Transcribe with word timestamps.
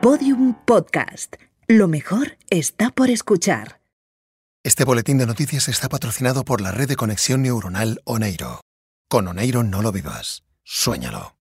Podium 0.00 0.54
Podcast. 0.64 1.34
Lo 1.66 1.88
mejor 1.88 2.38
está 2.50 2.90
por 2.90 3.10
escuchar. 3.10 3.80
Este 4.62 4.84
boletín 4.84 5.18
de 5.18 5.26
noticias 5.26 5.68
está 5.68 5.88
patrocinado 5.88 6.44
por 6.44 6.60
la 6.60 6.70
red 6.70 6.88
de 6.88 6.94
conexión 6.94 7.42
neuronal 7.42 8.00
Oneiro. 8.04 8.60
Con 9.08 9.26
Oneiro 9.26 9.64
no 9.64 9.82
lo 9.82 9.90
vivas, 9.90 10.44
suéñalo. 10.62 11.37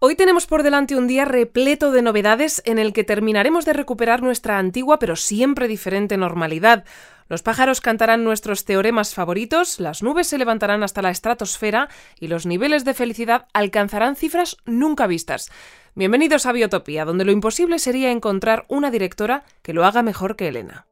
Hoy 0.00 0.14
tenemos 0.14 0.46
por 0.46 0.62
delante 0.62 0.94
un 0.94 1.08
día 1.08 1.24
repleto 1.24 1.90
de 1.90 2.02
novedades 2.02 2.62
en 2.64 2.78
el 2.78 2.92
que 2.92 3.02
terminaremos 3.02 3.64
de 3.64 3.72
recuperar 3.72 4.22
nuestra 4.22 4.56
antigua 4.56 5.00
pero 5.00 5.16
siempre 5.16 5.66
diferente 5.66 6.16
normalidad. 6.16 6.84
Los 7.28 7.42
pájaros 7.42 7.80
cantarán 7.80 8.22
nuestros 8.22 8.64
teoremas 8.64 9.12
favoritos, 9.12 9.80
las 9.80 10.04
nubes 10.04 10.28
se 10.28 10.38
levantarán 10.38 10.84
hasta 10.84 11.02
la 11.02 11.10
estratosfera 11.10 11.88
y 12.20 12.28
los 12.28 12.46
niveles 12.46 12.84
de 12.84 12.94
felicidad 12.94 13.48
alcanzarán 13.52 14.14
cifras 14.14 14.56
nunca 14.66 15.08
vistas. 15.08 15.50
Bienvenidos 15.96 16.46
a 16.46 16.52
Biotopía, 16.52 17.04
donde 17.04 17.24
lo 17.24 17.32
imposible 17.32 17.80
sería 17.80 18.12
encontrar 18.12 18.66
una 18.68 18.92
directora 18.92 19.42
que 19.62 19.72
lo 19.72 19.84
haga 19.84 20.02
mejor 20.04 20.36
que 20.36 20.46
Elena. 20.46 20.87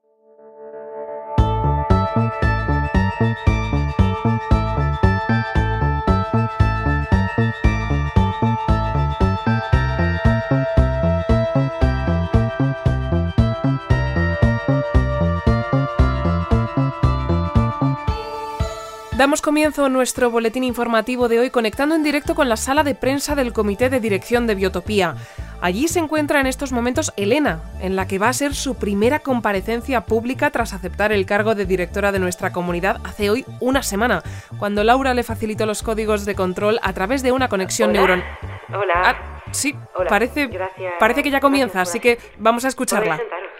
Damos 19.16 19.40
comienzo 19.40 19.86
a 19.86 19.88
nuestro 19.88 20.30
boletín 20.30 20.62
informativo 20.62 21.28
de 21.28 21.38
hoy 21.38 21.48
conectando 21.48 21.94
en 21.94 22.02
directo 22.02 22.34
con 22.34 22.50
la 22.50 22.58
sala 22.58 22.84
de 22.84 22.94
prensa 22.94 23.34
del 23.34 23.54
Comité 23.54 23.88
de 23.88 23.98
Dirección 23.98 24.46
de 24.46 24.54
Biotopía. 24.54 25.14
Allí 25.62 25.88
se 25.88 26.00
encuentra 26.00 26.38
en 26.38 26.46
estos 26.46 26.70
momentos 26.70 27.14
Elena, 27.16 27.62
en 27.80 27.96
la 27.96 28.06
que 28.06 28.18
va 28.18 28.28
a 28.28 28.34
ser 28.34 28.54
su 28.54 28.74
primera 28.74 29.20
comparecencia 29.20 30.02
pública 30.02 30.50
tras 30.50 30.74
aceptar 30.74 31.12
el 31.12 31.24
cargo 31.24 31.54
de 31.54 31.64
directora 31.64 32.12
de 32.12 32.18
nuestra 32.18 32.52
comunidad 32.52 33.00
hace 33.04 33.30
hoy 33.30 33.46
una 33.58 33.82
semana, 33.82 34.22
cuando 34.58 34.84
Laura 34.84 35.14
le 35.14 35.22
facilitó 35.22 35.64
los 35.64 35.82
códigos 35.82 36.26
de 36.26 36.34
control 36.34 36.78
a 36.82 36.92
través 36.92 37.22
de 37.22 37.32
una 37.32 37.48
conexión 37.48 37.94
neuronal. 37.94 38.22
Hola. 38.68 38.94
Ah, 38.96 39.42
sí, 39.50 39.74
Hola. 39.94 40.10
parece, 40.10 40.46
Gracias. 40.48 40.92
parece 41.00 41.22
que 41.22 41.30
ya 41.30 41.40
comienza, 41.40 41.80
así 41.80 42.00
que 42.00 42.18
vamos 42.36 42.66
a 42.66 42.68
escucharla. 42.68 43.16
Podéis 43.16 43.30
sentaros. 43.30 43.50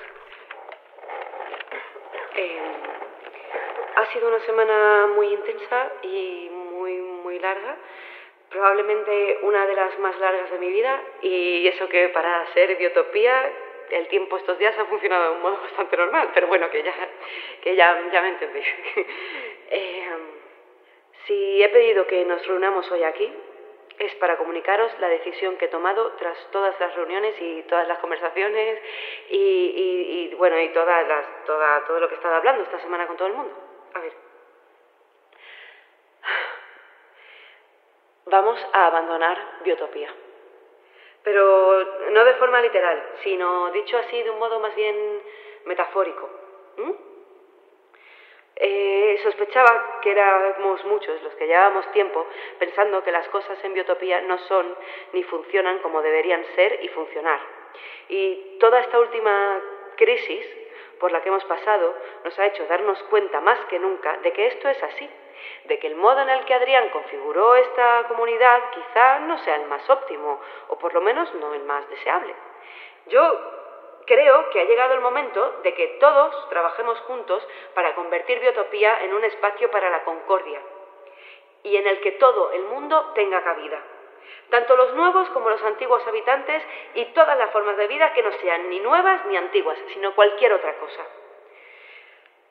Eh, 2.36 2.60
ha 4.06 4.12
sido 4.12 4.28
una 4.28 4.40
semana 4.40 5.06
muy 5.14 5.28
intensa 5.28 5.90
y 6.02 6.48
muy, 6.50 6.92
muy 6.94 7.38
larga. 7.38 7.76
Probablemente 8.50 9.38
una 9.42 9.66
de 9.66 9.74
las 9.74 9.98
más 9.98 10.18
largas 10.18 10.50
de 10.50 10.58
mi 10.58 10.70
vida. 10.70 11.00
Y 11.22 11.66
eso 11.66 11.88
que 11.88 12.08
para 12.10 12.46
ser 12.52 12.76
biotopía, 12.76 13.50
el 13.90 14.06
tiempo 14.08 14.36
estos 14.36 14.58
días 14.58 14.78
ha 14.78 14.84
funcionado 14.84 15.24
de 15.24 15.30
un 15.36 15.42
modo 15.42 15.60
bastante 15.62 15.96
normal. 15.96 16.30
Pero 16.34 16.46
bueno, 16.46 16.70
que 16.70 16.82
ya, 16.82 16.94
que 17.62 17.74
ya, 17.74 18.00
ya 18.12 18.22
me 18.22 18.28
entendéis. 18.28 18.66
Eh, 19.68 20.08
si 21.26 21.60
he 21.60 21.68
pedido 21.70 22.06
que 22.06 22.24
nos 22.24 22.46
reunamos 22.46 22.88
hoy 22.92 23.02
aquí, 23.02 23.32
es 23.98 24.14
para 24.14 24.36
comunicaros 24.36 24.92
la 25.00 25.08
decisión 25.08 25.56
que 25.56 25.64
he 25.64 25.68
tomado 25.68 26.12
tras 26.12 26.38
todas 26.52 26.78
las 26.78 26.94
reuniones 26.94 27.34
y 27.41 27.62
todas 27.64 27.88
las 27.88 27.98
conversaciones 27.98 28.78
y, 29.30 30.32
bueno 30.38 30.60
y 30.60 30.68
todas 30.68 31.08
las, 31.08 31.44
toda, 31.46 31.84
todo 31.84 31.98
lo 31.98 32.06
que 32.06 32.14
he 32.14 32.18
estado 32.18 32.36
hablando 32.36 32.62
esta 32.62 32.78
semana 32.78 33.08
con 33.08 33.16
todo 33.16 33.26
el 33.26 33.34
mundo. 33.34 33.66
A 33.97 33.98
ver. 33.98 34.12
Vamos 38.27 38.58
a 38.75 38.86
abandonar 38.88 39.38
Biotopía. 39.64 40.12
Pero 41.22 42.11
no 42.11 42.25
de 42.25 42.34
forma 42.34 42.61
literal, 42.61 43.03
sino 43.22 43.70
dicho 43.70 43.97
así 43.97 44.22
de 44.22 44.30
un 44.30 44.38
modo 44.38 44.61
más 44.61 44.75
bien 44.75 45.22
metafórico. 45.65 46.28
¿m? 46.76 46.94
Eh, 48.56 49.19
sospechaba 49.22 50.00
que 50.03 50.10
éramos 50.10 50.84
muchos 50.84 51.22
los 51.22 51.34
que 51.37 51.47
llevábamos 51.47 51.91
tiempo 51.93 52.26
pensando 52.59 53.03
que 53.03 53.12
las 53.12 53.26
cosas 53.28 53.62
en 53.65 53.72
biotopía 53.72 54.20
no 54.22 54.38
son 54.41 54.76
ni 55.15 55.22
funcionan 55.22 55.78
como 55.78 56.03
deberían 56.03 56.44
ser 56.54 56.84
y 56.84 56.88
funcionar. 56.88 57.41
Y 58.10 58.59
toda 58.60 58.81
esta 58.81 58.99
última 58.99 59.60
crisis 59.97 60.66
por 61.00 61.12
la 61.12 61.20
que 61.22 61.28
hemos 61.28 61.44
pasado 61.44 61.94
nos 62.24 62.38
ha 62.38 62.46
hecho 62.46 62.66
darnos 62.66 63.02
cuenta 63.04 63.40
más 63.40 63.58
que 63.66 63.78
nunca 63.78 64.16
de 64.18 64.32
que 64.32 64.46
esto 64.46 64.68
es 64.68 64.82
así, 64.82 65.10
de 65.64 65.78
que 65.78 65.86
el 65.86 65.96
modo 65.96 66.20
en 66.20 66.30
el 66.30 66.44
que 66.44 66.54
Adrián 66.54 66.88
configuró 66.90 67.56
esta 67.56 68.04
comunidad 68.08 68.70
quizá 68.70 69.20
no 69.20 69.38
sea 69.38 69.56
el 69.56 69.66
más 69.66 69.88
óptimo, 69.88 70.40
o 70.68 70.78
por 70.78 70.94
lo 70.94 71.00
menos 71.00 71.32
no 71.34 71.54
el 71.54 71.64
más 71.64 71.88
deseable. 71.88 72.34
Yo 73.06 73.56
Creo 74.06 74.50
que 74.50 74.60
ha 74.60 74.64
llegado 74.64 74.94
el 74.94 75.00
momento 75.00 75.58
de 75.64 75.74
que 75.74 75.98
todos 75.98 76.48
trabajemos 76.48 76.98
juntos 77.00 77.42
para 77.74 77.96
convertir 77.96 78.38
Biotopía 78.38 79.02
en 79.02 79.12
un 79.12 79.24
espacio 79.24 79.68
para 79.72 79.90
la 79.90 80.04
concordia 80.04 80.60
y 81.64 81.76
en 81.76 81.88
el 81.88 82.00
que 82.00 82.12
todo 82.12 82.52
el 82.52 82.62
mundo 82.66 83.12
tenga 83.16 83.42
cabida. 83.42 83.82
Tanto 84.50 84.76
los 84.76 84.94
nuevos 84.94 85.28
como 85.31 85.50
los 85.50 85.62
antiguos 85.62 86.06
habitantes 86.06 86.62
y 86.94 87.04
todas 87.06 87.37
las 87.37 87.50
formas 87.50 87.76
de 87.76 87.88
vida 87.88 88.12
que 88.12 88.22
no 88.22 88.32
sean 88.32 88.69
ni 88.70 88.81
nuevas 88.81 89.26
ni 89.26 89.37
antiguas, 89.37 89.78
sino 89.92 90.14
cualquier 90.14 90.53
otra 90.53 90.75
cosa. 90.78 91.04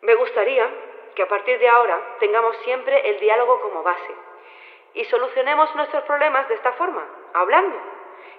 Me 0.01 0.15
gustaría 0.15 0.69
que 1.15 1.23
a 1.23 1.27
partir 1.27 1.57
de 1.57 1.69
ahora 1.69 1.99
tengamos 2.19 2.55
siempre 2.57 3.09
el 3.09 3.19
diálogo 3.19 3.61
como 3.61 3.81
base 3.81 4.13
y 4.93 5.03
solucionemos 5.05 5.73
nuestros 5.75 6.03
problemas 6.03 6.47
de 6.47 6.55
esta 6.55 6.73
forma, 6.73 7.05
hablando. 7.33 7.77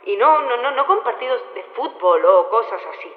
Y 0.05 0.17
no, 0.17 0.41
no, 0.43 0.57
no, 0.59 0.71
no 0.71 0.87
con 0.87 1.03
partidos 1.03 1.43
de 1.55 1.63
fútbol 1.75 2.25
o 2.25 2.49
cosas 2.49 2.81
así. 2.95 3.13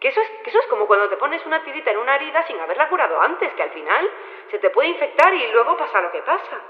Que 0.00 0.08
eso, 0.08 0.20
es, 0.20 0.28
que 0.42 0.50
eso 0.50 0.58
es 0.58 0.66
como 0.66 0.86
cuando 0.86 1.08
te 1.08 1.16
pones 1.16 1.44
una 1.46 1.62
tirita 1.62 1.92
en 1.92 1.98
una 1.98 2.16
herida 2.16 2.44
sin 2.46 2.58
haberla 2.58 2.88
curado 2.88 3.20
antes, 3.20 3.52
que 3.54 3.62
al 3.62 3.70
final 3.70 4.10
se 4.50 4.58
te 4.58 4.70
puede 4.70 4.88
infectar 4.88 5.32
y 5.32 5.52
luego 5.52 5.76
pasa 5.76 6.00
lo 6.00 6.10
que 6.10 6.22
pasa. 6.22 6.60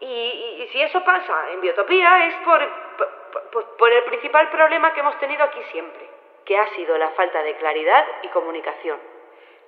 Y, 0.00 0.68
si 0.72 0.82
eso 0.82 1.02
pasa 1.04 1.50
en 1.52 1.60
biotopía 1.60 2.26
es 2.26 2.34
por- 2.44 3.76
por 3.78 3.92
el 3.92 4.02
principal 4.04 4.50
problema 4.50 4.92
que 4.92 5.00
hemos 5.00 5.18
tenido 5.18 5.42
aquí 5.44 5.62
siempre, 5.72 6.06
que 6.44 6.58
ha 6.58 6.66
sido 6.74 6.96
la 6.98 7.10
falta 7.10 7.42
de 7.42 7.56
claridad 7.56 8.06
y 8.22 8.28
comunicación. 8.28 8.98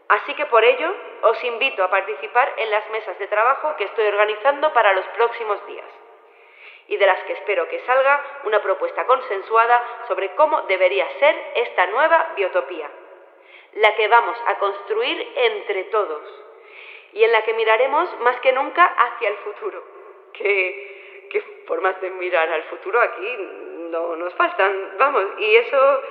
Así 0.08 0.34
que 0.34 0.46
por 0.46 0.64
ello 0.64 0.94
os 1.22 1.42
invito 1.44 1.84
a 1.84 1.90
participar 1.90 2.52
en 2.56 2.70
las 2.70 2.88
mesas 2.90 3.18
de 3.18 3.26
trabajo 3.26 3.76
que 3.76 3.84
estoy 3.84 4.06
organizando 4.06 4.72
para 4.72 4.92
los 4.94 5.04
próximos 5.08 5.64
días 5.66 5.84
y 6.88 6.96
de 6.96 7.06
las 7.06 7.22
que 7.24 7.34
espero 7.34 7.68
que 7.68 7.80
salga 7.80 8.22
una 8.44 8.62
propuesta 8.62 9.04
consensuada 9.06 9.82
sobre 10.08 10.34
cómo 10.34 10.62
debería 10.62 11.06
ser 11.18 11.36
esta 11.56 11.86
nueva 11.88 12.32
biotopía, 12.36 12.88
la 13.74 13.94
que 13.96 14.08
vamos 14.08 14.38
a 14.46 14.54
construir 14.58 15.30
entre 15.36 15.84
todos 15.84 16.22
y 17.12 17.24
en 17.24 17.32
la 17.32 17.42
que 17.42 17.52
miraremos 17.52 18.08
más 18.20 18.40
que 18.40 18.52
nunca 18.52 18.84
hacia 18.86 19.28
el 19.28 19.36
futuro, 19.38 19.82
que, 20.32 21.26
que 21.30 21.40
formas 21.66 22.00
de 22.00 22.10
mirar 22.10 22.48
al 22.50 22.62
futuro 22.64 23.00
aquí 23.00 23.36
no 23.90 24.16
nos 24.16 24.34
faltan, 24.34 24.94
vamos, 24.98 25.24
y 25.38 25.56
eso, 25.56 26.02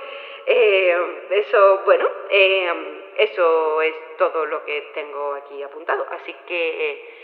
eh, 0.46 1.22
eso, 1.30 1.82
bueno, 1.84 2.08
eh, 2.30 3.04
eso 3.18 3.82
es 3.82 3.94
todo 4.16 4.46
lo 4.46 4.64
que 4.64 4.90
tengo 4.94 5.34
aquí 5.34 5.62
apuntado, 5.62 6.06
así 6.10 6.34
que... 6.46 7.16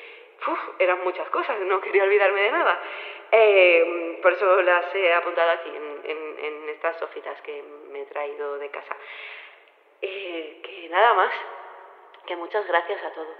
eran 0.78 1.02
muchas 1.04 1.28
cosas, 1.30 1.58
no 1.60 1.80
quería 1.80 2.02
olvidarme 2.04 2.40
de 2.42 2.50
nada. 2.50 2.78
Eh, 3.32 4.18
por 4.20 4.32
eso 4.32 4.60
las 4.62 4.94
he 4.94 5.14
apuntado 5.14 5.50
aquí 5.52 5.70
en, 5.70 6.00
en- 6.04 6.44
en 6.44 6.68
estas 6.68 7.00
hojitas 7.02 7.40
que 7.42 7.62
me 7.90 8.02
he 8.02 8.06
traído 8.06 8.58
de 8.58 8.68
casa. 8.70 8.94
Eh, 10.02 10.60
que 10.62 10.88
nada 10.90 11.14
más, 11.14 11.32
que 12.26 12.36
muchas 12.36 12.66
gracias 12.66 13.02
a 13.04 13.12
todos. 13.14 13.38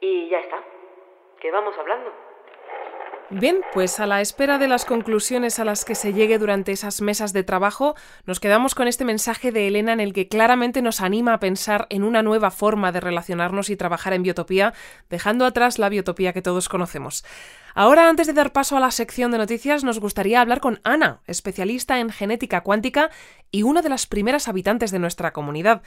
Y 0.00 0.28
ya 0.30 0.38
está, 0.40 0.62
que 1.40 1.50
vamos 1.50 1.76
hablando. 1.76 2.10
Bien, 3.32 3.60
pues 3.72 4.00
a 4.00 4.06
la 4.06 4.20
espera 4.20 4.58
de 4.58 4.66
las 4.66 4.84
conclusiones 4.84 5.60
a 5.60 5.64
las 5.64 5.84
que 5.84 5.94
se 5.94 6.12
llegue 6.12 6.36
durante 6.40 6.72
esas 6.72 7.00
mesas 7.00 7.32
de 7.32 7.44
trabajo, 7.44 7.94
nos 8.26 8.40
quedamos 8.40 8.74
con 8.74 8.88
este 8.88 9.04
mensaje 9.04 9.52
de 9.52 9.68
Elena 9.68 9.92
en 9.92 10.00
el 10.00 10.12
que 10.12 10.26
claramente 10.26 10.82
nos 10.82 11.00
anima 11.00 11.34
a 11.34 11.38
pensar 11.38 11.86
en 11.90 12.02
una 12.02 12.24
nueva 12.24 12.50
forma 12.50 12.90
de 12.90 12.98
relacionarnos 12.98 13.70
y 13.70 13.76
trabajar 13.76 14.14
en 14.14 14.24
biotopía, 14.24 14.74
dejando 15.10 15.46
atrás 15.46 15.78
la 15.78 15.88
biotopía 15.88 16.32
que 16.32 16.42
todos 16.42 16.68
conocemos. 16.68 17.24
Ahora, 17.76 18.08
antes 18.08 18.26
de 18.26 18.32
dar 18.32 18.52
paso 18.52 18.76
a 18.76 18.80
la 18.80 18.90
sección 18.90 19.30
de 19.30 19.38
noticias, 19.38 19.84
nos 19.84 20.00
gustaría 20.00 20.40
hablar 20.40 20.58
con 20.58 20.80
Ana, 20.82 21.20
especialista 21.28 22.00
en 22.00 22.10
genética 22.10 22.62
cuántica 22.62 23.10
y 23.52 23.62
una 23.62 23.80
de 23.80 23.90
las 23.90 24.08
primeras 24.08 24.48
habitantes 24.48 24.90
de 24.90 24.98
nuestra 24.98 25.32
comunidad. 25.32 25.82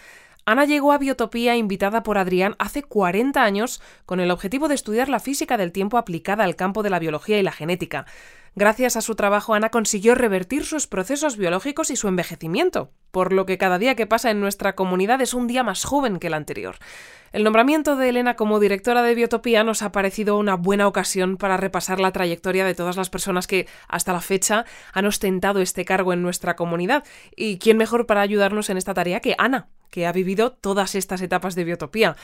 Ana 0.45 0.65
llegó 0.65 0.91
a 0.91 0.97
Biotopía 0.97 1.55
invitada 1.55 2.03
por 2.03 2.17
Adrián 2.17 2.55
hace 2.59 2.83
40 2.83 3.41
años 3.41 3.81
con 4.05 4.19
el 4.19 4.29
objetivo 4.29 4.67
de 4.67 4.75
estudiar 4.75 5.07
la 5.07 5.21
física 5.21 5.55
del 5.55 5.71
tiempo 5.71 5.97
aplicada 5.97 6.43
al 6.43 6.57
campo 6.57 6.83
de 6.83 6.89
la 6.89 6.99
biología 6.99 7.39
y 7.39 7.43
la 7.43 7.53
genética. 7.53 8.05
Gracias 8.53 8.97
a 8.97 9.01
su 9.01 9.15
trabajo, 9.15 9.53
Ana 9.53 9.69
consiguió 9.69 10.15
revertir 10.15 10.65
sus 10.65 10.85
procesos 10.85 11.37
biológicos 11.37 11.89
y 11.89 11.95
su 11.95 12.09
envejecimiento, 12.09 12.91
por 13.09 13.31
lo 13.31 13.45
que 13.45 13.57
cada 13.57 13.79
día 13.79 13.95
que 13.95 14.05
pasa 14.05 14.31
en 14.31 14.41
nuestra 14.41 14.75
comunidad 14.75 15.21
es 15.21 15.33
un 15.33 15.47
día 15.47 15.63
más 15.63 15.85
joven 15.85 16.19
que 16.19 16.27
el 16.27 16.33
anterior. 16.33 16.75
El 17.31 17.45
nombramiento 17.45 17.95
de 17.95 18.09
Elena 18.09 18.35
como 18.35 18.59
directora 18.59 19.01
de 19.01 19.15
Biotopía 19.15 19.63
nos 19.63 19.81
ha 19.81 19.93
parecido 19.93 20.37
una 20.37 20.55
buena 20.55 20.87
ocasión 20.87 21.37
para 21.37 21.55
repasar 21.55 22.01
la 22.01 22.11
trayectoria 22.11 22.65
de 22.65 22.75
todas 22.75 22.97
las 22.97 23.09
personas 23.09 23.47
que 23.47 23.65
hasta 23.87 24.13
la 24.13 24.21
fecha 24.21 24.65
han 24.91 25.05
ostentado 25.05 25.61
este 25.61 25.85
cargo 25.85 26.11
en 26.11 26.21
nuestra 26.21 26.57
comunidad. 26.57 27.05
¿Y 27.35 27.57
quién 27.59 27.77
mejor 27.77 28.05
para 28.05 28.21
ayudarnos 28.21 28.69
en 28.69 28.77
esta 28.77 28.93
tarea 28.93 29.19
que 29.19 29.35
Ana, 29.39 29.69
que 29.93 30.07
ha 30.07 30.11
vivido 30.11 30.51
todas 30.51 30.95
estas 30.95 31.21
etapas 31.21 31.53
de 31.53 31.63
Biotopía? 31.63 32.15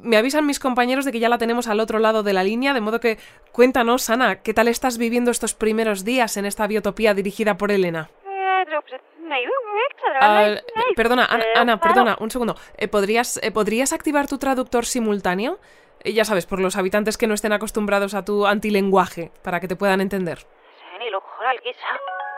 Me 0.00 0.16
avisan 0.16 0.46
mis 0.46 0.58
compañeros 0.58 1.04
de 1.04 1.12
que 1.12 1.20
ya 1.20 1.28
la 1.28 1.36
tenemos 1.36 1.68
al 1.68 1.78
otro 1.78 1.98
lado 1.98 2.22
de 2.22 2.32
la 2.32 2.42
línea, 2.42 2.72
de 2.72 2.80
modo 2.80 3.00
que 3.00 3.18
cuéntanos, 3.52 4.08
Ana, 4.08 4.40
¿qué 4.40 4.54
tal 4.54 4.66
estás 4.66 4.96
viviendo 4.96 5.30
estos 5.30 5.52
primeros 5.52 6.06
días 6.06 6.38
en 6.38 6.46
esta 6.46 6.66
Biotopía 6.66 7.12
dirigida 7.12 7.58
por 7.58 7.70
Elena? 7.70 8.08
Perdona, 10.96 11.28
Ana, 11.54 11.78
perdona, 11.78 12.16
un 12.18 12.30
segundo. 12.30 12.56
Eh, 12.78 12.88
¿podrías, 12.88 13.38
eh, 13.42 13.50
¿Podrías 13.50 13.92
activar 13.92 14.26
tu 14.26 14.38
traductor 14.38 14.86
simultáneo? 14.86 15.58
Eh, 16.04 16.14
ya 16.14 16.24
sabes, 16.24 16.46
por 16.46 16.60
los 16.60 16.76
habitantes 16.76 17.18
que 17.18 17.26
no 17.26 17.34
estén 17.34 17.52
acostumbrados 17.52 18.14
a 18.14 18.24
tu 18.24 18.46
antilenguaje, 18.46 19.32
para 19.42 19.60
que 19.60 19.68
te 19.68 19.76
puedan 19.76 20.00
entender. 20.00 20.46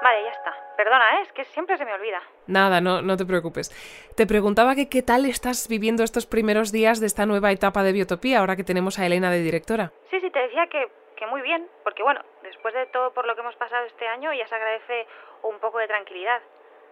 Vale, 0.04 0.22
ya 0.22 0.32
está. 0.32 0.54
Perdona, 0.76 1.22
es 1.22 1.32
que 1.32 1.44
siempre 1.44 1.78
se 1.78 1.84
me 1.86 1.94
olvida. 1.94 2.20
Nada, 2.46 2.82
no, 2.82 3.00
no 3.00 3.16
te 3.16 3.24
preocupes. 3.24 3.70
Te 4.14 4.26
preguntaba 4.26 4.74
que 4.74 4.90
qué 4.90 5.00
tal 5.00 5.24
estás 5.24 5.66
viviendo 5.66 6.04
estos 6.04 6.26
primeros 6.26 6.72
días 6.72 7.00
de 7.00 7.06
esta 7.06 7.24
nueva 7.24 7.52
etapa 7.52 7.82
de 7.82 7.92
Biotopía, 7.92 8.40
ahora 8.40 8.54
que 8.54 8.64
tenemos 8.64 8.98
a 8.98 9.06
Elena 9.06 9.30
de 9.30 9.40
directora. 9.40 9.92
Sí, 10.10 10.20
sí, 10.20 10.28
te 10.28 10.40
decía 10.40 10.66
que, 10.66 10.90
que 11.16 11.26
muy 11.26 11.40
bien, 11.40 11.66
porque 11.84 12.02
bueno, 12.02 12.20
después 12.42 12.74
de 12.74 12.84
todo 12.92 13.14
por 13.14 13.26
lo 13.26 13.34
que 13.34 13.40
hemos 13.40 13.56
pasado 13.56 13.86
este 13.86 14.06
año 14.06 14.30
ya 14.34 14.46
se 14.46 14.54
agradece 14.54 15.06
un 15.42 15.58
poco 15.58 15.78
de 15.78 15.88
tranquilidad. 15.88 16.42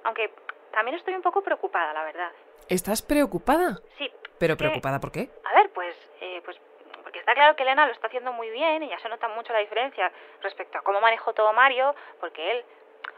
Aunque 0.05 0.33
también 0.73 0.97
estoy 0.97 1.15
un 1.15 1.21
poco 1.21 1.43
preocupada, 1.43 1.93
la 1.93 2.05
verdad. 2.05 2.31
¿Estás 2.71 3.03
preocupada? 3.03 3.79
Sí. 3.99 4.11
¿Pero 4.39 4.57
preocupada 4.57 5.01
por 5.01 5.13
qué? 5.13 5.29
A 5.45 5.55
ver, 5.55 5.71
pues, 5.75 5.95
eh, 6.23 6.41
pues 6.47 6.57
porque 7.03 7.19
está 7.19 7.35
claro 7.35 7.55
que 7.57 7.63
Elena 7.63 7.85
lo 7.85 7.93
está 7.93 8.07
haciendo 8.07 8.33
muy 8.33 8.49
bien 8.49 8.83
y 8.85 8.89
ya 8.89 8.99
se 9.01 9.09
nota 9.11 9.29
mucho 9.29 9.53
la 9.53 9.59
diferencia 9.59 10.11
respecto 10.41 10.79
a 10.79 10.81
cómo 10.81 10.99
manejó 10.99 11.35
todo 11.35 11.53
Mario, 11.53 11.95
porque 12.21 12.53
él, 12.53 12.65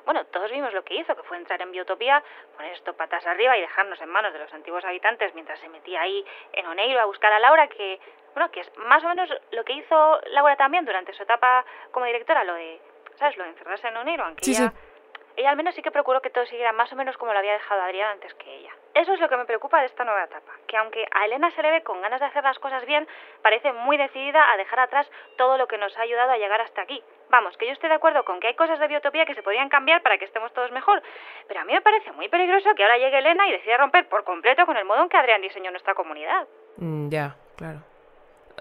bueno, 0.05 0.25
todos 0.27 0.51
vimos 0.51 0.73
lo 0.73 0.85
que 0.85 0.95
hizo, 0.95 1.17
que 1.17 1.23
fue 1.23 1.37
entrar 1.37 1.61
en 1.63 1.73
Biotopía, 1.73 2.23
poner 2.57 2.73
esto 2.73 2.95
patas 2.95 3.27
arriba 3.27 3.57
y 3.57 3.61
dejarnos 3.61 4.01
en 4.01 4.09
manos 4.09 4.33
de 4.33 4.39
los 4.39 4.53
antiguos 4.53 4.85
habitantes 4.85 5.35
mientras 5.35 5.59
se 5.61 5.69
metía 5.69 6.03
ahí 6.03 6.25
en 6.53 6.67
Oneiro 6.67 7.01
a 7.01 7.07
buscar 7.07 7.33
a 7.33 7.39
Laura, 7.39 7.69
que, 7.69 8.01
bueno, 8.35 8.51
que 8.51 8.61
es 8.61 8.77
más 8.79 9.03
o 9.05 9.09
menos 9.09 9.29
lo 9.53 9.65
que 9.65 9.73
hizo 9.75 10.21
Laura 10.31 10.57
también 10.57 10.85
durante 10.85 11.13
su 11.13 11.23
etapa 11.23 11.65
como 11.91 12.07
directora, 12.07 12.45
lo 12.45 12.55
de, 12.55 12.81
¿sabes? 13.17 13.37
Lo 13.37 13.45
de 13.45 13.51
encerrarse 13.51 13.89
en 13.89 13.97
Oneiro, 13.97 14.25
aunque 14.25 14.45
sí, 14.45 14.53
ella... 14.53 14.71
Sí 14.71 14.94
ella 15.37 15.51
al 15.51 15.57
menos 15.57 15.75
sí 15.75 15.83
que 15.83 15.91
procuró 15.91 16.21
que 16.21 16.31
todo 16.31 16.47
siguiera 16.47 16.73
más 16.73 16.93
o 16.93 16.97
menos 16.97 17.17
como 17.17 17.33
lo 17.33 17.39
había 17.39 17.55
dejado 17.55 17.83
Adrián 17.83 18.13
antes 18.13 18.33
que 18.35 18.57
ella. 18.57 18.71
Eso 18.95 19.13
es 19.13 19.21
lo 19.21 19.29
que 19.29 19.37
me 19.37 19.45
preocupa 19.45 19.81
de 19.81 19.87
esta 19.87 20.05
nueva 20.05 20.25
etapa, 20.25 20.53
que 20.69 20.77
aunque 20.77 21.05
a 21.11 21.25
Elena 21.25 21.51
se 21.51 21.63
le 21.63 21.71
ve 21.73 21.83
con 21.83 22.01
ganas 22.01 22.21
de 22.21 22.27
hacer 22.27 22.45
las 22.45 22.59
cosas 22.61 22.87
bien, 22.87 23.09
parece 23.43 23.73
muy 23.73 23.97
decidida 23.97 24.53
a 24.53 24.57
dejar 24.57 24.81
atrás 24.81 25.11
todo 25.37 25.59
lo 25.59 25.67
que 25.67 25.79
nos 25.79 25.97
ha 25.99 26.03
ayudado 26.03 26.31
a 26.31 26.39
llegar 26.39 26.61
hasta 26.61 26.83
aquí. 26.83 27.03
Vamos, 27.31 27.57
que 27.57 27.67
yo 27.67 27.73
estoy 27.73 27.89
de 27.89 27.97
acuerdo 27.97 28.25
con 28.25 28.39
que 28.39 28.47
hay 28.47 28.55
cosas 28.55 28.79
de 28.79 28.87
biotopía 28.87 29.27
que 29.27 29.35
se 29.35 29.43
podrían 29.43 29.69
cambiar 29.69 30.03
para 30.03 30.19
que 30.19 30.25
estemos 30.25 30.53
todos 30.53 30.71
mejor, 30.71 31.03
pero 31.49 31.61
a 31.61 31.65
mí 31.65 31.73
me 31.73 31.83
parece 31.83 32.13
muy 32.13 32.29
peligroso 32.29 32.75
que 32.77 32.85
ahora 32.85 32.99
llegue 32.99 33.19
Elena 33.19 33.49
y 33.49 33.53
decida 33.53 33.77
romper 33.77 34.09
por 34.09 34.23
completo 34.23 34.65
con 34.67 34.77
el 34.77 34.85
modo 34.85 35.03
en 35.03 35.09
que 35.09 35.17
Adrián 35.17 35.43
diseñó 35.43 35.73
nuestra 35.73 35.95
comunidad. 35.95 36.47
Mm, 36.77 37.09
ya, 37.09 37.37
claro. 37.57 37.81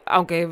Aunque 0.06 0.48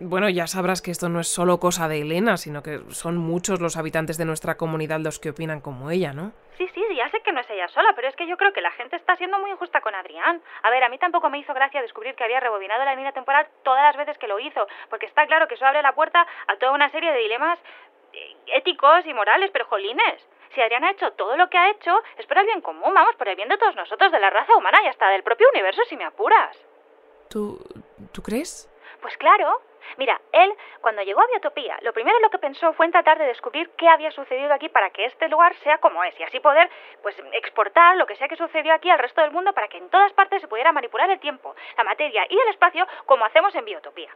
bueno, 0.00 0.28
ya 0.28 0.46
sabrás 0.46 0.80
que 0.80 0.90
esto 0.90 1.08
no 1.08 1.20
es 1.20 1.28
solo 1.28 1.58
cosa 1.58 1.88
de 1.88 2.00
Elena, 2.00 2.36
sino 2.36 2.62
que 2.62 2.80
son 2.90 3.16
muchos 3.16 3.60
los 3.60 3.76
habitantes 3.76 4.16
de 4.16 4.24
nuestra 4.24 4.56
comunidad 4.56 5.00
los 5.00 5.18
que 5.18 5.30
opinan 5.30 5.60
como 5.60 5.90
ella, 5.90 6.12
¿no? 6.12 6.32
Sí, 6.56 6.68
sí, 6.74 6.84
ya 6.96 7.08
sé 7.10 7.20
que 7.20 7.32
no 7.32 7.40
es 7.40 7.50
ella 7.50 7.68
sola, 7.68 7.92
pero 7.94 8.08
es 8.08 8.16
que 8.16 8.26
yo 8.26 8.36
creo 8.36 8.52
que 8.52 8.60
la 8.60 8.70
gente 8.72 8.96
está 8.96 9.16
siendo 9.16 9.38
muy 9.38 9.50
injusta 9.50 9.80
con 9.80 9.94
Adrián. 9.94 10.40
A 10.62 10.70
ver, 10.70 10.84
a 10.84 10.88
mí 10.88 10.98
tampoco 10.98 11.30
me 11.30 11.38
hizo 11.38 11.54
gracia 11.54 11.82
descubrir 11.82 12.14
que 12.14 12.24
había 12.24 12.40
rebobinado 12.40 12.84
la 12.84 12.94
línea 12.94 13.12
temporal 13.12 13.48
todas 13.64 13.82
las 13.82 13.96
veces 13.96 14.18
que 14.18 14.28
lo 14.28 14.38
hizo, 14.38 14.66
porque 14.90 15.06
está 15.06 15.26
claro 15.26 15.48
que 15.48 15.54
eso 15.54 15.66
abre 15.66 15.82
la 15.82 15.94
puerta 15.94 16.26
a 16.46 16.56
toda 16.56 16.72
una 16.72 16.90
serie 16.90 17.12
de 17.12 17.18
dilemas 17.18 17.58
eh, 18.12 18.36
éticos 18.54 19.04
y 19.06 19.14
morales, 19.14 19.50
pero 19.52 19.66
jolines. 19.66 20.28
Si 20.54 20.60
Adrián 20.60 20.84
ha 20.84 20.92
hecho 20.92 21.12
todo 21.12 21.36
lo 21.36 21.48
que 21.50 21.58
ha 21.58 21.70
hecho, 21.70 21.92
es 22.16 22.26
por 22.26 22.38
el 22.38 22.46
bien 22.46 22.60
común, 22.60 22.94
vamos, 22.94 23.14
por 23.16 23.28
el 23.28 23.36
bien 23.36 23.48
de 23.48 23.58
todos 23.58 23.76
nosotros, 23.76 24.10
de 24.12 24.20
la 24.20 24.30
raza 24.30 24.56
humana 24.56 24.78
y 24.84 24.88
hasta 24.88 25.10
del 25.10 25.22
propio 25.22 25.48
universo, 25.52 25.82
si 25.88 25.96
me 25.96 26.04
apuras. 26.04 26.56
¿Tú, 27.28 27.58
¿tú 28.12 28.22
crees? 28.22 28.68
Pues 29.00 29.16
claro, 29.16 29.60
Mira, 29.96 30.20
él, 30.32 30.52
cuando 30.80 31.02
llegó 31.02 31.22
a 31.22 31.26
Biotopía, 31.26 31.78
lo 31.82 31.92
primero 31.92 32.16
en 32.16 32.22
lo 32.22 32.30
que 32.30 32.38
pensó 32.38 32.72
fue 32.74 32.86
en 32.86 32.92
tratar 32.92 33.18
de 33.18 33.26
descubrir 33.26 33.70
qué 33.70 33.88
había 33.88 34.10
sucedido 34.10 34.52
aquí 34.52 34.68
para 34.68 34.90
que 34.90 35.06
este 35.06 35.28
lugar 35.28 35.54
sea 35.56 35.78
como 35.78 36.04
es 36.04 36.18
y 36.20 36.22
así 36.22 36.40
poder, 36.40 36.68
pues, 37.02 37.16
exportar 37.32 37.96
lo 37.96 38.06
que 38.06 38.16
sea 38.16 38.28
que 38.28 38.36
sucedió 38.36 38.74
aquí 38.74 38.90
al 38.90 38.98
resto 38.98 39.20
del 39.22 39.30
mundo 39.30 39.52
para 39.52 39.68
que 39.68 39.78
en 39.78 39.88
todas 39.88 40.12
partes 40.12 40.40
se 40.40 40.48
pudiera 40.48 40.72
manipular 40.72 41.10
el 41.10 41.20
tiempo, 41.20 41.54
la 41.76 41.84
materia 41.84 42.26
y 42.28 42.38
el 42.38 42.48
espacio 42.48 42.86
como 43.06 43.24
hacemos 43.24 43.54
en 43.54 43.64
Biotopía. 43.64 44.14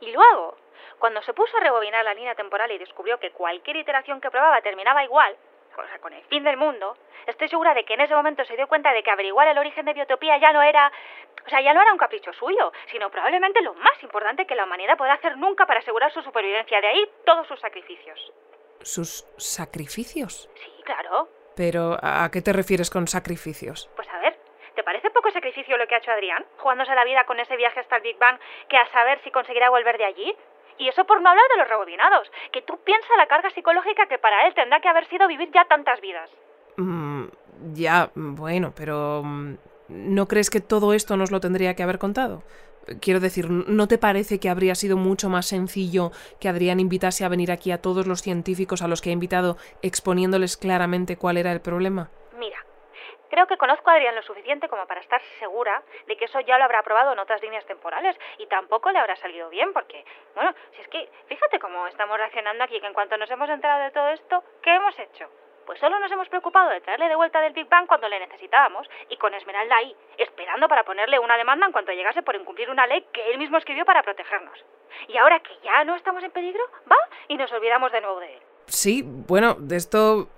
Y 0.00 0.12
luego, 0.12 0.56
cuando 0.98 1.22
se 1.22 1.34
puso 1.34 1.56
a 1.56 1.60
rebobinar 1.60 2.04
la 2.04 2.14
línea 2.14 2.34
temporal 2.34 2.70
y 2.72 2.78
descubrió 2.78 3.18
que 3.18 3.30
cualquier 3.30 3.76
iteración 3.76 4.20
que 4.20 4.30
probaba 4.30 4.60
terminaba 4.62 5.04
igual, 5.04 5.36
o 5.76 5.86
sea, 5.86 5.98
con 5.98 6.12
el 6.12 6.22
fin 6.24 6.44
del 6.44 6.56
mundo, 6.56 6.96
estoy 7.26 7.48
segura 7.48 7.74
de 7.74 7.84
que 7.84 7.94
en 7.94 8.00
ese 8.00 8.14
momento 8.14 8.44
se 8.44 8.56
dio 8.56 8.66
cuenta 8.68 8.92
de 8.92 9.02
que 9.02 9.10
averiguar 9.10 9.48
el 9.48 9.58
origen 9.58 9.84
de 9.86 9.94
Biotopía 9.94 10.38
ya 10.38 10.52
no 10.52 10.62
era, 10.62 10.92
o 11.46 11.48
sea, 11.48 11.60
ya 11.60 11.74
no 11.74 11.80
era 11.80 11.92
un 11.92 11.98
capricho 11.98 12.32
suyo, 12.32 12.72
sino 12.90 13.10
probablemente 13.10 13.62
lo 13.62 13.74
más 13.74 14.02
importante 14.02 14.46
que 14.46 14.54
la 14.54 14.64
humanidad 14.64 14.96
pueda 14.96 15.14
hacer 15.14 15.36
nunca 15.36 15.66
para 15.66 15.80
asegurar 15.80 16.12
su 16.12 16.22
supervivencia. 16.22 16.80
De 16.80 16.86
ahí 16.88 17.10
todos 17.24 17.46
sus 17.46 17.60
sacrificios. 17.60 18.32
¿Sus 18.80 19.26
sacrificios? 19.36 20.50
Sí, 20.54 20.82
claro. 20.84 21.28
Pero, 21.54 21.96
¿a 22.02 22.30
qué 22.30 22.42
te 22.42 22.52
refieres 22.52 22.90
con 22.90 23.06
sacrificios? 23.06 23.90
Pues 23.94 24.08
a 24.08 24.18
ver, 24.18 24.36
¿te 24.74 24.82
parece 24.82 25.10
poco 25.10 25.30
sacrificio 25.30 25.76
lo 25.76 25.86
que 25.86 25.94
ha 25.94 25.98
hecho 25.98 26.10
Adrián, 26.10 26.44
jugándose 26.58 26.94
la 26.94 27.04
vida 27.04 27.24
con 27.24 27.38
ese 27.38 27.56
viaje 27.56 27.80
hasta 27.80 27.96
el 27.96 28.02
Big 28.02 28.18
Bang, 28.18 28.38
que 28.68 28.76
a 28.76 28.90
saber 28.90 29.20
si 29.22 29.30
conseguirá 29.30 29.70
volver 29.70 29.98
de 29.98 30.04
allí? 30.04 30.36
Y 30.78 30.88
eso 30.88 31.04
por 31.04 31.20
no 31.20 31.30
hablar 31.30 31.44
de 31.50 31.58
los 31.58 31.68
rebobinados, 31.68 32.30
que 32.52 32.62
tú 32.62 32.78
piensas 32.84 33.10
la 33.16 33.26
carga 33.26 33.50
psicológica 33.50 34.06
que 34.06 34.18
para 34.18 34.46
él 34.46 34.54
tendrá 34.54 34.80
que 34.80 34.88
haber 34.88 35.08
sido 35.08 35.28
vivir 35.28 35.50
ya 35.52 35.64
tantas 35.64 36.00
vidas. 36.00 36.30
Mm, 36.76 37.24
ya, 37.74 38.10
bueno, 38.14 38.72
pero 38.74 39.22
mm, 39.24 39.54
¿no 39.88 40.28
crees 40.28 40.50
que 40.50 40.60
todo 40.60 40.92
esto 40.92 41.16
nos 41.16 41.30
lo 41.30 41.40
tendría 41.40 41.74
que 41.74 41.82
haber 41.82 41.98
contado? 41.98 42.42
Quiero 43.00 43.20
decir, 43.20 43.48
¿no 43.48 43.86
te 43.86 43.96
parece 43.96 44.40
que 44.40 44.48
habría 44.48 44.74
sido 44.74 44.96
mucho 44.96 45.28
más 45.28 45.46
sencillo 45.46 46.10
que 46.40 46.48
Adrián 46.48 46.80
invitase 46.80 47.24
a 47.24 47.28
venir 47.28 47.52
aquí 47.52 47.70
a 47.70 47.80
todos 47.80 48.08
los 48.08 48.22
científicos 48.22 48.82
a 48.82 48.88
los 48.88 49.00
que 49.00 49.10
ha 49.10 49.12
invitado 49.12 49.56
exponiéndoles 49.82 50.56
claramente 50.56 51.16
cuál 51.16 51.36
era 51.36 51.52
el 51.52 51.60
problema? 51.60 52.10
Mira, 52.36 52.58
Creo 53.32 53.46
que 53.46 53.56
conozco 53.56 53.88
a 53.88 53.94
Adrián 53.94 54.14
lo 54.14 54.20
suficiente 54.20 54.68
como 54.68 54.86
para 54.86 55.00
estar 55.00 55.18
segura 55.38 55.82
de 56.06 56.18
que 56.18 56.26
eso 56.26 56.38
ya 56.40 56.58
lo 56.58 56.64
habrá 56.64 56.82
probado 56.82 57.14
en 57.14 57.18
otras 57.18 57.40
líneas 57.40 57.64
temporales 57.64 58.14
y 58.36 58.46
tampoco 58.46 58.90
le 58.90 58.98
habrá 58.98 59.16
salido 59.16 59.48
bien 59.48 59.72
porque, 59.72 60.04
bueno, 60.34 60.52
si 60.72 60.82
es 60.82 60.88
que 60.88 61.08
fíjate 61.28 61.58
cómo 61.58 61.86
estamos 61.86 62.18
reaccionando 62.18 62.62
aquí, 62.62 62.78
que 62.78 62.86
en 62.86 62.92
cuanto 62.92 63.16
nos 63.16 63.30
hemos 63.30 63.48
enterado 63.48 63.84
de 63.84 63.90
todo 63.90 64.08
esto, 64.08 64.44
¿qué 64.60 64.74
hemos 64.74 64.98
hecho? 64.98 65.30
Pues 65.64 65.80
solo 65.80 65.98
nos 65.98 66.12
hemos 66.12 66.28
preocupado 66.28 66.68
de 66.68 66.82
traerle 66.82 67.08
de 67.08 67.16
vuelta 67.16 67.40
del 67.40 67.54
Big 67.54 67.70
Bang 67.70 67.86
cuando 67.86 68.06
le 68.06 68.20
necesitábamos 68.20 68.86
y 69.08 69.16
con 69.16 69.32
Esmeralda 69.32 69.76
ahí, 69.76 69.96
esperando 70.18 70.68
para 70.68 70.84
ponerle 70.84 71.18
una 71.18 71.38
demanda 71.38 71.64
en 71.64 71.72
cuanto 71.72 71.90
llegase 71.92 72.20
por 72.20 72.36
incumplir 72.36 72.68
una 72.68 72.86
ley 72.86 73.00
que 73.14 73.30
él 73.30 73.38
mismo 73.38 73.56
escribió 73.56 73.86
para 73.86 74.02
protegernos. 74.02 74.62
Y 75.08 75.16
ahora 75.16 75.40
que 75.40 75.56
ya 75.62 75.84
no 75.84 75.96
estamos 75.96 76.22
en 76.22 76.32
peligro, 76.32 76.62
va 76.86 76.98
y 77.28 77.38
nos 77.38 77.50
olvidamos 77.50 77.92
de 77.92 78.00
nuevo 78.02 78.20
de 78.20 78.34
él. 78.34 78.42
Sí, 78.66 79.02
bueno, 79.06 79.54
de 79.54 79.76
esto 79.76 80.28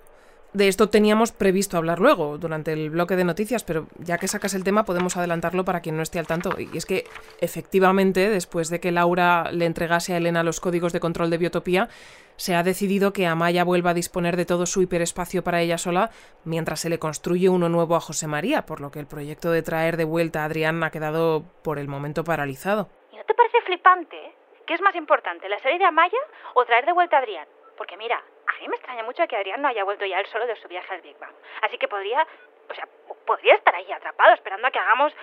de 0.55 0.69
esto 0.69 0.89
teníamos 0.89 1.31
previsto 1.31 1.77
hablar 1.77 1.99
luego, 1.99 2.37
durante 2.37 2.71
el 2.71 2.89
bloque 2.89 3.15
de 3.15 3.25
noticias, 3.25 3.63
pero 3.63 3.87
ya 3.99 4.17
que 4.17 4.27
sacas 4.27 4.53
el 4.53 4.63
tema 4.63 4.85
podemos 4.85 5.17
adelantarlo 5.17 5.65
para 5.65 5.81
quien 5.81 5.97
no 5.97 6.03
esté 6.03 6.17
al 6.17 6.27
tanto. 6.27 6.55
Y 6.57 6.77
es 6.77 6.85
que, 6.85 7.03
efectivamente, 7.41 8.29
después 8.29 8.69
de 8.69 8.79
que 8.79 8.91
Laura 8.91 9.51
le 9.51 9.65
entregase 9.65 10.13
a 10.13 10.17
Elena 10.17 10.43
los 10.43 10.61
códigos 10.61 10.93
de 10.93 11.01
control 11.01 11.29
de 11.29 11.37
biotopía, 11.37 11.89
se 12.37 12.55
ha 12.55 12.63
decidido 12.63 13.11
que 13.11 13.27
Amaya 13.27 13.63
vuelva 13.63 13.91
a 13.91 13.93
disponer 13.93 14.37
de 14.37 14.45
todo 14.45 14.65
su 14.65 14.81
hiperespacio 14.81 15.43
para 15.43 15.61
ella 15.61 15.77
sola 15.77 16.09
mientras 16.43 16.79
se 16.79 16.89
le 16.89 16.99
construye 16.99 17.49
uno 17.49 17.69
nuevo 17.69 17.95
a 17.95 18.01
José 18.01 18.27
María, 18.27 18.65
por 18.65 18.79
lo 18.79 18.91
que 18.91 18.99
el 18.99 19.07
proyecto 19.07 19.51
de 19.51 19.61
traer 19.61 19.97
de 19.97 20.05
vuelta 20.05 20.41
a 20.41 20.45
Adrián 20.45 20.83
ha 20.83 20.91
quedado 20.91 21.43
por 21.63 21.79
el 21.79 21.87
momento 21.87 22.23
paralizado. 22.23 22.89
¿Y 23.11 23.17
no 23.17 23.23
te 23.25 23.33
parece 23.33 23.61
flipante? 23.65 24.17
¿Qué 24.65 24.73
es 24.73 24.81
más 24.81 24.95
importante, 24.95 25.47
la 25.49 25.59
serie 25.59 25.79
de 25.79 25.85
Amaya 25.85 26.17
o 26.55 26.65
traer 26.65 26.85
de 26.85 26.93
vuelta 26.93 27.17
a 27.17 27.19
Adrián? 27.19 27.47
Porque 27.77 27.97
mira, 27.97 28.21
a 28.47 28.61
mí 28.61 28.67
me 28.67 28.75
extraña 28.75 29.03
mucho 29.03 29.27
que 29.27 29.35
Adrián 29.35 29.61
no 29.61 29.67
haya 29.67 29.83
vuelto 29.83 30.05
ya 30.05 30.19
él 30.19 30.25
solo 30.31 30.45
de 30.45 30.55
su 30.57 30.67
viaje 30.67 30.93
al 30.93 31.01
Big 31.01 31.17
Bang. 31.19 31.33
Así 31.61 31.77
que 31.77 31.87
podría, 31.87 32.25
o 32.69 32.73
sea, 32.73 32.87
podría 33.25 33.55
estar 33.55 33.73
ahí 33.75 33.91
atrapado 33.91 34.33
esperando 34.33 34.67
a 34.67 34.71
que 34.71 34.79
hagamos 34.79 35.13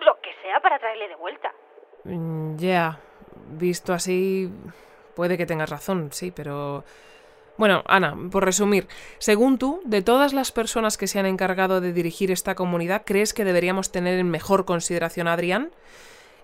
lo 0.00 0.20
que 0.20 0.30
sea 0.42 0.60
para 0.60 0.78
traerle 0.78 1.08
de 1.08 1.16
vuelta. 1.16 1.52
Mm, 2.04 2.56
ya, 2.56 2.98
visto 3.50 3.92
así, 3.92 4.50
puede 5.14 5.36
que 5.36 5.46
tengas 5.46 5.70
razón, 5.70 6.12
sí, 6.12 6.30
pero... 6.30 6.84
Bueno, 7.56 7.82
Ana, 7.88 8.14
por 8.30 8.44
resumir, 8.44 8.86
según 9.18 9.58
tú, 9.58 9.80
de 9.84 10.00
todas 10.00 10.32
las 10.32 10.52
personas 10.52 10.96
que 10.96 11.08
se 11.08 11.18
han 11.18 11.26
encargado 11.26 11.80
de 11.80 11.92
dirigir 11.92 12.30
esta 12.30 12.54
comunidad, 12.54 13.02
¿crees 13.04 13.34
que 13.34 13.44
deberíamos 13.44 13.90
tener 13.90 14.20
en 14.20 14.30
mejor 14.30 14.64
consideración 14.64 15.26
a 15.26 15.32
Adrián? 15.32 15.72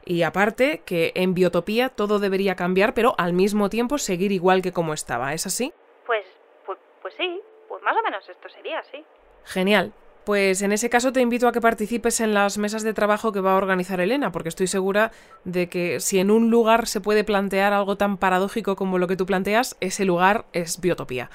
Y 0.05 0.23
aparte, 0.23 0.83
que 0.85 1.13
en 1.15 1.33
Biotopía 1.33 1.89
todo 1.89 2.19
debería 2.19 2.57
cambiar, 2.57 2.95
pero 2.95 3.15
al 3.17 3.33
mismo 3.33 3.71
tiempo 3.71 3.99
seguir 3.99 4.33
igual 4.33 4.61
que 4.61 4.73
como 4.73 4.93
estaba, 4.93 5.33
¿es 5.35 5.47
así? 5.47 5.73
Pues 7.05 7.17
sí, 7.19 7.39
pues 7.69 7.83
más 7.83 7.95
o 7.95 8.03
menos 8.03 8.27
esto 8.27 8.49
sería, 8.49 8.83
sí. 8.85 9.05
Genial. 9.45 9.93
Pues 10.25 10.63
en 10.63 10.73
ese 10.73 10.89
caso 10.89 11.13
te 11.13 11.21
invito 11.21 11.47
a 11.47 11.53
que 11.53 11.61
participes 11.61 12.23
en 12.23 12.33
las 12.33 12.57
mesas 12.57 12.83
de 12.83 12.95
trabajo 12.95 13.31
que 13.31 13.43
va 13.43 13.53
a 13.53 13.59
organizar 13.59 14.01
Elena, 14.01 14.33
porque 14.33 14.49
estoy 14.49 14.69
segura 14.69 15.11
de 15.45 15.69
que 15.69 16.01
si 16.01 16.19
en 16.19 16.31
un 16.31 16.51
lugar 16.51 16.87
se 16.87 17.03
puede 17.03 17.23
plantear 17.23 17.75
algo 17.75 17.97
tan 17.97 18.17
paradójico 18.17 18.75
como 18.75 18.97
lo 18.97 19.07
que 19.07 19.17
tú 19.17 19.27
planteas, 19.27 19.77
ese 19.83 20.07
lugar 20.07 20.47
es 20.55 20.81
Biotopía. 20.81 21.29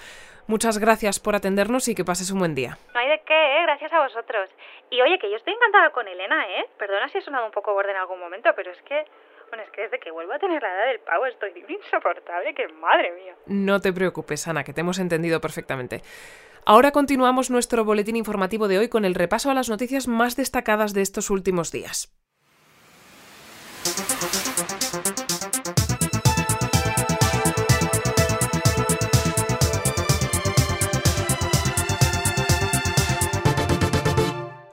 Muchas 0.47 0.79
gracias 0.79 1.19
por 1.19 1.35
atendernos 1.35 1.87
y 1.87 1.93
que 1.93 2.03
pases 2.03 2.31
un 2.31 2.39
buen 2.39 2.55
día. 2.55 2.79
No 2.95 2.99
hay 2.99 3.09
de 3.09 3.21
qué, 3.21 3.59
¿eh? 3.59 3.61
gracias 3.61 3.93
a 3.93 4.01
vosotros. 4.01 4.49
Y 4.89 4.99
oye, 5.03 5.19
que 5.19 5.29
yo 5.29 5.37
estoy 5.37 5.53
encantada 5.53 5.91
con 5.91 6.07
Elena, 6.07 6.49
¿eh? 6.49 6.65
Perdona 6.79 7.09
si 7.09 7.19
he 7.19 7.21
sonado 7.21 7.45
un 7.45 7.51
poco 7.51 7.75
borde 7.75 7.91
en 7.91 7.97
algún 7.97 8.19
momento, 8.19 8.49
pero 8.55 8.71
es 8.71 8.81
que... 8.81 9.05
Bueno, 9.49 9.63
es 9.63 9.71
que 9.71 9.81
desde 9.81 9.99
que 9.99 10.11
vuelvo 10.11 10.33
a 10.33 10.39
tener 10.39 10.61
la 10.61 10.69
edad 10.69 10.87
del 10.87 10.99
pavo 10.99 11.25
estoy 11.25 11.51
insoportable, 11.67 12.53
que 12.53 12.67
madre 12.73 13.11
mía. 13.11 13.35
No 13.47 13.79
te 13.79 13.91
preocupes, 13.91 14.47
Ana, 14.47 14.63
que 14.63 14.73
te 14.73 14.81
hemos 14.81 14.99
entendido 14.99 15.41
perfectamente. 15.41 16.01
Ahora 16.65 16.91
continuamos 16.91 17.49
nuestro 17.49 17.83
boletín 17.83 18.15
informativo 18.15 18.67
de 18.67 18.77
hoy 18.77 18.89
con 18.89 19.05
el 19.05 19.15
repaso 19.15 19.49
a 19.49 19.55
las 19.55 19.69
noticias 19.69 20.07
más 20.07 20.35
destacadas 20.35 20.93
de 20.93 21.01
estos 21.01 21.29
últimos 21.31 21.71
días. 21.71 22.13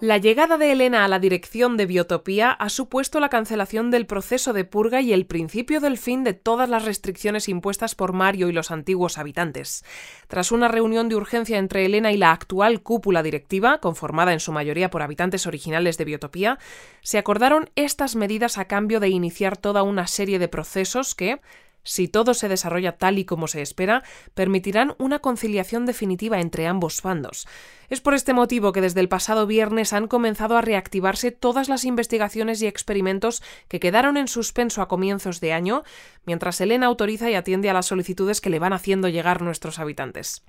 La 0.07 0.19
llegada 0.19 0.57
de 0.57 0.71
Elena 0.71 1.05
a 1.05 1.09
la 1.09 1.19
dirección 1.19 1.77
de 1.77 1.85
Biotopía 1.85 2.53
ha 2.53 2.69
supuesto 2.69 3.19
la 3.19 3.29
cancelación 3.29 3.91
del 3.91 4.07
proceso 4.07 4.53
de 4.53 4.65
purga 4.65 5.01
y 5.01 5.13
el 5.13 5.27
principio 5.27 5.81
del 5.81 5.99
fin 5.99 6.23
de 6.23 6.33
todas 6.33 6.69
las 6.69 6.85
restricciones 6.85 7.49
impuestas 7.49 7.97
por 7.97 8.13
Mario 8.13 8.49
y 8.49 8.53
los 8.53 8.71
antiguos 8.71 9.19
habitantes. 9.19 9.85
Tras 10.29 10.53
una 10.53 10.69
reunión 10.69 11.09
de 11.09 11.17
urgencia 11.17 11.59
entre 11.59 11.85
Elena 11.85 12.13
y 12.13 12.19
la 12.19 12.31
actual 12.31 12.85
cúpula 12.85 13.25
directiva, 13.25 13.79
conformada 13.79 14.33
en 14.33 14.39
su 14.39 14.53
mayoría 14.53 14.91
por 14.91 15.03
habitantes 15.03 15.45
originales 15.45 15.99
de 15.99 16.05
Biotopía, 16.05 16.61
se 17.03 17.19
acordaron 17.19 17.69
estas 17.75 18.15
medidas 18.15 18.59
a 18.59 18.67
cambio 18.67 19.01
de 19.01 19.09
iniciar 19.09 19.57
toda 19.57 19.83
una 19.83 20.07
serie 20.07 20.39
de 20.39 20.47
procesos 20.47 21.17
que, 21.17 21.41
si 21.87 22.09
todo 22.09 22.35
se 22.35 22.49
desarrolla 22.49 22.99
tal 22.99 23.19
y 23.19 23.25
como 23.25 23.49
se 23.49 23.63
espera, 23.63 24.03
permitirán 24.35 24.95
una 24.99 25.21
conciliación 25.21 25.87
definitiva 25.87 26.41
entre 26.41 26.67
ambos 26.67 27.01
bandos. 27.01 27.47
Es 27.89 28.01
por 28.01 28.15
este 28.15 28.35
motivo 28.35 28.73
que 28.73 28.81
desde 28.81 29.01
el 29.01 29.09
pasado 29.09 29.47
viernes 29.47 29.93
han 29.93 30.09
comenzado 30.09 30.57
a 30.57 30.61
reactivarse 30.61 31.31
todas 31.31 31.69
las 31.69 31.85
investigaciones 31.85 32.61
y 32.61 32.67
experimentos 32.67 33.43
que 33.69 33.81
quedaron 33.81 34.17
en 34.17 34.27
suspenso 34.29 34.83
a 34.83 34.89
comienzos 34.89 35.41
de 35.41 35.53
año, 35.53 35.85
mientras 36.25 36.61
Elena 36.61 36.87
autoriza 36.87 37.31
y 37.31 37.35
atiende 37.35 37.71
a 37.71 37.75
las 37.75 37.87
solicitudes 37.87 38.41
que 38.41 38.51
le 38.51 38.59
van 38.59 38.73
haciendo 38.73 39.09
llegar 39.09 39.41
nuestros 39.41 39.79
habitantes. 39.79 40.43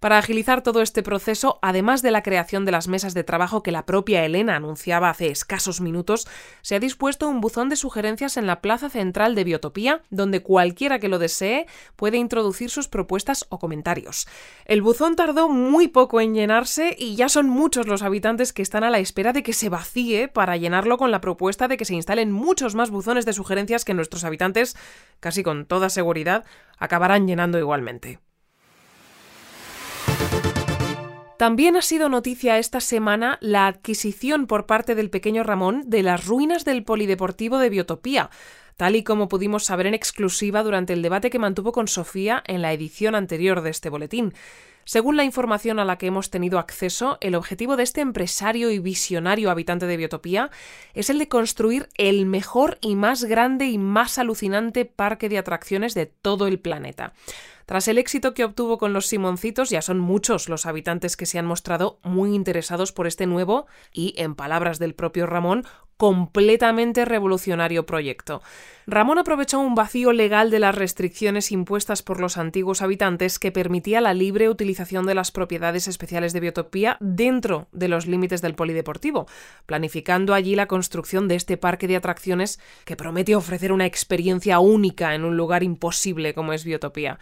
Para 0.00 0.18
agilizar 0.18 0.62
todo 0.62 0.80
este 0.80 1.02
proceso, 1.02 1.58
además 1.60 2.02
de 2.02 2.12
la 2.12 2.22
creación 2.22 2.64
de 2.64 2.70
las 2.70 2.86
mesas 2.86 3.14
de 3.14 3.24
trabajo 3.24 3.64
que 3.64 3.72
la 3.72 3.84
propia 3.84 4.24
Elena 4.24 4.54
anunciaba 4.54 5.10
hace 5.10 5.26
escasos 5.26 5.80
minutos, 5.80 6.28
se 6.62 6.76
ha 6.76 6.80
dispuesto 6.80 7.28
un 7.28 7.40
buzón 7.40 7.68
de 7.68 7.74
sugerencias 7.74 8.36
en 8.36 8.46
la 8.46 8.60
plaza 8.60 8.90
central 8.90 9.34
de 9.34 9.42
Biotopía, 9.42 10.02
donde 10.10 10.40
cualquiera 10.40 11.00
que 11.00 11.08
lo 11.08 11.18
desee 11.18 11.66
puede 11.96 12.16
introducir 12.16 12.70
sus 12.70 12.86
propuestas 12.86 13.46
o 13.48 13.58
comentarios. 13.58 14.28
El 14.66 14.82
buzón 14.82 15.16
tardó 15.16 15.48
muy 15.48 15.88
poco 15.88 16.20
en 16.20 16.32
llenarse 16.32 16.94
y 16.96 17.16
ya 17.16 17.28
son 17.28 17.48
muchos 17.48 17.88
los 17.88 18.02
habitantes 18.02 18.52
que 18.52 18.62
están 18.62 18.84
a 18.84 18.90
la 18.90 19.00
espera 19.00 19.32
de 19.32 19.42
que 19.42 19.52
se 19.52 19.68
vacíe 19.68 20.28
para 20.28 20.56
llenarlo 20.56 20.96
con 20.96 21.10
la 21.10 21.20
propuesta 21.20 21.66
de 21.66 21.76
que 21.76 21.84
se 21.84 21.94
instalen 21.94 22.30
muchos 22.30 22.76
más 22.76 22.90
buzones 22.90 23.26
de 23.26 23.32
sugerencias 23.32 23.84
que 23.84 23.94
nuestros 23.94 24.22
habitantes, 24.22 24.76
casi 25.18 25.42
con 25.42 25.66
toda 25.66 25.90
seguridad, 25.90 26.44
acabarán 26.78 27.26
llenando 27.26 27.58
igualmente. 27.58 28.20
También 31.38 31.76
ha 31.76 31.82
sido 31.82 32.08
noticia 32.08 32.58
esta 32.58 32.80
semana 32.80 33.38
la 33.40 33.68
adquisición 33.68 34.48
por 34.48 34.66
parte 34.66 34.96
del 34.96 35.08
pequeño 35.08 35.44
Ramón 35.44 35.84
de 35.86 36.02
las 36.02 36.26
ruinas 36.26 36.64
del 36.64 36.82
Polideportivo 36.82 37.58
de 37.58 37.70
Biotopía, 37.70 38.28
tal 38.76 38.96
y 38.96 39.04
como 39.04 39.28
pudimos 39.28 39.62
saber 39.62 39.86
en 39.86 39.94
exclusiva 39.94 40.64
durante 40.64 40.94
el 40.94 41.00
debate 41.00 41.30
que 41.30 41.38
mantuvo 41.38 41.70
con 41.70 41.86
Sofía 41.86 42.42
en 42.44 42.60
la 42.60 42.72
edición 42.72 43.14
anterior 43.14 43.60
de 43.60 43.70
este 43.70 43.88
boletín. 43.88 44.34
Según 44.88 45.18
la 45.18 45.24
información 45.24 45.78
a 45.80 45.84
la 45.84 45.98
que 45.98 46.06
hemos 46.06 46.30
tenido 46.30 46.58
acceso, 46.58 47.18
el 47.20 47.34
objetivo 47.34 47.76
de 47.76 47.82
este 47.82 48.00
empresario 48.00 48.70
y 48.70 48.78
visionario 48.78 49.50
habitante 49.50 49.84
de 49.84 49.98
Biotopía 49.98 50.50
es 50.94 51.10
el 51.10 51.18
de 51.18 51.28
construir 51.28 51.90
el 51.98 52.24
mejor 52.24 52.78
y 52.80 52.96
más 52.96 53.24
grande 53.24 53.66
y 53.66 53.76
más 53.76 54.16
alucinante 54.16 54.86
parque 54.86 55.28
de 55.28 55.36
atracciones 55.36 55.92
de 55.92 56.06
todo 56.06 56.46
el 56.46 56.58
planeta. 56.58 57.12
Tras 57.66 57.86
el 57.86 57.98
éxito 57.98 58.32
que 58.32 58.44
obtuvo 58.44 58.78
con 58.78 58.94
los 58.94 59.04
Simoncitos, 59.04 59.68
ya 59.68 59.82
son 59.82 59.98
muchos 59.98 60.48
los 60.48 60.64
habitantes 60.64 61.18
que 61.18 61.26
se 61.26 61.38
han 61.38 61.44
mostrado 61.44 61.98
muy 62.02 62.34
interesados 62.34 62.90
por 62.92 63.06
este 63.06 63.26
nuevo 63.26 63.66
y, 63.92 64.14
en 64.16 64.34
palabras 64.34 64.78
del 64.78 64.94
propio 64.94 65.26
Ramón, 65.26 65.66
completamente 65.98 67.04
revolucionario 67.04 67.84
proyecto. 67.84 68.40
Ramón 68.86 69.18
aprovechó 69.18 69.58
un 69.58 69.74
vacío 69.74 70.12
legal 70.12 70.50
de 70.50 70.60
las 70.60 70.74
restricciones 70.74 71.52
impuestas 71.52 72.02
por 72.02 72.20
los 72.20 72.38
antiguos 72.38 72.80
habitantes 72.80 73.38
que 73.38 73.52
permitía 73.52 74.00
la 74.00 74.14
libre 74.14 74.48
utilización 74.48 75.04
de 75.06 75.14
las 75.14 75.32
propiedades 75.32 75.88
especiales 75.88 76.32
de 76.32 76.40
Biotopía 76.40 76.96
dentro 77.00 77.66
de 77.72 77.88
los 77.88 78.06
límites 78.06 78.40
del 78.40 78.54
polideportivo, 78.54 79.26
planificando 79.66 80.32
allí 80.32 80.54
la 80.54 80.66
construcción 80.66 81.28
de 81.28 81.34
este 81.34 81.56
parque 81.56 81.88
de 81.88 81.96
atracciones 81.96 82.60
que 82.86 82.96
promete 82.96 83.34
ofrecer 83.34 83.72
una 83.72 83.84
experiencia 83.84 84.60
única 84.60 85.14
en 85.14 85.24
un 85.24 85.36
lugar 85.36 85.64
imposible 85.64 86.32
como 86.32 86.52
es 86.52 86.64
Biotopía. 86.64 87.18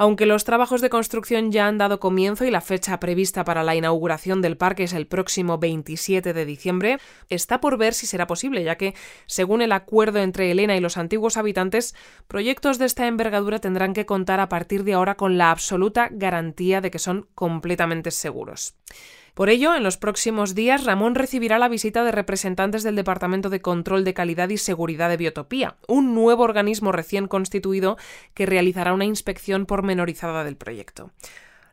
Aunque 0.00 0.24
los 0.24 0.44
trabajos 0.44 0.80
de 0.80 0.88
construcción 0.88 1.52
ya 1.52 1.66
han 1.66 1.76
dado 1.76 2.00
comienzo 2.00 2.46
y 2.46 2.50
la 2.50 2.62
fecha 2.62 2.98
prevista 3.00 3.44
para 3.44 3.62
la 3.62 3.74
inauguración 3.74 4.40
del 4.40 4.56
parque 4.56 4.84
es 4.84 4.94
el 4.94 5.06
próximo 5.06 5.58
27 5.58 6.32
de 6.32 6.46
diciembre, 6.46 6.98
está 7.28 7.60
por 7.60 7.76
ver 7.76 7.92
si 7.92 8.06
será 8.06 8.26
posible, 8.26 8.64
ya 8.64 8.76
que, 8.76 8.94
según 9.26 9.60
el 9.60 9.72
acuerdo 9.72 10.20
entre 10.20 10.50
Elena 10.50 10.74
y 10.74 10.80
los 10.80 10.96
antiguos 10.96 11.36
habitantes, 11.36 11.94
proyectos 12.28 12.78
de 12.78 12.86
esta 12.86 13.08
envergadura 13.08 13.58
tendrán 13.58 13.92
que 13.92 14.06
contar 14.06 14.40
a 14.40 14.48
partir 14.48 14.84
de 14.84 14.94
ahora 14.94 15.18
con 15.18 15.36
la 15.36 15.50
absoluta 15.50 16.08
garantía 16.10 16.80
de 16.80 16.90
que 16.90 16.98
son 16.98 17.28
completamente 17.34 18.10
seguros. 18.10 18.76
Por 19.34 19.48
ello, 19.48 19.74
en 19.74 19.82
los 19.82 19.96
próximos 19.96 20.54
días, 20.54 20.84
Ramón 20.84 21.14
recibirá 21.14 21.58
la 21.58 21.68
visita 21.68 22.04
de 22.04 22.12
representantes 22.12 22.82
del 22.82 22.96
Departamento 22.96 23.50
de 23.50 23.60
Control 23.60 24.04
de 24.04 24.14
Calidad 24.14 24.48
y 24.48 24.58
Seguridad 24.58 25.08
de 25.08 25.16
Biotopía, 25.16 25.76
un 25.86 26.14
nuevo 26.14 26.42
organismo 26.42 26.92
recién 26.92 27.28
constituido 27.28 27.96
que 28.34 28.46
realizará 28.46 28.92
una 28.92 29.04
inspección 29.04 29.66
pormenorizada 29.66 30.44
del 30.44 30.56
proyecto. 30.56 31.10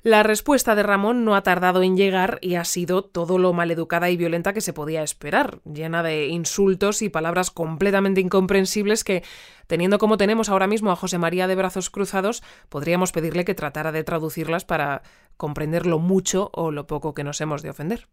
La 0.08 0.24
respuesta 0.24 0.74
de 0.74 0.84
Ramón 0.84 1.26
no 1.26 1.36
ha 1.36 1.44
tardado 1.44 1.84
en 1.84 1.98
llegar 1.98 2.40
y 2.42 2.56
ha 2.56 2.64
sido 2.64 3.04
todo 3.04 3.38
lo 3.38 3.52
maleducada 3.52 4.10
y 4.10 4.16
violenta 4.16 4.54
que 4.54 4.62
se 4.62 4.72
podía 4.72 5.04
esperar, 5.04 5.60
llena 5.66 6.02
de 6.02 6.28
insultos 6.28 7.02
y 7.02 7.10
palabras 7.10 7.52
completamente 7.52 8.22
incomprensibles 8.22 9.04
que, 9.04 9.26
teniendo 9.68 9.98
como 9.98 10.16
tenemos 10.16 10.48
ahora 10.48 10.66
mismo 10.66 10.92
a 10.92 10.96
José 10.96 11.18
María 11.18 11.46
de 11.48 11.56
brazos 11.56 11.90
cruzados, 11.90 12.42
podríamos 12.70 13.12
pedirle 13.12 13.44
que 13.44 13.54
tratara 13.54 13.92
de 13.92 14.06
traducirlas 14.06 14.64
para 14.64 15.02
comprender 15.36 15.86
lo 15.86 16.00
mucho 16.00 16.52
o 16.54 16.72
lo 16.72 16.88
poco 16.88 17.14
que 17.14 17.26
nos 17.26 17.42
hemos 17.42 17.62
de 17.62 17.72
ofender. 17.72 18.08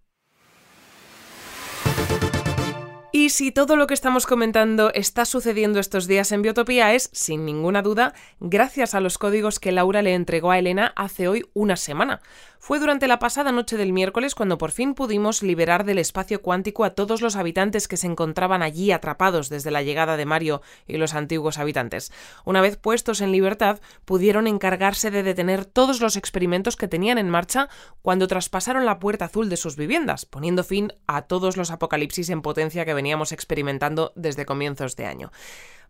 Y 3.16 3.28
si 3.28 3.52
todo 3.52 3.76
lo 3.76 3.86
que 3.86 3.94
estamos 3.94 4.26
comentando 4.26 4.92
está 4.92 5.24
sucediendo 5.24 5.78
estos 5.78 6.08
días 6.08 6.32
en 6.32 6.42
Biotopía 6.42 6.94
es, 6.94 7.10
sin 7.12 7.44
ninguna 7.44 7.80
duda, 7.80 8.12
gracias 8.40 8.92
a 8.92 9.00
los 9.00 9.18
códigos 9.18 9.60
que 9.60 9.70
Laura 9.70 10.02
le 10.02 10.14
entregó 10.14 10.50
a 10.50 10.58
Elena 10.58 10.92
hace 10.96 11.28
hoy 11.28 11.46
una 11.54 11.76
semana. 11.76 12.20
Fue 12.66 12.80
durante 12.80 13.08
la 13.08 13.18
pasada 13.18 13.52
noche 13.52 13.76
del 13.76 13.92
miércoles 13.92 14.34
cuando 14.34 14.56
por 14.56 14.70
fin 14.72 14.94
pudimos 14.94 15.42
liberar 15.42 15.84
del 15.84 15.98
espacio 15.98 16.40
cuántico 16.40 16.84
a 16.84 16.94
todos 16.94 17.20
los 17.20 17.36
habitantes 17.36 17.88
que 17.88 17.98
se 17.98 18.06
encontraban 18.06 18.62
allí 18.62 18.90
atrapados 18.90 19.50
desde 19.50 19.70
la 19.70 19.82
llegada 19.82 20.16
de 20.16 20.24
Mario 20.24 20.62
y 20.86 20.96
los 20.96 21.12
antiguos 21.12 21.58
habitantes. 21.58 22.10
Una 22.46 22.62
vez 22.62 22.78
puestos 22.78 23.20
en 23.20 23.32
libertad, 23.32 23.80
pudieron 24.06 24.46
encargarse 24.46 25.10
de 25.10 25.22
detener 25.22 25.66
todos 25.66 26.00
los 26.00 26.16
experimentos 26.16 26.76
que 26.76 26.88
tenían 26.88 27.18
en 27.18 27.28
marcha 27.28 27.68
cuando 28.00 28.28
traspasaron 28.28 28.86
la 28.86 28.98
puerta 28.98 29.26
azul 29.26 29.50
de 29.50 29.58
sus 29.58 29.76
viviendas, 29.76 30.24
poniendo 30.24 30.64
fin 30.64 30.94
a 31.06 31.20
todos 31.20 31.58
los 31.58 31.70
apocalipsis 31.70 32.30
en 32.30 32.40
potencia 32.40 32.86
que 32.86 32.94
veníamos 33.04 33.32
experimentando 33.32 34.12
desde 34.14 34.46
comienzos 34.46 34.96
de 34.96 35.04
año. 35.04 35.30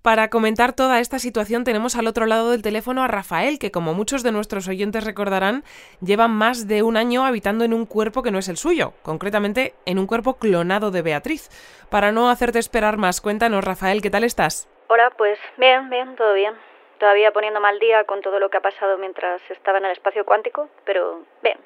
Para 0.03 0.31
comentar 0.31 0.75
toda 0.75 0.99
esta 0.99 1.21
situación 1.21 1.63
tenemos 1.63 1.95
al 1.95 2.09
otro 2.09 2.27
lado 2.27 2.51
del 2.51 2.61
teléfono 2.61 3.05
a 3.05 3.09
Rafael, 3.09 3.61
que 3.61 3.71
como 3.71 3.95
muchos 3.95 4.25
de 4.25 4.33
nuestros 4.33 4.67
oyentes 4.67 5.05
recordarán, 5.05 5.63
lleva 6.01 6.27
más 6.27 6.67
de 6.67 6.83
un 6.83 6.97
año 6.97 7.25
habitando 7.25 7.65
en 7.65 7.73
un 7.73 7.87
cuerpo 7.87 8.25
que 8.25 8.33
no 8.33 8.41
es 8.41 8.49
el 8.49 8.57
suyo, 8.57 8.95
concretamente 9.03 9.75
en 9.87 10.01
un 10.01 10.09
cuerpo 10.09 10.35
clonado 10.35 10.91
de 10.91 11.03
Beatriz. 11.03 11.49
Para 11.89 12.11
no 12.11 12.29
hacerte 12.29 12.59
esperar 12.59 12.97
más, 12.97 13.21
cuéntanos 13.21 13.65
Rafael, 13.65 14.03
¿qué 14.03 14.11
tal 14.11 14.25
estás? 14.25 14.69
Hola, 14.89 15.13
pues 15.17 15.39
bien, 15.57 15.89
bien, 15.89 16.17
todo 16.17 16.35
bien. 16.35 16.55
Todavía 16.99 17.31
poniendo 17.31 17.61
mal 17.61 17.79
día 17.79 18.03
con 18.05 18.23
todo 18.23 18.41
lo 18.41 18.51
que 18.51 18.57
ha 18.57 18.61
pasado 18.61 18.99
mientras 18.99 19.41
estaba 19.51 19.79
en 19.79 19.85
el 19.85 19.93
espacio 19.93 20.25
cuántico, 20.25 20.69
pero 20.85 21.23
bien. 21.43 21.59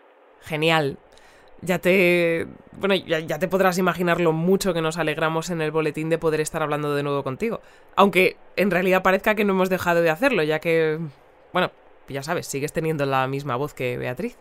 Genial 0.43 0.99
ya 1.63 1.79
te. 1.79 2.47
Bueno, 2.73 2.95
ya, 2.95 3.39
te 3.39 3.49
podrás 3.49 3.79
imaginar 3.79 4.21
lo 4.21 4.33
mucho 4.33 4.73
que 4.73 4.83
nos 4.83 4.99
alegramos 4.99 5.51
en 5.51 5.61
el 5.61 5.71
boletín 5.71 6.09
de 6.11 6.19
poder 6.19 6.41
estar 6.41 6.63
hablando 6.63 6.95
de 6.95 7.03
nuevo 7.03 7.25
contigo. 7.25 7.61
Aunque 7.97 8.37
en 8.57 8.71
realidad 8.71 9.03
parezca 9.03 9.35
que 9.35 9.45
no 9.45 9.53
hemos 9.53 9.69
dejado 9.69 10.03
de 10.03 10.11
hacerlo, 10.11 10.43
ya 10.43 10.61
que. 10.61 10.99
Bueno, 11.53 11.73
ya 12.09 12.23
sabes, 12.23 12.47
sigues 12.47 12.73
teniendo 12.73 13.07
la 13.07 13.27
misma 13.27 13.57
voz 13.57 13.75
que 13.75 13.99
Beatriz. 13.99 14.39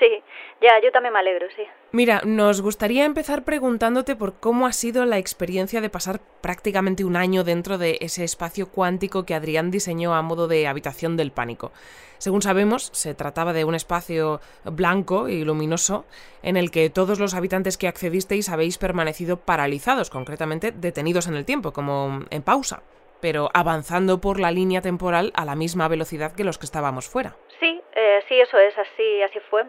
Sí, 0.00 0.22
ya, 0.62 0.80
yo 0.82 0.90
también 0.92 1.12
me 1.12 1.18
alegro, 1.18 1.46
sí. 1.54 1.62
Mira, 1.92 2.22
nos 2.24 2.62
gustaría 2.62 3.04
empezar 3.04 3.44
preguntándote 3.44 4.16
por 4.16 4.40
cómo 4.40 4.66
ha 4.66 4.72
sido 4.72 5.04
la 5.04 5.18
experiencia 5.18 5.82
de 5.82 5.90
pasar 5.90 6.20
prácticamente 6.40 7.04
un 7.04 7.16
año 7.16 7.44
dentro 7.44 7.76
de 7.76 7.98
ese 8.00 8.24
espacio 8.24 8.70
cuántico 8.70 9.26
que 9.26 9.34
Adrián 9.34 9.70
diseñó 9.70 10.14
a 10.14 10.22
modo 10.22 10.48
de 10.48 10.66
habitación 10.66 11.18
del 11.18 11.32
pánico. 11.32 11.70
Según 12.16 12.40
sabemos, 12.40 12.88
se 12.94 13.14
trataba 13.14 13.52
de 13.52 13.66
un 13.66 13.74
espacio 13.74 14.40
blanco 14.64 15.28
y 15.28 15.44
luminoso 15.44 16.06
en 16.42 16.56
el 16.56 16.70
que 16.70 16.88
todos 16.88 17.18
los 17.18 17.34
habitantes 17.34 17.76
que 17.76 17.88
accedisteis 17.88 18.48
habéis 18.48 18.78
permanecido 18.78 19.36
paralizados, 19.40 20.08
concretamente 20.08 20.72
detenidos 20.72 21.26
en 21.26 21.34
el 21.34 21.44
tiempo, 21.44 21.72
como 21.72 22.24
en 22.30 22.42
pausa 22.42 22.82
pero 23.20 23.48
avanzando 23.54 24.20
por 24.20 24.40
la 24.40 24.50
línea 24.50 24.80
temporal 24.80 25.32
a 25.34 25.44
la 25.44 25.54
misma 25.54 25.88
velocidad 25.88 26.34
que 26.34 26.44
los 26.44 26.58
que 26.58 26.66
estábamos 26.66 27.08
fuera. 27.08 27.36
Sí, 27.60 27.80
eh, 27.92 28.22
sí, 28.28 28.40
eso 28.40 28.58
es, 28.58 28.76
así, 28.78 29.22
así 29.22 29.40
fue. 29.50 29.64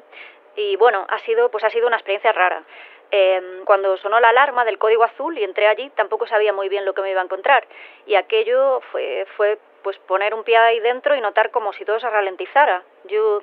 Y 0.56 0.76
bueno, 0.78 1.06
ha 1.10 1.20
sido, 1.20 1.50
pues 1.50 1.64
ha 1.64 1.70
sido 1.70 1.88
una 1.88 1.98
experiencia 1.98 2.32
rara. 2.32 2.64
Em, 3.12 3.66
cuando 3.66 3.98
sonó 3.98 4.20
la 4.22 4.30
alarma 4.30 4.64
del 4.64 4.78
código 4.78 5.04
azul 5.04 5.38
y 5.38 5.44
entré 5.44 5.68
allí, 5.68 5.90
tampoco 5.96 6.28
sabía 6.28 6.54
muy 6.54 6.70
bien 6.70 6.86
lo 6.86 6.94
que 6.94 7.02
me 7.02 7.12
iba 7.12 7.20
a 7.20 7.26
encontrar. 7.26 7.68
Y 8.06 8.16
aquello 8.16 8.82
fue, 8.92 9.26
fue 9.36 9.60
pues 9.84 9.98
poner 10.00 10.34
un 10.34 10.44
pie 10.44 10.58
ahí 10.58 10.80
dentro 10.80 11.16
y 11.16 11.22
notar 11.22 11.52
como 11.52 11.74
si 11.74 11.84
todo 11.84 12.00
se 12.00 12.10
ralentizara. 12.10 12.84
Yo, 13.06 13.42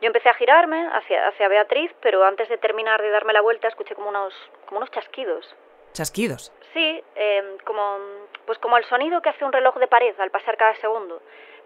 yo 0.00 0.06
empecé 0.06 0.30
a 0.30 0.34
girarme 0.34 0.88
hacia, 0.92 1.28
hacia 1.28 1.48
Beatriz, 1.48 1.92
pero 2.00 2.24
antes 2.24 2.48
de 2.48 2.56
terminar 2.56 3.02
de 3.02 3.10
darme 3.10 3.34
la 3.34 3.42
vuelta 3.42 3.68
escuché 3.68 3.94
como 3.94 4.08
unos, 4.08 4.34
como 4.66 4.78
unos 4.78 4.90
chasquidos. 4.90 5.54
¿Chasquidos? 5.92 6.52
Sí, 6.72 7.02
em, 7.14 7.58
como, 7.64 7.98
pues 8.46 8.58
como 8.58 8.76
el 8.78 8.84
sonido 8.84 9.20
que 9.20 9.28
hace 9.28 9.44
un 9.44 9.52
reloj 9.52 9.76
de 9.76 9.86
pared 9.86 10.18
al 10.18 10.30
pasar 10.30 10.56
cada 10.56 10.74
segundo 10.76 11.20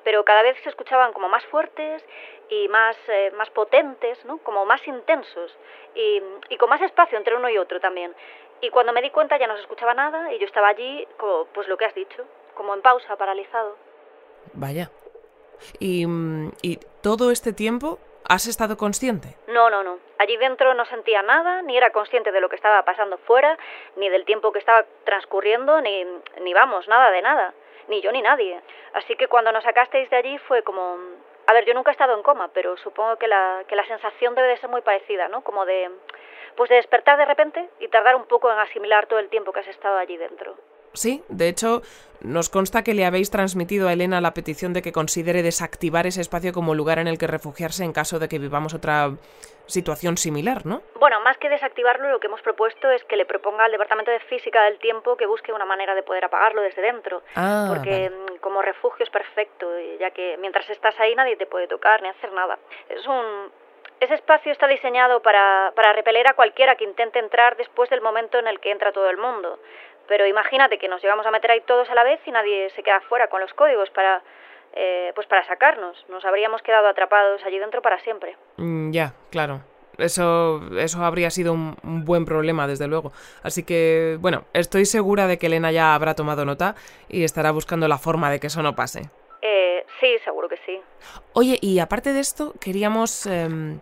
pero 0.07 0.25
cada 0.25 0.43
vez 0.43 0.57
se 0.63 0.69
escuchaban 0.69 1.13
como 1.13 1.29
más 1.29 1.45
fuertes 1.47 2.01
y 2.49 2.69
más, 2.69 2.97
eh, 3.09 3.33
más 3.37 3.51
potentes, 3.51 4.25
¿no? 4.25 4.39
como 4.39 4.65
más 4.65 4.81
intensos 4.87 5.51
y, 5.97 6.23
y, 6.49 6.57
con 6.59 6.71
más 6.71 6.81
espacio 6.81 7.19
entre 7.19 7.35
uno 7.35 7.51
y 7.51 7.59
otro 7.59 7.81
también. 7.81 8.15
Y 8.61 8.71
cuando 8.71 8.93
me 8.93 9.03
di 9.03 9.11
cuenta 9.11 9.37
ya 9.37 9.49
no 9.49 9.57
se 9.57 9.63
escuchaba 9.63 9.95
nada 9.95 10.33
y 10.33 10.39
yo 10.39 10.47
estaba 10.47 10.69
allí, 10.69 11.05
como, 11.17 11.47
pues 11.47 11.67
lo 11.67 11.77
que 11.77 11.87
has 11.87 11.95
dicho, 11.97 12.25
como 12.55 12.73
en 12.73 12.83
pausa, 12.83 13.17
paralizado. 13.17 13.77
Vaya. 14.53 14.93
¿Y, 15.81 16.07
¿Y 16.63 16.79
todo 17.03 17.33
este 17.33 17.53
tiempo 17.53 17.99
has 18.28 18.47
estado 18.47 18.76
consciente? 18.76 19.37
No, 19.49 19.71
no, 19.71 19.83
no. 19.83 19.99
Allí 20.18 20.37
dentro 20.37 20.75
no 20.75 20.85
sentía 20.87 21.23
nada, 21.23 21.62
ni 21.62 21.76
era 21.76 21.90
consciente 21.90 22.33
de 22.33 22.40
lo 22.40 22.49
que 22.49 22.56
estaba 22.56 22.85
pasando 22.85 23.18
fuera, 23.18 23.59
ni 23.97 24.09
del 24.09 24.25
tiempo 24.25 24.52
que 24.52 24.59
estaba 24.59 24.85
transcurriendo, 25.04 25.80
ni, 25.80 26.04
ni 26.40 26.54
vamos, 26.54 26.88
nada 26.88 27.11
de 27.11 27.23
nada 27.23 27.54
ni 27.88 28.00
yo 28.00 28.12
ni 28.12 28.23
nadie. 28.23 28.61
Así 28.95 29.16
que 29.16 29.28
cuando 29.28 29.52
nos 29.52 29.64
sacasteis 29.64 30.09
de 30.11 30.16
allí 30.16 30.38
fue 30.38 30.62
como... 30.62 30.99
A 31.47 31.52
ver, 31.52 31.64
yo 31.64 31.75
nunca 31.75 31.90
he 31.90 31.92
estado 31.92 32.14
en 32.14 32.23
coma, 32.23 32.49
pero 32.52 32.76
supongo 32.78 33.16
que 33.16 33.28
la, 33.28 33.62
que 33.68 33.76
la 33.76 33.87
sensación 33.87 34.35
debe 34.35 34.49
de 34.49 34.56
ser 34.56 34.68
muy 34.68 34.80
parecida, 34.80 35.28
¿no? 35.28 35.42
Como 35.42 35.64
de... 35.64 35.90
Pues 36.56 36.71
de 36.71 36.76
despertar 36.76 37.18
de 37.18 37.26
repente 37.26 37.68
y 37.80 37.88
tardar 37.88 38.16
un 38.16 38.25
poco 38.25 38.50
en 38.50 38.59
asimilar 38.59 39.06
todo 39.06 39.18
el 39.18 39.28
tiempo 39.28 39.52
que 39.52 39.61
has 39.61 39.68
estado 39.68 39.99
allí 39.99 40.16
dentro. 40.16 40.56
Sí, 40.97 41.23
de 41.29 41.49
hecho, 41.49 41.83
nos 42.21 42.49
consta 42.49 42.83
que 42.83 42.95
le 42.95 43.05
habéis 43.05 43.31
transmitido 43.31 43.88
a 43.88 43.93
Elena 43.93 44.21
la 44.21 44.35
petición 44.35 44.73
de 44.73 44.83
que 44.83 44.93
considere 44.93 45.43
desactivar 45.43 46.07
ese 46.07 46.21
espacio 46.21 46.53
como 46.53 46.75
lugar 46.75 46.99
en 46.99 47.07
el 47.07 47.19
que 47.19 47.26
refugiarse 47.26 47.85
en 47.85 47.93
caso 47.93 48.19
de 48.19 48.29
que 48.29 48.38
vivamos 48.38 48.75
otra 48.75 49.11
situación 49.67 50.17
similar, 50.17 50.65
¿no? 50.65 50.83
Bueno, 50.99 51.21
más 51.21 51.37
que 51.38 51.49
desactivarlo, 51.49 52.11
lo 52.11 52.21
que 52.21 52.29
hemos 52.29 52.41
propuesto 52.43 52.91
es 52.91 53.03
que 53.05 53.17
le 53.17 53.26
proponga 53.26 53.65
al 53.65 53.73
Departamento 53.73 54.11
de 54.11 54.21
Física 54.21 54.62
del 54.65 54.79
Tiempo 54.79 55.17
que 55.17 55.26
busque 55.26 55.53
una 55.53 55.65
manera 55.65 55.95
de 55.95 56.03
poder 56.03 56.25
apagarlo 56.25 56.62
desde 56.62 56.83
dentro. 56.83 57.23
Ah, 57.35 57.67
porque 57.69 58.11
mm, 58.11 58.37
como 58.37 58.62
refugio 58.62 59.05
es 59.05 59.11
perfecto, 59.11 59.67
ya 59.99 60.11
que 60.12 60.37
mientras 60.41 60.69
estás 60.71 60.99
ahí 61.00 61.15
nadie 61.15 61.37
te 61.37 61.47
puede 61.47 61.67
tocar 61.67 62.03
ni 62.03 62.09
hacer 62.09 62.33
nada. 62.33 62.59
Es 62.88 63.07
un... 63.07 63.50
Ese 63.99 64.15
espacio 64.15 64.53
está 64.53 64.69
diseñado 64.69 65.23
para, 65.23 65.73
para 65.75 65.95
repeler 65.95 66.29
a 66.29 66.35
cualquiera 66.35 66.76
que 66.76 66.85
intente 66.85 67.19
entrar 67.19 67.57
después 67.57 67.88
del 67.88 68.03
momento 68.03 68.38
en 68.38 68.47
el 68.47 68.61
que 68.61 68.71
entra 68.71 68.93
todo 68.93 69.09
el 69.09 69.17
mundo. 69.17 69.59
Pero 70.09 70.27
imagínate 70.27 70.79
que 70.79 70.89
nos 70.89 71.03
llegamos 71.03 71.27
a 71.27 71.31
meter 71.31 71.51
ahí 71.51 71.61
todos 71.63 71.89
a 71.91 71.95
la 71.95 72.05
vez 72.05 72.21
y 72.27 72.31
nadie 72.31 72.71
se 72.71 72.83
queda 72.83 73.01
fuera 73.03 73.29
con 73.29 73.41
los 73.41 73.53
códigos 73.55 73.91
para, 73.91 74.23
eh, 74.75 75.13
pues 75.15 75.27
para 75.27 75.45
sacarnos. 75.47 76.05
Nos 76.09 76.25
habríamos 76.25 76.63
quedado 76.63 76.89
atrapados 76.89 77.43
allí 77.45 77.59
dentro 77.59 77.83
para 77.83 77.99
siempre. 78.01 78.37
Mm, 78.57 78.91
ya, 78.93 79.15
claro. 79.31 79.61
Eso, 79.99 80.61
eso 80.79 81.02
habría 81.02 81.30
sido 81.30 81.52
un, 81.52 82.04
buen 82.04 82.25
problema, 82.25 82.67
desde 82.67 82.87
luego. 82.87 83.13
Así 83.43 83.63
que, 83.63 84.19
bueno, 84.21 84.45
estoy 84.52 84.85
segura 84.85 85.26
de 85.26 85.39
que 85.39 85.47
Elena 85.47 85.73
ya 85.73 85.95
habrá 85.95 86.15
tomado 86.15 86.45
nota 86.45 86.75
y 87.09 87.25
estará 87.25 87.50
buscando 87.50 87.89
la 87.89 87.99
forma 87.99 88.30
de 88.30 88.39
que 88.39 88.49
eso 88.49 88.63
no 88.63 88.75
pase. 88.75 89.11
Eh, 89.41 89.87
sí, 90.00 90.17
seguro 90.25 90.49
que 90.49 90.59
sí. 90.67 90.80
Oye, 91.33 91.59
y 91.63 91.78
aparte 91.78 92.13
de 92.13 92.21
esto, 92.21 92.52
queríamos, 92.61 93.26
em, 93.26 93.80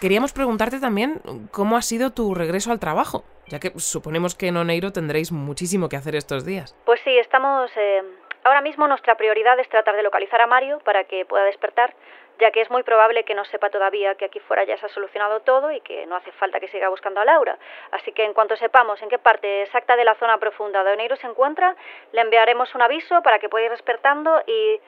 queríamos 0.00 0.32
preguntarte 0.32 0.80
también 0.80 1.20
cómo 1.50 1.76
ha 1.76 1.82
sido 1.82 2.12
tu 2.12 2.34
regreso 2.34 2.72
al 2.72 2.80
trabajo, 2.80 3.24
ya 3.46 3.58
que 3.60 3.72
suponemos 3.76 4.34
que 4.34 4.48
en 4.48 4.56
Oneiro 4.56 4.92
tendréis 4.92 5.32
muchísimo 5.32 5.88
que 5.88 5.96
hacer 5.96 6.14
estos 6.14 6.44
días. 6.44 6.76
Pues 6.84 7.00
sí, 7.04 7.16
estamos... 7.18 7.70
Eh, 7.76 8.02
ahora 8.44 8.60
mismo 8.60 8.86
nuestra 8.86 9.16
prioridad 9.16 9.58
es 9.58 9.68
tratar 9.68 9.96
de 9.96 10.02
localizar 10.02 10.40
a 10.40 10.46
Mario 10.46 10.78
para 10.84 11.04
que 11.04 11.24
pueda 11.24 11.44
despertar 11.44 11.94
ya 12.38 12.50
que 12.50 12.60
es 12.60 12.70
muy 12.70 12.82
probable 12.82 13.24
que 13.24 13.34
no 13.34 13.44
sepa 13.44 13.70
todavía 13.70 14.14
que 14.14 14.26
aquí 14.26 14.40
fuera 14.40 14.64
ya 14.64 14.76
se 14.76 14.86
ha 14.86 14.88
solucionado 14.90 15.40
todo 15.40 15.70
y 15.70 15.80
que 15.80 16.06
no 16.06 16.16
hace 16.16 16.32
falta 16.32 16.60
que 16.60 16.68
siga 16.68 16.88
buscando 16.88 17.20
a 17.20 17.24
Laura. 17.24 17.58
Así 17.92 18.12
que 18.12 18.24
en 18.24 18.34
cuanto 18.34 18.56
sepamos 18.56 19.00
en 19.02 19.08
qué 19.08 19.18
parte 19.18 19.62
exacta 19.62 19.96
de 19.96 20.04
la 20.04 20.14
zona 20.16 20.38
profunda 20.38 20.84
de 20.84 20.92
Oneiro 20.92 21.16
se 21.16 21.26
encuentra, 21.26 21.74
le 22.12 22.20
enviaremos 22.20 22.74
un 22.74 22.82
aviso 22.82 23.22
para 23.22 23.38
que 23.38 23.48
pueda 23.48 23.66
ir 23.66 23.70
despertando 23.70 24.42
y... 24.46 24.80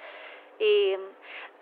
y 0.58 0.96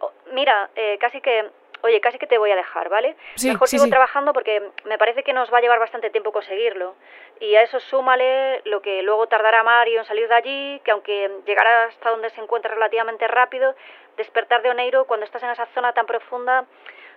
oh, 0.00 0.12
mira, 0.32 0.70
eh, 0.74 0.98
casi 0.98 1.20
que 1.20 1.50
oye, 1.86 2.00
casi 2.00 2.18
que 2.18 2.26
te 2.26 2.38
voy 2.38 2.50
a 2.50 2.56
dejar, 2.56 2.88
¿vale? 2.88 3.16
Mejor 3.42 3.68
sigo 3.68 3.86
trabajando 3.88 4.32
porque 4.32 4.70
me 4.84 4.98
parece 4.98 5.22
que 5.22 5.32
nos 5.32 5.52
va 5.52 5.58
a 5.58 5.60
llevar 5.60 5.78
bastante 5.78 6.10
tiempo 6.10 6.32
conseguirlo. 6.32 6.94
Y 7.40 7.54
a 7.54 7.62
eso 7.62 7.80
súmale 7.80 8.62
lo 8.64 8.80
que 8.80 9.02
luego 9.02 9.26
tardará 9.26 9.62
Mario 9.62 10.00
en 10.00 10.06
salir 10.06 10.28
de 10.28 10.34
allí, 10.34 10.80
que 10.84 10.90
aunque 10.90 11.30
llegará 11.46 11.84
hasta 11.84 12.10
donde 12.10 12.30
se 12.30 12.40
encuentra 12.40 12.72
relativamente 12.72 13.26
rápido, 13.28 13.74
despertar 14.16 14.62
de 14.62 14.70
Oneiro 14.70 15.06
cuando 15.06 15.24
estás 15.24 15.42
en 15.42 15.50
esa 15.50 15.66
zona 15.74 15.92
tan 15.92 16.06
profunda 16.06 16.66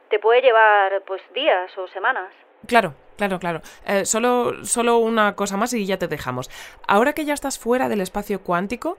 te 0.09 0.19
puede 0.19 0.41
llevar 0.41 1.03
pues 1.05 1.21
días 1.33 1.75
o 1.77 1.87
semanas. 1.87 2.33
Claro, 2.67 2.93
claro, 3.17 3.39
claro. 3.39 3.61
Eh, 3.85 4.05
solo, 4.05 4.65
solo 4.65 4.97
una 4.97 5.35
cosa 5.35 5.55
más 5.55 5.73
y 5.73 5.85
ya 5.85 5.97
te 5.97 6.07
dejamos. 6.07 6.49
Ahora 6.87 7.13
que 7.13 7.25
ya 7.25 7.33
estás 7.33 7.57
fuera 7.57 7.87
del 7.87 8.01
espacio 8.01 8.41
cuántico, 8.41 8.97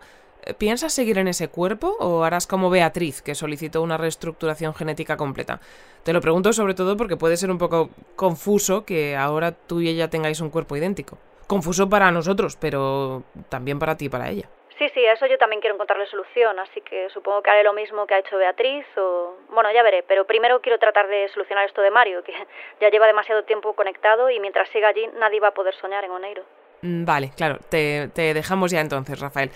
¿Piensas 0.58 0.92
seguir 0.92 1.18
en 1.18 1.28
ese 1.28 1.48
cuerpo 1.48 1.96
o 2.00 2.24
harás 2.24 2.46
como 2.46 2.70
Beatriz, 2.70 3.22
que 3.22 3.34
solicitó 3.34 3.82
una 3.82 3.96
reestructuración 3.96 4.74
genética 4.74 5.16
completa? 5.16 5.60
Te 6.02 6.12
lo 6.12 6.20
pregunto 6.20 6.52
sobre 6.52 6.74
todo 6.74 6.96
porque 6.96 7.16
puede 7.16 7.36
ser 7.36 7.50
un 7.50 7.58
poco 7.58 7.90
confuso 8.16 8.84
que 8.84 9.16
ahora 9.16 9.52
tú 9.52 9.80
y 9.80 9.88
ella 9.88 10.08
tengáis 10.08 10.40
un 10.40 10.50
cuerpo 10.50 10.76
idéntico. 10.76 11.18
Confuso 11.46 11.88
para 11.88 12.10
nosotros, 12.10 12.56
pero 12.56 13.24
también 13.48 13.78
para 13.78 13.96
ti 13.96 14.06
y 14.06 14.08
para 14.08 14.30
ella. 14.30 14.48
Sí, 14.78 14.88
sí, 14.94 15.04
a 15.04 15.12
eso 15.12 15.26
yo 15.26 15.36
también 15.36 15.60
quiero 15.60 15.74
encontrarle 15.74 16.06
solución, 16.06 16.58
así 16.58 16.80
que 16.80 17.10
supongo 17.10 17.42
que 17.42 17.50
haré 17.50 17.62
lo 17.62 17.74
mismo 17.74 18.06
que 18.06 18.14
ha 18.14 18.20
hecho 18.20 18.38
Beatriz 18.38 18.86
o... 18.96 19.34
Bueno, 19.50 19.70
ya 19.74 19.82
veré, 19.82 20.02
pero 20.02 20.26
primero 20.26 20.62
quiero 20.62 20.78
tratar 20.78 21.06
de 21.06 21.28
solucionar 21.28 21.66
esto 21.66 21.82
de 21.82 21.90
Mario, 21.90 22.24
que 22.24 22.32
ya 22.80 22.88
lleva 22.88 23.06
demasiado 23.06 23.44
tiempo 23.44 23.74
conectado 23.74 24.30
y 24.30 24.40
mientras 24.40 24.70
siga 24.70 24.88
allí 24.88 25.06
nadie 25.18 25.38
va 25.38 25.48
a 25.48 25.54
poder 25.54 25.74
soñar 25.74 26.02
en 26.04 26.12
Oneiro. 26.12 26.44
Mm, 26.80 27.04
vale, 27.04 27.30
claro, 27.36 27.58
te, 27.68 28.08
te 28.14 28.32
dejamos 28.32 28.70
ya 28.70 28.80
entonces, 28.80 29.20
Rafael. 29.20 29.50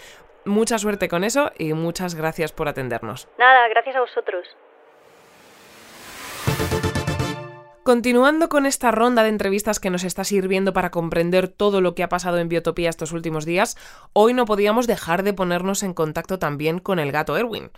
Mucha 0.44 0.78
suerte 0.78 1.09
con 1.09 1.24
eso 1.24 1.52
y 1.59 1.72
muchas 1.72 2.14
gracias 2.14 2.52
por 2.52 2.68
atendernos. 2.68 3.28
Nada, 3.38 3.68
gracias 3.68 3.96
a 3.96 4.00
vosotros. 4.00 4.46
Continuando 7.85 8.48
con 8.48 8.64
esta 8.64 8.90
ronda 8.92 9.22
de 9.22 9.28
entrevistas 9.28 9.78
que 9.78 9.90
nos 9.90 10.04
está 10.04 10.24
sirviendo 10.24 10.72
para 10.72 10.90
comprender 10.90 11.48
todo 11.48 11.83
lo 11.83 11.94
que 11.94 12.02
ha 12.02 12.09
pasado 12.09 12.38
en 12.38 12.48
Biotopía 12.48 12.88
estos 12.88 13.12
últimos 13.12 13.44
días, 13.44 13.76
hoy 14.14 14.33
no 14.33 14.46
podíamos 14.46 14.87
dejar 14.87 15.22
de 15.22 15.35
ponernos 15.35 15.83
en 15.83 15.92
contacto 15.92 16.38
también 16.38 16.78
con 16.78 16.98
el 16.98 17.12
gato 17.12 17.37
Erwin. 17.37 17.70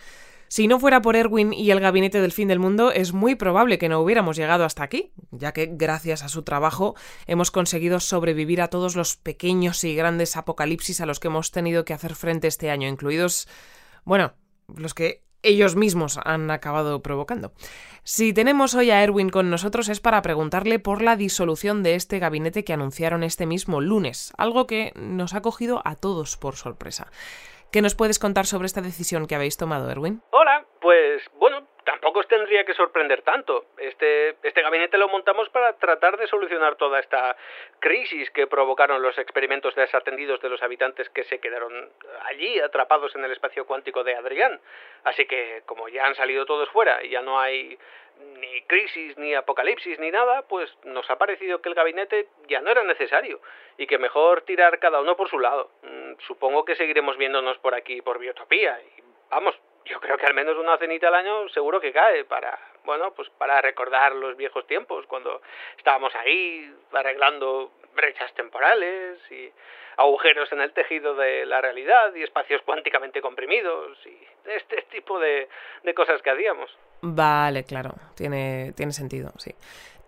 Si 0.48 0.68
no 0.68 0.78
fuera 0.78 1.02
por 1.02 1.16
Erwin 1.16 1.52
y 1.52 1.70
el 1.70 1.80
gabinete 1.80 2.20
del 2.20 2.32
fin 2.32 2.48
del 2.48 2.60
mundo, 2.60 2.92
es 2.92 3.12
muy 3.12 3.34
probable 3.34 3.78
que 3.78 3.88
no 3.88 4.00
hubiéramos 4.00 4.36
llegado 4.36 4.64
hasta 4.64 4.84
aquí, 4.84 5.12
ya 5.30 5.52
que 5.52 5.70
gracias 5.72 6.22
a 6.22 6.28
su 6.28 6.42
trabajo 6.42 6.94
hemos 7.26 7.50
conseguido 7.50 8.00
sobrevivir 8.00 8.60
a 8.60 8.68
todos 8.68 8.94
los 8.94 9.16
pequeños 9.16 9.82
y 9.84 9.94
grandes 9.94 10.36
apocalipsis 10.36 11.00
a 11.00 11.06
los 11.06 11.18
que 11.18 11.28
hemos 11.28 11.50
tenido 11.50 11.84
que 11.84 11.94
hacer 11.94 12.14
frente 12.14 12.46
este 12.48 12.70
año, 12.70 12.88
incluidos, 12.88 13.48
bueno, 14.04 14.34
los 14.74 14.94
que 14.94 15.26
ellos 15.42 15.76
mismos 15.76 16.18
han 16.24 16.50
acabado 16.50 17.02
provocando. 17.02 17.52
Si 18.02 18.32
tenemos 18.32 18.74
hoy 18.74 18.90
a 18.90 19.02
Erwin 19.02 19.30
con 19.30 19.50
nosotros 19.50 19.88
es 19.88 20.00
para 20.00 20.22
preguntarle 20.22 20.78
por 20.78 21.02
la 21.02 21.16
disolución 21.16 21.82
de 21.82 21.94
este 21.94 22.18
gabinete 22.18 22.64
que 22.64 22.72
anunciaron 22.72 23.22
este 23.22 23.46
mismo 23.46 23.80
lunes, 23.80 24.32
algo 24.36 24.66
que 24.66 24.92
nos 24.96 25.34
ha 25.34 25.42
cogido 25.42 25.82
a 25.84 25.94
todos 25.94 26.36
por 26.36 26.56
sorpresa. 26.56 27.08
¿Qué 27.70 27.82
nos 27.82 27.94
puedes 27.94 28.18
contar 28.18 28.46
sobre 28.46 28.66
esta 28.66 28.80
decisión 28.80 29.26
que 29.26 29.34
habéis 29.34 29.56
tomado, 29.56 29.90
Erwin? 29.90 30.22
Hola, 30.30 30.64
pues 30.80 31.22
bueno, 31.38 31.66
tampoco 31.86 32.18
os 32.18 32.28
tendría 32.28 32.64
que 32.64 32.74
sorprender 32.74 33.22
tanto. 33.22 33.66
Este, 33.78 34.36
este 34.42 34.60
gabinete 34.60 34.98
lo 34.98 35.08
montamos 35.08 35.48
para 35.50 35.72
tratar 35.74 36.18
de 36.18 36.26
solucionar 36.26 36.74
toda 36.74 36.98
esta 36.98 37.36
crisis 37.78 38.28
que 38.32 38.48
provocaron 38.48 39.00
los 39.00 39.16
experimentos 39.18 39.74
desatendidos 39.76 40.40
de 40.40 40.48
los 40.48 40.62
habitantes 40.62 41.08
que 41.10 41.22
se 41.24 41.38
quedaron 41.38 41.88
allí 42.24 42.58
atrapados 42.58 43.14
en 43.14 43.24
el 43.24 43.30
espacio 43.30 43.66
cuántico 43.66 44.02
de 44.02 44.16
Adrián. 44.16 44.60
Así 45.04 45.26
que, 45.26 45.62
como 45.64 45.88
ya 45.88 46.06
han 46.06 46.16
salido 46.16 46.44
todos 46.44 46.68
fuera 46.70 47.04
y 47.04 47.10
ya 47.10 47.22
no 47.22 47.38
hay 47.38 47.78
ni 48.40 48.62
crisis, 48.62 49.16
ni 49.16 49.34
apocalipsis, 49.34 50.00
ni 50.00 50.10
nada, 50.10 50.42
pues 50.48 50.76
nos 50.84 51.08
ha 51.08 51.18
parecido 51.18 51.62
que 51.62 51.68
el 51.68 51.74
gabinete 51.76 52.26
ya 52.48 52.60
no 52.62 52.70
era 52.70 52.82
necesario 52.82 53.40
y 53.78 53.86
que 53.86 53.98
mejor 53.98 54.42
tirar 54.42 54.80
cada 54.80 55.00
uno 55.00 55.16
por 55.16 55.30
su 55.30 55.38
lado. 55.38 55.70
Mm, 55.82 56.14
supongo 56.26 56.64
que 56.64 56.74
seguiremos 56.74 57.16
viéndonos 57.16 57.58
por 57.58 57.74
aquí 57.74 58.02
por 58.02 58.18
Biotopía 58.18 58.80
y 58.80 59.02
vamos, 59.30 59.54
yo 59.86 60.00
creo 60.00 60.16
que 60.16 60.26
al 60.26 60.34
menos 60.34 60.56
una 60.56 60.76
cenita 60.78 61.08
al 61.08 61.14
año 61.14 61.48
seguro 61.50 61.80
que 61.80 61.92
cae 61.92 62.24
para, 62.24 62.58
bueno, 62.84 63.12
pues 63.14 63.28
para 63.30 63.60
recordar 63.60 64.14
los 64.14 64.36
viejos 64.36 64.66
tiempos, 64.66 65.06
cuando 65.06 65.40
estábamos 65.78 66.14
ahí 66.14 66.72
arreglando 66.92 67.72
brechas 67.94 68.32
temporales 68.34 69.18
y 69.30 69.50
agujeros 69.96 70.52
en 70.52 70.60
el 70.60 70.72
tejido 70.72 71.14
de 71.14 71.46
la 71.46 71.60
realidad 71.60 72.14
y 72.14 72.22
espacios 72.22 72.60
cuánticamente 72.62 73.22
comprimidos 73.22 73.98
y 74.06 74.18
este 74.44 74.82
tipo 74.90 75.18
de, 75.18 75.48
de 75.82 75.94
cosas 75.94 76.20
que 76.20 76.30
hacíamos. 76.30 76.70
Vale, 77.00 77.64
claro, 77.64 77.94
tiene, 78.14 78.72
tiene 78.76 78.92
sentido, 78.92 79.30
sí. 79.38 79.54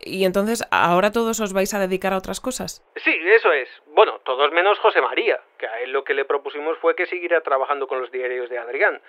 Y 0.01 0.25
entonces, 0.25 0.65
¿ahora 0.71 1.11
todos 1.11 1.41
os 1.41 1.53
vais 1.53 1.75
a 1.75 1.81
dedicar 1.81 2.13
a 2.13 2.19
otras 2.19 2.41
cosas? 2.41 2.85
Sí, 2.97 3.19
eso 3.25 3.53
es. 3.53 3.69
Bueno, 3.87 4.21
todos 4.25 4.53
menos 4.53 4.79
José 4.79 5.01
María, 5.01 5.41
que 5.59 5.67
a 5.67 5.81
él 5.81 5.91
lo 5.91 6.05
que 6.05 6.15
le 6.15 6.25
propusimos 6.25 6.79
fue 6.79 6.95
que 6.95 7.07
siguiera 7.07 7.41
trabajando 7.41 7.89
con 7.89 8.01
los 8.01 8.13
diarios 8.13 8.49
de 8.49 8.59
Adrián. 8.59 9.01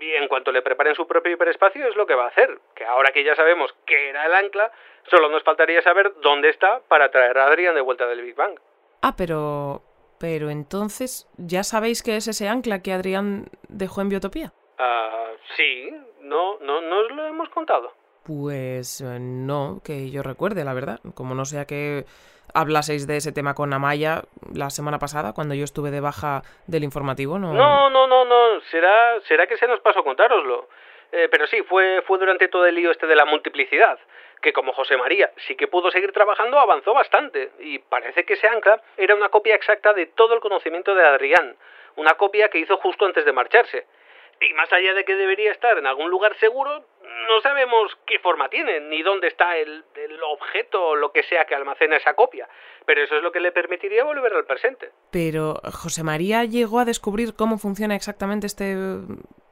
Y 0.00 0.14
en 0.14 0.28
cuanto 0.28 0.52
le 0.52 0.62
preparen 0.62 0.94
su 0.94 1.06
propio 1.06 1.32
hiperespacio 1.32 1.86
es 1.86 1.96
lo 1.96 2.06
que 2.06 2.14
va 2.14 2.24
a 2.24 2.28
hacer, 2.28 2.58
que 2.74 2.84
ahora 2.84 3.12
que 3.12 3.24
ya 3.24 3.34
sabemos 3.36 3.74
qué 3.86 4.10
era 4.10 4.26
el 4.26 4.34
ancla, 4.34 4.70
solo 5.10 5.28
nos 5.28 5.42
faltaría 5.42 5.82
saber 5.82 6.12
dónde 6.20 6.50
está 6.50 6.80
para 6.88 7.10
traer 7.10 7.38
a 7.38 7.46
Adrián 7.46 7.74
de 7.74 7.80
vuelta 7.80 8.06
del 8.06 8.22
Big 8.22 8.34
Bang. 8.34 8.58
Ah, 9.02 9.14
pero... 9.16 9.82
Pero 10.20 10.48
entonces, 10.48 11.28
¿ya 11.36 11.64
sabéis 11.64 12.02
qué 12.02 12.16
es 12.16 12.28
ese 12.28 12.48
ancla 12.48 12.82
que 12.82 12.92
Adrián 12.92 13.46
dejó 13.68 14.00
en 14.00 14.08
Biotopía? 14.08 14.52
Ah, 14.78 15.32
sí, 15.56 15.90
no, 16.20 16.58
no, 16.60 16.80
no 16.80 17.00
os 17.00 17.10
lo 17.10 17.26
hemos 17.26 17.48
contado. 17.50 17.92
Pues 18.26 19.00
eh, 19.00 19.18
no, 19.20 19.80
que 19.84 20.10
yo 20.10 20.22
recuerde, 20.22 20.64
la 20.64 20.74
verdad. 20.74 21.00
Como 21.14 21.34
no 21.34 21.44
sea 21.44 21.66
que 21.66 22.04
hablaseis 22.54 23.06
de 23.06 23.16
ese 23.16 23.32
tema 23.32 23.54
con 23.54 23.72
Amaya 23.72 24.22
la 24.54 24.70
semana 24.70 24.98
pasada, 24.98 25.32
cuando 25.34 25.54
yo 25.54 25.64
estuve 25.64 25.90
de 25.90 26.00
baja 26.00 26.42
del 26.66 26.84
informativo, 26.84 27.38
¿no? 27.38 27.52
No, 27.52 27.90
no, 27.90 28.06
no, 28.06 28.24
no. 28.24 28.60
Será, 28.70 29.20
será 29.28 29.46
que 29.46 29.56
se 29.56 29.66
nos 29.66 29.80
pasó 29.80 30.02
contároslo. 30.02 30.68
Eh, 31.12 31.28
pero 31.30 31.46
sí, 31.46 31.62
fue, 31.62 32.02
fue 32.06 32.18
durante 32.18 32.48
todo 32.48 32.66
el 32.66 32.74
lío 32.74 32.90
este 32.90 33.06
de 33.06 33.14
la 33.14 33.24
multiplicidad, 33.24 33.98
que 34.42 34.52
como 34.52 34.72
José 34.72 34.96
María 34.96 35.30
sí 35.46 35.54
que 35.54 35.68
pudo 35.68 35.90
seguir 35.90 36.12
trabajando, 36.12 36.58
avanzó 36.58 36.92
bastante. 36.94 37.52
Y 37.60 37.78
parece 37.78 38.24
que 38.24 38.34
ese 38.34 38.48
ancla 38.48 38.80
era 38.96 39.14
una 39.14 39.28
copia 39.28 39.54
exacta 39.54 39.92
de 39.92 40.06
todo 40.06 40.34
el 40.34 40.40
conocimiento 40.40 40.94
de 40.94 41.04
Adrián. 41.04 41.56
Una 41.96 42.14
copia 42.14 42.48
que 42.48 42.58
hizo 42.58 42.78
justo 42.78 43.04
antes 43.04 43.24
de 43.24 43.32
marcharse. 43.32 43.86
Y 44.40 44.52
más 44.54 44.72
allá 44.72 44.94
de 44.94 45.04
que 45.04 45.14
debería 45.14 45.52
estar 45.52 45.78
en 45.78 45.86
algún 45.86 46.10
lugar 46.10 46.34
seguro, 46.38 46.84
no 47.28 47.40
sabemos 47.40 47.96
qué 48.06 48.18
forma 48.18 48.48
tiene, 48.48 48.80
ni 48.80 49.02
dónde 49.02 49.28
está 49.28 49.56
el, 49.56 49.84
el, 49.94 50.22
objeto 50.22 50.88
o 50.88 50.96
lo 50.96 51.12
que 51.12 51.22
sea 51.22 51.44
que 51.44 51.54
almacena 51.54 51.96
esa 51.96 52.14
copia. 52.14 52.48
Pero 52.86 53.02
eso 53.02 53.16
es 53.16 53.22
lo 53.22 53.32
que 53.32 53.40
le 53.40 53.52
permitiría 53.52 54.04
volver 54.04 54.32
al 54.34 54.44
presente. 54.44 54.90
Pero 55.10 55.60
José 55.72 56.02
María 56.02 56.44
llegó 56.44 56.80
a 56.80 56.84
descubrir 56.84 57.34
cómo 57.34 57.58
funciona 57.58 57.94
exactamente 57.94 58.46
este 58.46 58.76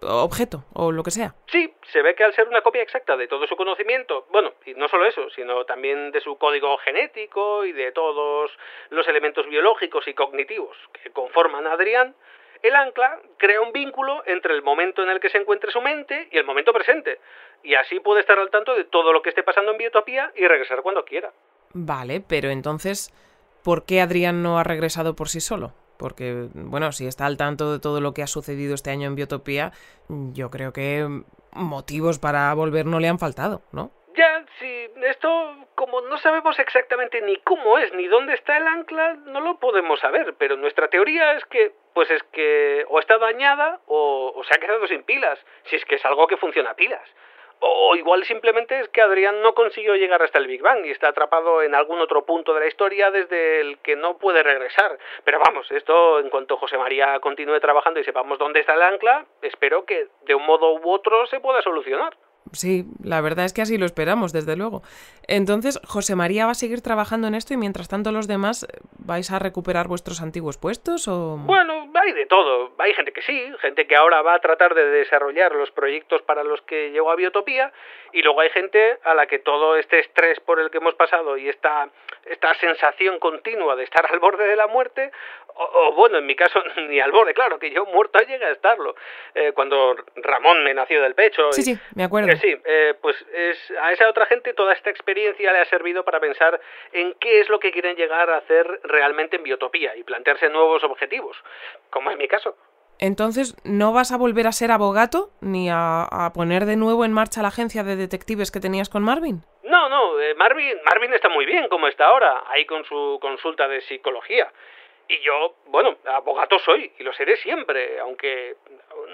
objeto 0.03 0.65
o 0.75 0.93
lo 0.93 1.03
que 1.03 1.11
sea. 1.11 1.35
Sí, 1.47 1.73
se 1.93 2.03
ve 2.03 2.15
que 2.15 2.25
al 2.25 2.35
ser 2.35 2.49
una 2.49 2.63
copia 2.63 2.83
exacta 2.83 3.17
de 3.17 3.29
todo 3.29 3.47
su 3.47 3.57
conocimiento, 3.57 4.27
bueno, 4.31 4.53
y 4.67 4.75
no 4.75 4.89
solo 4.89 5.07
eso, 5.07 5.31
sino 5.31 5.65
también 5.65 6.11
de 6.11 6.21
su 6.21 6.37
código 6.39 6.77
genético 6.79 7.65
y 7.65 7.73
de 7.73 7.93
todos 7.93 8.51
los 8.91 9.07
elementos 9.09 9.47
biológicos 9.49 10.07
y 10.09 10.15
cognitivos 10.15 10.77
que 10.93 11.11
conforman 11.11 11.67
a 11.67 11.73
Adrián, 11.73 12.15
el 12.63 12.75
ancla 12.77 13.21
crea 13.39 13.61
un 13.61 13.73
vínculo 13.73 14.23
entre 14.27 14.55
el 14.55 14.63
momento 14.63 15.03
en 15.03 15.11
el 15.11 15.21
que 15.21 15.31
se 15.31 15.39
encuentre 15.39 15.73
su 15.73 15.81
mente 15.81 16.29
y 16.31 16.39
el 16.39 16.45
momento 16.45 16.73
presente, 16.73 17.19
y 17.63 17.75
así 17.75 18.01
puede 18.01 18.21
estar 18.21 18.39
al 18.39 18.51
tanto 18.51 18.75
de 18.75 18.85
todo 18.85 19.13
lo 19.13 19.23
que 19.23 19.31
esté 19.31 19.43
pasando 19.43 19.73
en 19.73 19.79
Biotopía 19.79 20.33
y 20.37 20.47
regresar 20.47 20.83
cuando 20.83 21.05
quiera. 21.05 21.33
Vale, 21.75 22.21
pero 22.21 22.51
entonces, 22.51 23.13
¿por 23.63 23.85
qué 23.85 24.01
Adrián 24.01 24.43
no 24.43 24.59
ha 24.59 24.65
regresado 24.65 25.17
por 25.17 25.29
sí 25.29 25.41
solo? 25.41 25.73
Porque, 25.97 26.49
bueno, 26.55 26.93
si 26.93 27.07
está 27.07 27.27
al 27.27 27.37
tanto 27.37 27.73
de 27.73 27.79
todo 27.79 28.01
lo 28.01 28.13
que 28.13 28.23
ha 28.23 28.27
sucedido 28.27 28.75
este 28.75 28.91
año 28.91 29.07
en 29.07 29.15
Biotopía, 29.15 29.73
yo 30.09 30.51
creo 30.51 30.73
que 30.73 31.07
motivos 31.53 32.19
para 32.19 32.53
volver 32.55 32.87
no 32.87 32.99
le 32.99 33.09
han 33.09 33.19
faltado, 33.19 33.63
¿no? 33.73 33.93
Ya, 34.15 34.45
sí, 34.59 34.91
esto, 35.05 35.57
como 35.75 36.03
no 36.03 36.19
sabemos 36.19 36.59
exactamente 36.59 37.23
ni 37.23 37.37
cómo 37.37 37.79
es 37.79 37.95
ni 37.95 38.09
dónde 38.09 38.35
está 38.35 38.59
el 38.59 38.67
ancla, 38.67 39.15
no 39.27 39.41
lo 39.41 39.59
podemos 39.59 40.01
saber, 40.01 40.35
pero 40.39 40.57
nuestra 40.57 40.89
teoría 40.89 41.33
es 41.33 41.45
que, 41.47 41.73
pues 41.95 42.11
es 42.11 42.23
que 42.25 42.85
o 42.89 42.99
está 42.99 43.17
dañada 43.19 43.81
o, 43.87 44.33
o 44.35 44.45
se 44.45 44.55
ha 44.55 44.61
quedado 44.61 44.87
sin 44.87 45.03
pilas, 45.05 45.39
si 45.65 45.77
es 45.77 45.85
que 45.87 45.95
es 45.95 46.05
algo 46.05 46.27
que 46.27 46.37
funciona 46.37 46.71
a 46.71 46.77
pilas. 46.77 47.09
O 47.65 47.95
igual 47.95 48.25
simplemente 48.25 48.81
es 48.81 48.89
que 48.89 49.01
Adrián 49.01 49.41
no 49.41 49.55
consiguió 49.55 49.95
llegar 49.95 50.21
hasta 50.21 50.39
el 50.39 50.49
Big 50.49 50.61
Bang 50.63 50.85
y 50.85 50.91
está 50.91 51.09
atrapado 51.09 51.63
en 51.63 51.77
algún 51.77 52.01
otro 52.01 52.27
punto 52.27 52.53
de 52.55 52.61
la 52.61 52.67
historia 52.67 53.13
desde 53.13 53.61
el 53.61 53.79
que 53.79 53.95
no 53.95 54.19
puede 54.19 54.43
regresar. 54.43 54.99
Pero 55.23 55.39
vamos, 55.39 55.71
esto 55.71 56.19
en 56.19 56.29
cuanto 56.29 56.57
José 56.57 56.77
María 56.77 57.21
continúe 57.21 57.61
trabajando 57.61 58.01
y 58.01 58.05
sepamos 58.05 58.41
dónde 58.41 58.59
está 58.61 58.75
el 58.75 58.83
ancla, 58.83 59.27
espero 59.43 59.85
que 59.85 60.09
de 60.23 60.35
un 60.35 60.45
modo 60.45 60.75
u 60.75 60.91
otro 60.91 61.25
se 61.29 61.39
pueda 61.39 61.63
solucionar. 61.63 62.17
Sí, 62.53 62.87
la 63.03 63.21
verdad 63.21 63.45
es 63.47 63.53
que 63.53 63.63
así 63.63 63.79
lo 63.79 63.87
esperamos, 63.87 64.33
desde 64.33 64.57
luego. 64.57 64.83
Entonces, 65.29 65.81
José 65.87 66.17
María 66.17 66.47
va 66.47 66.53
a 66.53 66.55
seguir 66.55 66.83
trabajando 66.83 67.29
en 67.29 67.35
esto 67.35 67.55
y 67.55 67.57
mientras 67.57 67.89
tanto 67.89 68.13
los 68.13 68.27
demás 68.29 68.67
vais 68.99 69.31
a 69.31 69.39
recuperar 69.39 69.89
vuestros 69.89 70.21
antiguos 70.21 70.59
puestos 70.59 71.09
o... 71.09 71.37
Bueno, 71.39 71.91
hay 71.95 72.13
de 72.13 72.27
todo. 72.27 72.73
Hay 72.79 72.95
gente 72.95 73.13
que 73.13 73.23
sí, 73.23 73.53
gente 73.61 73.87
que 73.87 73.97
ahora 73.97 74.23
va 74.23 74.35
a 74.35 74.41
tratar 74.41 74.75
de 74.75 74.85
desarrollar 74.87 75.55
los 75.55 75.71
proyectos 75.71 76.23
para 76.23 76.43
los 76.45 76.61
que 76.63 76.91
llegó 76.91 77.11
a 77.11 77.17
Biotopía 77.17 77.73
y 78.13 78.23
luego 78.23 78.41
hay 78.41 78.51
gente 78.51 78.99
a 79.05 79.15
la 79.15 79.27
que 79.27 79.39
todo 79.39 79.77
este 79.77 80.01
estrés 80.01 80.41
por 80.41 80.61
el 80.61 80.71
que 80.71 80.79
hemos 80.79 80.95
pasado 80.95 81.37
y 81.37 81.49
esta, 81.49 81.89
esta 82.27 82.55
sensación 82.55 83.19
continua 83.19 83.77
de 83.77 83.85
estar 83.85 84.05
al 84.07 84.19
borde 84.19 84.47
de 84.47 84.57
la 84.57 84.67
muerte, 84.67 85.11
o, 85.55 85.63
o 85.63 85.93
bueno, 85.93 86.19
en 86.19 86.27
mi 86.27 86.35
caso 86.35 86.63
ni 86.89 87.01
al 87.01 87.13
borde, 87.13 87.35
claro, 87.35 87.59
que 87.59 87.71
yo 87.71 87.87
muerto 87.87 88.19
llega 88.21 88.49
a 88.49 88.53
estarlo. 88.53 88.95
Eh, 89.35 89.53
cuando 89.55 89.97
Ramón 90.17 90.65
me 90.65 90.75
nació 90.75 91.03
del 91.03 91.15
pecho... 91.15 91.53
Sí, 91.53 91.61
y... 91.61 91.65
sí, 91.65 91.81
me 91.95 92.05
acuerdo. 92.05 92.31
Eh, 92.31 92.37
sí, 92.37 92.55
eh, 92.65 92.95
pues 93.01 93.17
es, 93.33 93.73
a 93.81 93.93
esa 93.93 94.09
otra 94.09 94.27
gente 94.27 94.53
toda 94.55 94.73
esta 94.73 94.91
experiencia 94.91 95.12
le 95.15 95.61
ha 95.61 95.65
servido 95.67 96.05
para 96.05 96.21
pensar 96.21 96.61
en 96.93 97.15
qué 97.21 97.41
es 97.41 97.49
lo 97.49 97.59
que 97.59 97.73
quieren 97.73 97.97
llegar 97.97 98.31
a 98.31 98.39
hacer 98.39 98.81
realmente 98.85 99.37
en 99.37 99.43
Biotopía 99.43 99.97
y 99.97 100.03
plantearse 100.05 100.49
nuevos 100.49 100.83
objetivos, 100.85 101.37
como 101.91 102.11
es 102.11 102.17
mi 102.17 102.29
caso. 102.29 102.57
Entonces, 102.99 103.57
¿no 103.65 103.93
vas 103.93 104.13
a 104.13 104.17
volver 104.17 104.47
a 104.47 104.53
ser 104.53 104.71
abogado 104.71 105.31
ni 105.41 105.69
a, 105.71 106.03
a, 106.05 106.33
poner 106.33 106.67
de 106.67 106.77
nuevo 106.77 107.05
en 107.05 107.13
marcha 107.13 107.43
la 107.43 107.49
agencia 107.49 107.83
de 107.83 107.97
detectives 107.97 108.53
que 108.53 108.61
tenías 108.61 108.89
con 108.89 109.03
Marvin? 109.03 109.43
No, 109.65 109.89
no, 109.89 110.21
eh, 110.21 110.35
Marvin, 110.35 110.77
Marvin 110.85 111.13
está 111.13 111.29
muy 111.29 111.45
bien 111.47 111.69
como 111.69 111.89
está 111.89 112.07
ahora, 112.07 112.45
ahí 112.49 112.65
con 112.65 112.85
su 112.85 113.19
consulta 113.21 113.67
de 113.67 113.81
psicología. 113.81 114.53
Y 115.09 115.21
yo, 115.21 115.57
bueno, 115.67 115.97
abogado 116.07 116.59
soy 116.61 116.93
y 116.99 117.03
lo 117.03 117.13
seré 117.13 117.37
siempre, 117.39 117.99
aunque 118.01 118.57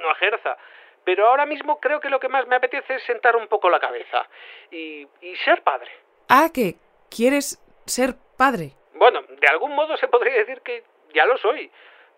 no 0.03 0.11
ejerza. 0.13 0.57
Pero 1.05 1.29
ahora 1.29 1.47
mismo 1.47 1.81
creo 1.81 2.01
que 2.01 2.11
lo 2.11 2.21
que 2.21 2.29
más 2.29 2.47
me 2.47 2.57
apetece 2.57 2.97
es 2.97 3.03
sentar 3.05 3.37
un 3.37 3.49
poco 3.49 3.71
la 3.71 3.81
cabeza 3.81 4.27
y, 4.71 5.07
y 5.21 5.37
ser 5.45 5.63
padre. 5.63 5.91
Ah, 6.29 6.49
que 6.53 6.77
quieres 7.11 7.63
ser 7.87 8.15
padre. 8.37 8.73
Bueno, 8.95 9.23
de 9.23 9.47
algún 9.49 9.75
modo 9.75 9.97
se 9.97 10.09
podría 10.09 10.35
decir 10.35 10.61
que 10.61 10.85
ya 11.15 11.25
lo 11.25 11.39
soy. 11.39 11.71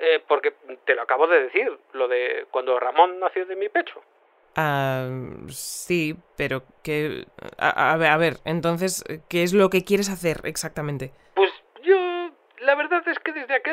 Eh, 0.03 0.23
porque 0.27 0.55
te 0.87 0.95
lo 0.95 1.03
acabo 1.03 1.27
de 1.27 1.43
decir, 1.43 1.79
lo 1.93 2.09
de 2.09 2.47
cuando 2.51 2.81
Ramón 2.81 3.21
nació 3.21 3.45
de 3.45 3.55
mi 3.55 3.69
pecho. 3.69 4.03
Ah, 4.57 5.07
sí, 5.49 6.17
pero 6.39 6.63
que... 6.83 7.27
A, 7.59 7.93
a, 7.93 7.97
ver, 7.99 8.09
a 8.09 8.17
ver, 8.17 8.35
entonces, 8.47 9.05
¿qué 9.29 9.43
es 9.43 9.53
lo 9.53 9.69
que 9.69 9.85
quieres 9.85 10.09
hacer 10.09 10.39
exactamente? 10.45 11.13
Pues 11.35 11.51
yo... 11.83 12.31
La 12.61 12.75
verdad 12.75 13.07
es 13.07 13.19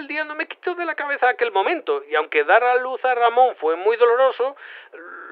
día 0.08 0.24
no 0.24 0.36
me 0.36 0.48
quito 0.48 0.76
de 0.76 0.86
la 0.86 0.96
cabeza 0.96 1.30
aquel 1.30 1.52
momento, 1.52 2.04
y 2.10 2.16
aunque 2.16 2.44
dar 2.44 2.64
a 2.64 2.76
luz 2.76 3.04
a 3.06 3.16
Ramón 3.16 3.56
fue 3.58 3.76
muy 3.76 3.98
doloroso, 3.98 4.56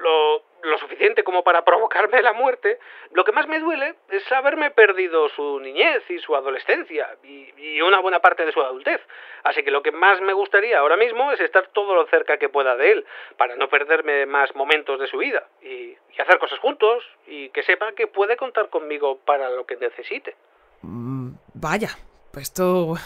lo, 0.02 0.42
suficiente 0.78 1.22
como 1.24 1.42
para 1.42 1.64
provocarme 1.64 2.20
la 2.22 2.32
muerte, 2.32 2.78
lo 3.12 3.24
que 3.24 3.32
más 3.32 3.46
me 3.46 3.60
duele 3.60 3.94
es 4.10 4.30
haberme 4.32 4.70
perdido 4.70 5.28
su 5.30 5.60
niñez 5.60 6.02
y 6.10 6.18
su 6.18 6.34
adolescencia 6.36 7.16
y, 7.22 7.46
una 7.80 8.00
buena 8.00 8.18
parte 8.18 8.44
de 8.44 8.52
su 8.52 8.60
adultez. 8.60 9.00
Así 9.44 9.62
que 9.62 9.70
lo 9.70 9.80
que 9.80 9.92
más 9.92 10.20
me 10.20 10.32
gustaría 10.32 10.80
ahora 10.80 10.96
mismo 10.96 11.30
es 11.30 11.38
estar 11.38 11.68
todo 11.68 11.94
lo 11.94 12.06
cerca 12.06 12.36
que 12.36 12.48
pueda 12.48 12.74
de 12.74 12.90
él, 12.90 13.06
para 13.36 13.54
no 13.54 13.68
perderme 13.68 14.26
más 14.26 14.54
momentos 14.56 14.98
de 14.98 15.06
su 15.06 15.18
vida 15.18 15.46
y, 15.62 15.96
hacer 16.18 16.38
cosas 16.38 16.58
juntos 16.58 17.04
y 17.26 17.50
que 17.50 17.62
sepa 17.62 17.92
que 17.92 18.06
puede 18.06 18.36
contar 18.36 18.70
conmigo 18.70 19.18
para 19.24 19.50
lo 19.50 19.66
que 19.66 19.76
necesite. 19.76 20.34
Mm, 20.82 21.34
vaya, 21.54 21.90
esto... 22.36 22.96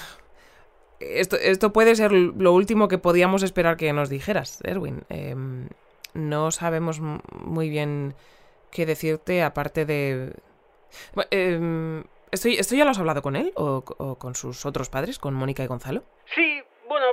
Esto, 1.01 1.37
esto 1.37 1.73
puede 1.73 1.95
ser 1.97 2.13
lo 2.13 2.53
último 2.53 2.89
que 2.89 2.99
podíamos 2.99 3.43
esperar 3.43 3.77
que 3.77 3.93
nos 3.93 4.11
dijeras, 4.11 4.61
Erwin. 4.65 5.05
Eh, 5.09 5.35
no 6.15 6.51
sabemos 6.51 7.01
muy 7.01 7.69
bien 7.71 8.15
qué 8.71 8.87
decirte 8.87 9.43
aparte 9.43 9.87
de... 9.87 10.35
Eh, 11.31 12.03
¿esto, 12.31 12.49
¿Esto 12.49 12.75
ya 12.75 12.85
lo 12.85 12.91
has 12.91 12.99
hablado 12.99 13.23
con 13.23 13.37
él 13.37 13.53
o, 13.57 13.83
o, 13.99 14.19
con 14.19 14.35
sus 14.35 14.67
otros 14.67 14.91
padres, 14.91 15.19
con 15.19 15.35
Mónica 15.35 15.63
y 15.63 15.67
Gonzalo? 15.67 16.03
Sí, 16.35 16.63
bueno, 16.89 17.07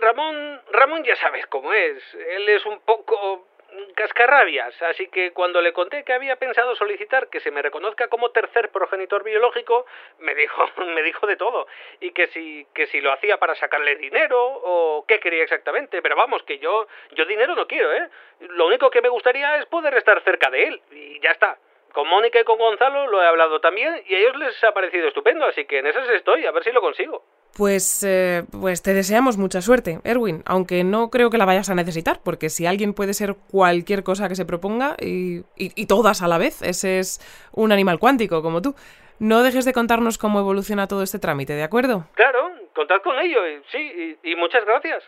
Ramón, 0.00 0.60
Ramón 0.72 1.02
ya 1.04 1.16
sabes 1.16 1.46
cómo 1.46 1.72
es. 1.72 2.02
Él 2.36 2.48
es 2.48 2.66
un 2.66 2.80
poco 2.80 3.46
cascarrabias, 3.94 4.80
así 4.82 5.08
que 5.08 5.32
cuando 5.32 5.60
le 5.60 5.72
conté 5.72 6.04
que 6.04 6.12
había 6.12 6.36
pensado 6.36 6.74
solicitar 6.76 7.28
que 7.28 7.40
se 7.40 7.50
me 7.50 7.62
reconozca 7.62 8.08
como 8.08 8.30
tercer 8.30 8.70
progenitor 8.70 9.24
biológico, 9.24 9.86
me 10.18 10.34
dijo, 10.34 10.64
me 10.94 11.02
dijo 11.02 11.26
de 11.26 11.36
todo, 11.36 11.66
y 12.00 12.12
que 12.12 12.26
si, 12.28 12.66
que 12.74 12.86
si 12.86 13.00
lo 13.00 13.12
hacía 13.12 13.38
para 13.38 13.54
sacarle 13.54 13.96
dinero 13.96 14.38
o 14.40 15.04
qué 15.06 15.20
quería 15.20 15.42
exactamente, 15.42 16.02
pero 16.02 16.16
vamos, 16.16 16.42
que 16.44 16.58
yo, 16.58 16.86
yo 17.12 17.24
dinero 17.24 17.54
no 17.54 17.66
quiero, 17.66 17.92
¿eh? 17.92 18.08
Lo 18.40 18.66
único 18.66 18.90
que 18.90 19.02
me 19.02 19.08
gustaría 19.08 19.56
es 19.58 19.66
poder 19.66 19.94
estar 19.94 20.20
cerca 20.22 20.50
de 20.50 20.64
él, 20.64 20.82
y 20.90 21.20
ya 21.20 21.30
está. 21.30 21.58
Con 21.92 22.06
Mónica 22.06 22.40
y 22.40 22.44
con 22.44 22.58
Gonzalo 22.58 23.08
lo 23.08 23.20
he 23.20 23.26
hablado 23.26 23.60
también 23.60 24.02
y 24.06 24.14
a 24.14 24.18
ellos 24.18 24.36
les 24.36 24.62
ha 24.62 24.72
parecido 24.72 25.08
estupendo, 25.08 25.44
así 25.46 25.64
que 25.64 25.78
en 25.78 25.86
esas 25.86 26.08
estoy, 26.10 26.46
a 26.46 26.52
ver 26.52 26.62
si 26.62 26.70
lo 26.70 26.80
consigo. 26.80 27.24
Pues, 27.56 28.02
eh, 28.06 28.44
pues 28.50 28.82
te 28.82 28.94
deseamos 28.94 29.36
mucha 29.36 29.60
suerte, 29.60 30.00
Erwin, 30.04 30.42
aunque 30.46 30.84
no 30.84 31.10
creo 31.10 31.30
que 31.30 31.38
la 31.38 31.44
vayas 31.44 31.68
a 31.68 31.74
necesitar, 31.74 32.20
porque 32.22 32.48
si 32.48 32.66
alguien 32.66 32.94
puede 32.94 33.12
ser 33.12 33.34
cualquier 33.50 34.02
cosa 34.02 34.28
que 34.28 34.36
se 34.36 34.46
proponga 34.46 34.96
y, 35.00 35.42
y, 35.56 35.86
todas 35.86 36.22
a 36.22 36.28
la 36.28 36.38
vez, 36.38 36.62
ese 36.62 37.00
es 37.00 37.20
un 37.52 37.72
animal 37.72 37.98
cuántico 37.98 38.42
como 38.42 38.62
tú. 38.62 38.74
No 39.18 39.42
dejes 39.42 39.64
de 39.64 39.72
contarnos 39.72 40.16
cómo 40.16 40.38
evoluciona 40.40 40.86
todo 40.86 41.02
este 41.02 41.18
trámite, 41.18 41.52
¿de 41.52 41.62
acuerdo? 41.62 42.06
Claro, 42.14 42.52
contad 42.74 43.02
con 43.02 43.18
ello, 43.18 43.40
sí, 43.70 44.16
y 44.22 44.36
muchas 44.36 44.64
gracias. 44.64 45.02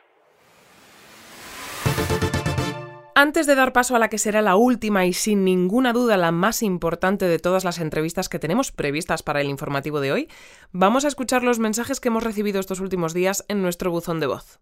Antes 3.14 3.46
de 3.46 3.54
dar 3.54 3.74
paso 3.74 3.94
a 3.94 3.98
la 3.98 4.08
que 4.08 4.16
será 4.16 4.40
la 4.40 4.56
última 4.56 5.04
y 5.04 5.12
sin 5.12 5.44
ninguna 5.44 5.92
duda 5.92 6.16
la 6.16 6.32
más 6.32 6.62
importante 6.62 7.26
de 7.26 7.38
todas 7.38 7.62
las 7.62 7.78
entrevistas 7.78 8.30
que 8.30 8.38
tenemos 8.38 8.72
previstas 8.72 9.22
para 9.22 9.42
el 9.42 9.48
informativo 9.48 10.00
de 10.00 10.12
hoy, 10.12 10.28
vamos 10.72 11.04
a 11.04 11.08
escuchar 11.08 11.42
los 11.42 11.58
mensajes 11.58 12.00
que 12.00 12.08
hemos 12.08 12.24
recibido 12.24 12.58
estos 12.58 12.80
últimos 12.80 13.12
días 13.12 13.44
en 13.48 13.60
nuestro 13.60 13.90
buzón 13.90 14.18
de 14.18 14.26
voz. 14.28 14.60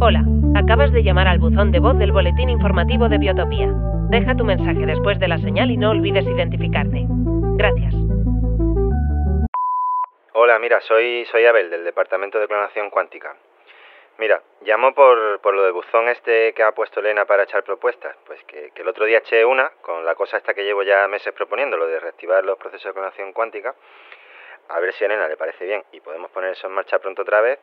Hola, 0.00 0.33
acabas 0.54 0.92
de 0.92 1.02
llamar 1.02 1.28
al 1.28 1.38
buzón 1.38 1.72
de 1.72 1.80
voz 1.80 1.98
del 1.98 2.12
Boletín 2.12 2.48
Informativo 2.48 3.08
de 3.08 3.18
Biotopía. 3.18 3.68
Deja 4.08 4.36
tu 4.36 4.44
mensaje 4.44 4.86
después 4.86 5.18
de 5.18 5.28
la 5.28 5.38
señal 5.38 5.70
y 5.70 5.76
no 5.76 5.90
olvides 5.90 6.24
identificarte. 6.24 7.06
Gracias. 7.56 7.94
Hola, 10.32 10.58
mira, 10.58 10.80
soy, 10.80 11.24
soy 11.26 11.44
Abel, 11.46 11.70
del 11.70 11.84
Departamento 11.84 12.38
de 12.38 12.46
Clonación 12.46 12.90
Cuántica. 12.90 13.34
Mira, 14.18 14.42
llamo 14.60 14.94
por, 14.94 15.40
por 15.40 15.54
lo 15.54 15.64
del 15.64 15.72
buzón 15.72 16.08
este 16.08 16.52
que 16.52 16.62
ha 16.62 16.72
puesto 16.72 17.00
Elena 17.00 17.24
para 17.24 17.42
echar 17.42 17.64
propuestas. 17.64 18.16
Pues 18.24 18.42
que, 18.44 18.70
que, 18.70 18.82
el 18.82 18.88
otro 18.88 19.04
día 19.06 19.18
eché 19.18 19.44
una, 19.44 19.70
con 19.80 20.04
la 20.04 20.14
cosa 20.14 20.36
esta 20.36 20.54
que 20.54 20.64
llevo 20.64 20.84
ya 20.84 21.08
meses 21.08 21.32
proponiendo, 21.32 21.76
lo 21.76 21.86
de 21.88 21.98
reactivar 21.98 22.44
los 22.44 22.58
procesos 22.58 22.86
de 22.86 22.92
clonación 22.92 23.32
cuántica. 23.32 23.74
A 24.68 24.80
ver 24.80 24.92
si 24.94 25.04
a 25.04 25.08
Elena 25.08 25.28
le 25.28 25.36
parece 25.36 25.64
bien 25.64 25.82
y 25.92 26.00
podemos 26.00 26.30
poner 26.30 26.52
eso 26.52 26.68
en 26.68 26.74
marcha 26.74 26.98
pronto 27.00 27.22
otra 27.22 27.40
vez. 27.40 27.58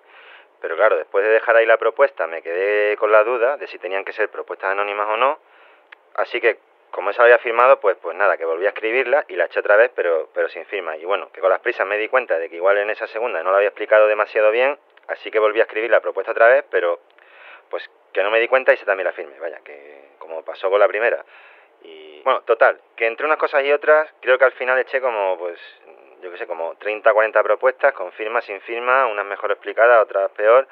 Pero 0.61 0.75
claro, 0.75 0.95
después 0.95 1.25
de 1.25 1.31
dejar 1.31 1.55
ahí 1.55 1.65
la 1.65 1.77
propuesta 1.77 2.27
me 2.27 2.41
quedé 2.41 2.95
con 2.97 3.11
la 3.11 3.23
duda 3.23 3.57
de 3.57 3.67
si 3.67 3.79
tenían 3.79 4.05
que 4.05 4.13
ser 4.13 4.29
propuestas 4.29 4.71
anónimas 4.71 5.07
o 5.09 5.17
no 5.17 5.39
Así 6.15 6.41
que, 6.41 6.59
como 6.91 7.09
esa 7.09 7.23
había 7.23 7.37
firmado, 7.37 7.79
pues, 7.79 7.97
pues 8.01 8.15
nada, 8.15 8.37
que 8.37 8.45
volví 8.45 8.65
a 8.65 8.69
escribirla 8.69 9.25
y 9.27 9.35
la 9.35 9.45
eché 9.45 9.59
otra 9.59 9.75
vez, 9.75 9.91
pero, 9.95 10.29
pero 10.33 10.49
sin 10.49 10.65
firma. 10.65 10.97
Y 10.97 11.05
bueno, 11.05 11.31
que 11.31 11.39
con 11.39 11.49
las 11.49 11.61
prisas 11.61 11.87
me 11.87 11.97
di 11.97 12.07
cuenta 12.09 12.37
de 12.37 12.49
que 12.49 12.57
igual 12.57 12.77
en 12.77 12.89
esa 12.89 13.07
segunda 13.07 13.41
no 13.43 13.51
la 13.51 13.57
había 13.57 13.69
explicado 13.69 14.07
demasiado 14.07 14.51
bien, 14.51 14.77
así 15.07 15.31
que 15.31 15.39
volví 15.39 15.59
a 15.59 15.63
escribir 15.63 15.89
la 15.89 16.01
propuesta 16.01 16.31
otra 16.31 16.47
vez, 16.47 16.65
pero 16.69 16.99
pues 17.69 17.89
que 18.11 18.23
no 18.23 18.29
me 18.29 18.39
di 18.41 18.49
cuenta 18.49 18.73
y 18.73 18.77
se 18.77 18.85
también 18.85 19.05
la 19.05 19.13
firme, 19.13 19.39
vaya, 19.39 19.59
que 19.63 20.09
como 20.19 20.43
pasó 20.43 20.69
con 20.69 20.79
la 20.79 20.87
primera. 20.87 21.23
Y 21.83 22.21
bueno, 22.23 22.41
total, 22.41 22.81
que 22.95 23.07
entre 23.07 23.25
unas 23.25 23.37
cosas 23.37 23.63
y 23.63 23.71
otras, 23.71 24.13
creo 24.19 24.37
que 24.37 24.45
al 24.45 24.51
final 24.51 24.77
eché 24.79 24.99
como, 24.99 25.37
pues, 25.37 25.59
yo 26.21 26.31
qué 26.31 26.37
sé, 26.37 26.47
como 26.47 26.75
30 26.75 27.13
40 27.13 27.43
propuestas, 27.43 27.93
con 27.93 28.11
firma, 28.13 28.41
sin 28.41 28.61
firma, 28.61 29.07
unas 29.07 29.25
mejor 29.25 29.51
explicadas, 29.51 30.01
otras 30.01 30.31
peor. 30.31 30.67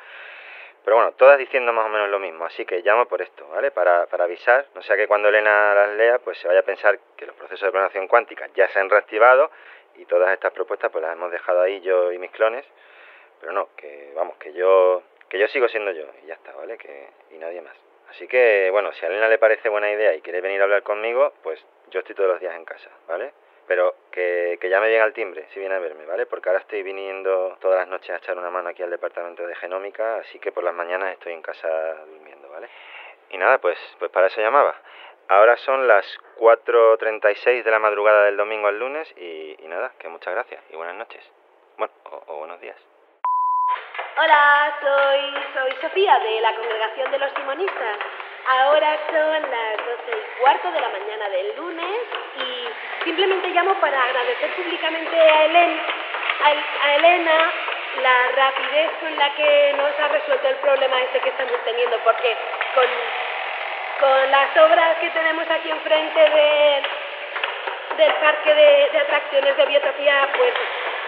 Pero 0.83 0.95
bueno, 0.95 1.11
todas 1.13 1.37
diciendo 1.37 1.73
más 1.73 1.85
o 1.85 1.89
menos 1.89 2.09
lo 2.09 2.19
mismo, 2.19 2.45
así 2.45 2.65
que 2.65 2.81
llamo 2.81 3.05
por 3.05 3.21
esto, 3.21 3.47
¿vale? 3.49 3.71
Para, 3.71 4.05
para 4.07 4.23
avisar, 4.23 4.65
no 4.73 4.81
sea 4.81 4.95
que 4.95 5.07
cuando 5.07 5.27
Elena 5.29 5.73
las 5.75 5.89
lea, 5.91 6.19
pues 6.19 6.37
se 6.37 6.47
vaya 6.47 6.61
a 6.61 6.63
pensar 6.63 6.97
que 7.17 7.25
los 7.25 7.35
procesos 7.35 7.67
de 7.67 7.71
clonación 7.71 8.07
cuántica 8.07 8.47
ya 8.55 8.67
se 8.69 8.79
han 8.79 8.89
reactivado 8.89 9.51
y 9.95 10.05
todas 10.05 10.31
estas 10.31 10.53
propuestas 10.53 10.89
pues 10.91 11.03
las 11.03 11.13
hemos 11.13 11.31
dejado 11.31 11.61
ahí 11.61 11.81
yo 11.81 12.11
y 12.11 12.17
mis 12.17 12.31
clones, 12.31 12.65
pero 13.41 13.51
no, 13.51 13.69
que 13.75 14.13
vamos, 14.15 14.37
que 14.37 14.53
yo, 14.53 15.03
que 15.27 15.37
yo 15.37 15.47
sigo 15.49 15.67
siendo 15.67 15.91
yo 15.91 16.05
y 16.23 16.27
ya 16.27 16.35
está, 16.35 16.53
¿vale? 16.53 16.77
Que, 16.77 17.09
y 17.31 17.37
nadie 17.37 17.61
más. 17.61 17.75
Así 18.09 18.27
que, 18.27 18.69
bueno, 18.71 18.91
si 18.93 19.05
a 19.05 19.09
Elena 19.09 19.27
le 19.27 19.37
parece 19.37 19.69
buena 19.69 19.91
idea 19.91 20.15
y 20.15 20.21
quiere 20.21 20.41
venir 20.41 20.61
a 20.61 20.63
hablar 20.63 20.81
conmigo, 20.83 21.33
pues 21.43 21.63
yo 21.89 21.99
estoy 21.99 22.15
todos 22.15 22.29
los 22.29 22.39
días 22.39 22.55
en 22.55 22.65
casa, 22.65 22.89
¿vale? 23.07 23.33
Pero 23.69 23.93
que, 24.11 24.57
que 24.59 24.67
llame 24.67 24.89
bien 24.89 25.03
al 25.03 25.13
timbre 25.13 25.45
si 25.53 25.59
viene 25.59 25.75
a 25.75 25.79
verme, 25.79 26.03
¿vale? 26.07 26.25
Porque 26.25 26.49
ahora 26.49 26.61
estoy 26.61 26.81
viniendo 26.81 27.55
todas 27.61 27.77
las 27.77 27.87
noches 27.87 28.09
a 28.09 28.17
echar 28.17 28.35
una 28.35 28.49
mano 28.49 28.69
aquí 28.69 28.81
al 28.81 28.89
departamento 28.89 29.45
de 29.45 29.53
genómica, 29.53 30.15
así 30.15 30.39
que 30.39 30.51
por 30.51 30.63
las 30.63 30.73
mañanas 30.73 31.13
estoy 31.13 31.33
en 31.33 31.43
casa 31.43 31.69
durmiendo, 32.07 32.49
¿vale? 32.49 32.67
Y 33.29 33.37
nada, 33.37 33.59
pues, 33.59 33.77
pues 33.99 34.09
para 34.09 34.25
eso 34.25 34.41
llamaba. 34.41 34.75
Ahora 35.27 35.55
son 35.57 35.87
las 35.87 36.03
4.36 36.39 37.61
de 37.61 37.69
la 37.69 37.77
madrugada 37.77 38.23
del 38.23 38.37
domingo 38.37 38.67
al 38.67 38.79
lunes 38.79 39.07
y, 39.15 39.55
nada, 39.67 39.91
que 39.99 40.07
muchas 40.07 40.33
gracias 40.33 40.63
y 40.71 40.75
buenas 40.75 40.95
noches. 40.95 41.23
Bueno, 41.77 41.93
o, 42.25 42.37
buenos 42.37 42.59
días. 42.61 42.77
Hola, 44.17 44.79
soy, 44.81 45.43
soy 45.53 45.71
Sofía 45.79 46.17
de 46.17 46.41
la 46.41 46.55
Congregación 46.55 47.11
de 47.11 47.19
los 47.19 47.31
Simonistas. 47.33 47.97
Ahora 48.47 48.97
son 49.11 49.41
las 49.51 49.77
12 49.77 50.11
y 50.11 50.41
cuarto 50.41 50.71
de 50.71 50.79
la 50.79 50.89
mañana 50.89 51.29
del 51.29 51.55
lunes 51.55 51.99
y 52.37 53.03
simplemente 53.03 53.49
llamo 53.49 53.73
para 53.75 54.03
agradecer 54.03 54.49
públicamente 54.55 55.17
a, 55.19 56.87
a, 56.87 56.95
Elena 56.95 57.51
la 58.01 58.27
rapidez 58.35 58.91
con 59.01 59.15
la 59.17 59.29
que 59.35 59.73
nos 59.77 59.99
ha 59.99 60.07
resuelto 60.07 60.47
el 60.47 60.55
problema 60.55 61.01
este 61.01 61.19
que 61.19 61.29
estamos 61.29 61.59
teniendo, 61.65 61.97
porque 61.99 62.35
con, 62.73 62.85
con 63.99 64.31
las 64.31 64.57
obras 64.57 64.97
que 64.99 65.09
tenemos 65.09 65.45
aquí 65.49 65.69
enfrente 65.69 66.19
de, 66.19 66.81
del 67.97 68.13
parque 68.13 68.53
de, 68.55 68.89
de 68.91 68.99
atracciones 68.99 69.57
de 69.57 69.65
biotopía, 69.65 70.29
pues 70.35 70.53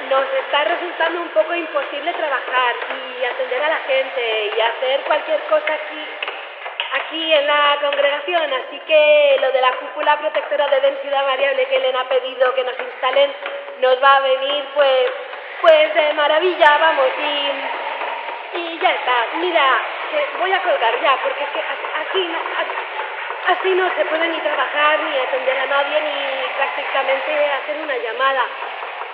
nos 0.10 0.26
está 0.46 0.63
resultando 0.65 1.22
un 1.22 1.30
poco 1.30 1.56
imposible 1.56 2.13
trabajar 2.13 2.76
y 3.20 3.26
atender 3.26 3.63
a 3.63 3.70
la 3.70 3.80
gente 3.88 4.52
y 4.56 4.62
hacer 4.62 5.02
cualquier 5.02 5.39
cosa 5.44 5.74
aquí 5.74 6.31
aquí 6.94 7.34
en 7.34 7.48
la 7.48 7.78
congregación, 7.82 8.54
así 8.54 8.80
que 8.86 9.38
lo 9.42 9.52
de 9.52 9.62
la 9.62 9.72
cúpula 9.74 10.18
protectora 10.18 10.68
de 10.68 10.82
densidad 10.82 11.26
variable 11.26 11.66
que 11.66 11.80
le 11.80 11.90
ha 11.98 12.04
pedido 12.10 12.54
que 12.54 12.64
nos 12.64 12.80
instalen 12.80 13.34
nos 13.80 14.04
va 14.04 14.18
a 14.18 14.22
venir 14.22 14.66
pues 14.74 15.12
pues 15.62 15.94
de 15.94 16.14
maravilla, 16.14 16.78
vamos, 16.80 17.08
y, 17.20 18.58
y 18.58 18.80
ya 18.80 18.90
está. 18.96 19.26
Mira, 19.36 19.78
voy 20.40 20.52
a 20.52 20.64
colgar 20.64 21.00
ya, 21.02 21.18
porque 21.22 21.44
es 21.44 21.50
que 21.52 22.20
no, 22.20 22.40
así 23.48 23.70
no 23.76 23.96
se 23.96 24.06
puede 24.06 24.28
ni 24.28 24.40
trabajar, 24.40 25.00
ni 25.02 25.20
atender 25.20 25.60
a 25.60 25.66
nadie, 25.68 26.02
ni 26.02 26.54
prácticamente 26.58 27.52
hacer 27.62 27.78
una 27.78 27.96
llamada. 27.98 28.44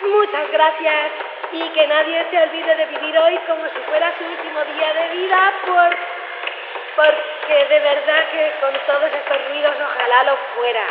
Muchas 0.02 0.52
gracias 0.52 1.12
y 1.52 1.70
que 1.70 1.88
nadie 1.88 2.26
se 2.30 2.42
olvide 2.42 2.76
de 2.76 2.86
vivir 2.86 3.18
hoy 3.18 3.38
como 3.48 3.66
si 3.68 3.80
fuera 3.90 4.14
su 4.18 4.24
último 4.26 4.64
día 4.76 4.94
de 4.94 5.16
vida 5.18 5.54
por 5.66 5.98
porque 7.48 7.66
de 7.66 7.80
verdad 7.80 8.30
que 8.30 8.54
con 8.60 8.74
todos 8.86 9.14
estos 9.14 9.48
ruidos 9.48 9.74
ojalá 9.76 10.24
lo 10.26 10.38
fuera. 10.56 10.86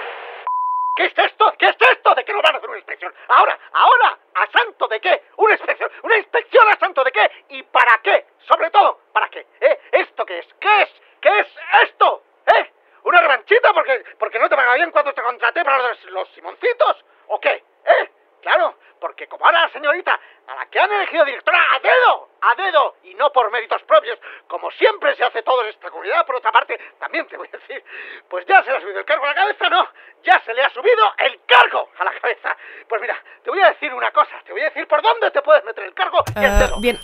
¿Qué 0.96 1.04
es 1.04 1.18
esto? 1.18 1.52
¿Qué 1.58 1.66
es 1.66 1.76
esto? 1.92 2.14
¿De 2.14 2.24
qué 2.24 2.32
nos 2.32 2.42
van 2.42 2.54
a 2.54 2.58
hacer 2.58 2.70
una 2.70 2.78
inspección? 2.78 3.14
Ahora, 3.28 3.58
ahora, 3.74 4.18
¿a 4.34 4.46
santo 4.46 4.88
de 4.88 4.98
qué? 4.98 5.22
¿Una 5.36 5.52
inspección? 5.52 5.90
¿Una 6.02 6.16
inspección 6.16 6.66
a 6.68 6.78
santo 6.78 7.04
de 7.04 7.12
qué? 7.12 7.30
¿Y 7.50 7.62
para 7.64 7.98
qué? 7.98 8.24
Sobre 8.48 8.70
todo, 8.70 9.00
¿para 9.12 9.28
qué? 9.28 9.46
¿Eh? 9.60 9.80
¿Esto 9.92 10.24
qué 10.24 10.38
es? 10.38 10.46
¿Qué 10.58 10.82
es? 10.82 11.02
¿Qué 11.20 11.40
es 11.40 11.48
esto? 11.82 12.22
¿Eh? 12.46 12.72
¿Una 13.02 13.20
revanchita 13.20 13.74
porque, 13.74 14.02
porque 14.18 14.38
no 14.38 14.48
te 14.48 14.56
paga 14.56 14.74
bien 14.74 14.90
cuando 14.90 15.12
te 15.12 15.20
contraté 15.20 15.62
para 15.62 15.88
los, 15.88 16.04
los 16.04 16.28
Simoncitos? 16.30 17.04
¿O 17.26 17.38
qué? 17.38 17.62
¿Eh? 17.84 18.10
Claro, 18.46 18.76
porque 19.00 19.26
como 19.26 19.44
ahora 19.44 19.62
la 19.62 19.70
señorita, 19.70 20.20
a 20.46 20.54
la 20.54 20.66
que 20.66 20.78
han 20.78 20.92
elegido 20.92 21.24
directora 21.24 21.58
a 21.74 21.80
dedo, 21.80 22.28
a 22.42 22.54
dedo, 22.54 22.94
y 23.02 23.12
no 23.14 23.32
por 23.32 23.50
méritos 23.50 23.82
propios, 23.82 24.20
como 24.46 24.70
siempre 24.70 25.16
se 25.16 25.24
hace 25.24 25.42
todo 25.42 25.64
en 25.64 25.70
esta 25.70 25.90
comunidad, 25.90 26.24
por 26.24 26.36
otra 26.36 26.52
parte, 26.52 26.78
también 27.00 27.26
te 27.26 27.36
voy 27.36 27.48
a 27.52 27.58
decir, 27.58 27.82
pues 28.30 28.46
ya 28.46 28.62
se 28.62 28.70
le 28.70 28.76
ha 28.76 28.80
subido 28.80 29.00
el 29.00 29.04
cargo 29.04 29.24
a 29.24 29.30
la 29.30 29.34
cabeza, 29.34 29.68
no, 29.68 29.88
ya 30.22 30.40
se 30.44 30.54
le 30.54 30.62
ha 30.62 30.70
subido 30.70 31.12
el 31.18 31.40
cargo 31.44 31.88
a 31.98 32.04
la 32.04 32.12
cabeza. 32.20 32.56
Pues 32.88 33.00
mira, 33.00 33.20
te 33.42 33.50
voy 33.50 33.60
a 33.62 33.70
decir 33.70 33.92
una 33.92 34.12
cosa, 34.12 34.40
te 34.44 34.52
voy 34.52 34.60
a 34.60 34.66
decir 34.66 34.86
por 34.86 35.02
dónde 35.02 35.28
te 35.32 35.42
puedes 35.42 35.64
meter 35.64 35.82
el 35.82 35.94
cargo 35.94 36.18
y 36.36 36.44
el 36.44 36.58
dedo. 36.60 36.78
bien, 36.78 37.00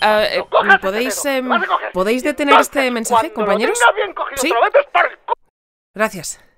¿podéis, 0.81 1.29
¿podéis 1.93 2.23
detener 2.23 2.61
este 2.61 2.89
mensaje, 2.93 3.33
compañeros? 3.33 3.81
bien 3.97 4.15
cogido, 4.15 4.41
¿Sí? 4.41 4.49
por 4.53 5.19
Gracias. 5.93 6.52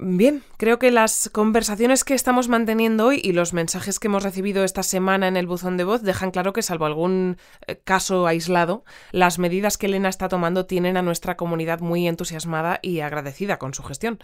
Bien, 0.00 0.44
creo 0.58 0.78
que 0.78 0.92
las 0.92 1.28
conversaciones 1.28 2.04
que 2.04 2.14
estamos 2.14 2.46
manteniendo 2.46 3.06
hoy 3.06 3.20
y 3.20 3.32
los 3.32 3.52
mensajes 3.52 3.98
que 3.98 4.06
hemos 4.06 4.22
recibido 4.22 4.62
esta 4.62 4.84
semana 4.84 5.26
en 5.26 5.36
el 5.36 5.48
buzón 5.48 5.76
de 5.76 5.82
voz 5.82 6.02
dejan 6.02 6.30
claro 6.30 6.52
que, 6.52 6.62
salvo 6.62 6.86
algún 6.86 7.36
eh, 7.66 7.80
caso 7.82 8.28
aislado, 8.28 8.84
las 9.10 9.40
medidas 9.40 9.76
que 9.76 9.86
Elena 9.86 10.08
está 10.08 10.28
tomando 10.28 10.66
tienen 10.66 10.96
a 10.96 11.02
nuestra 11.02 11.36
comunidad 11.36 11.80
muy 11.80 12.06
entusiasmada 12.06 12.78
y 12.80 13.00
agradecida 13.00 13.58
con 13.58 13.74
su 13.74 13.82
gestión. 13.82 14.20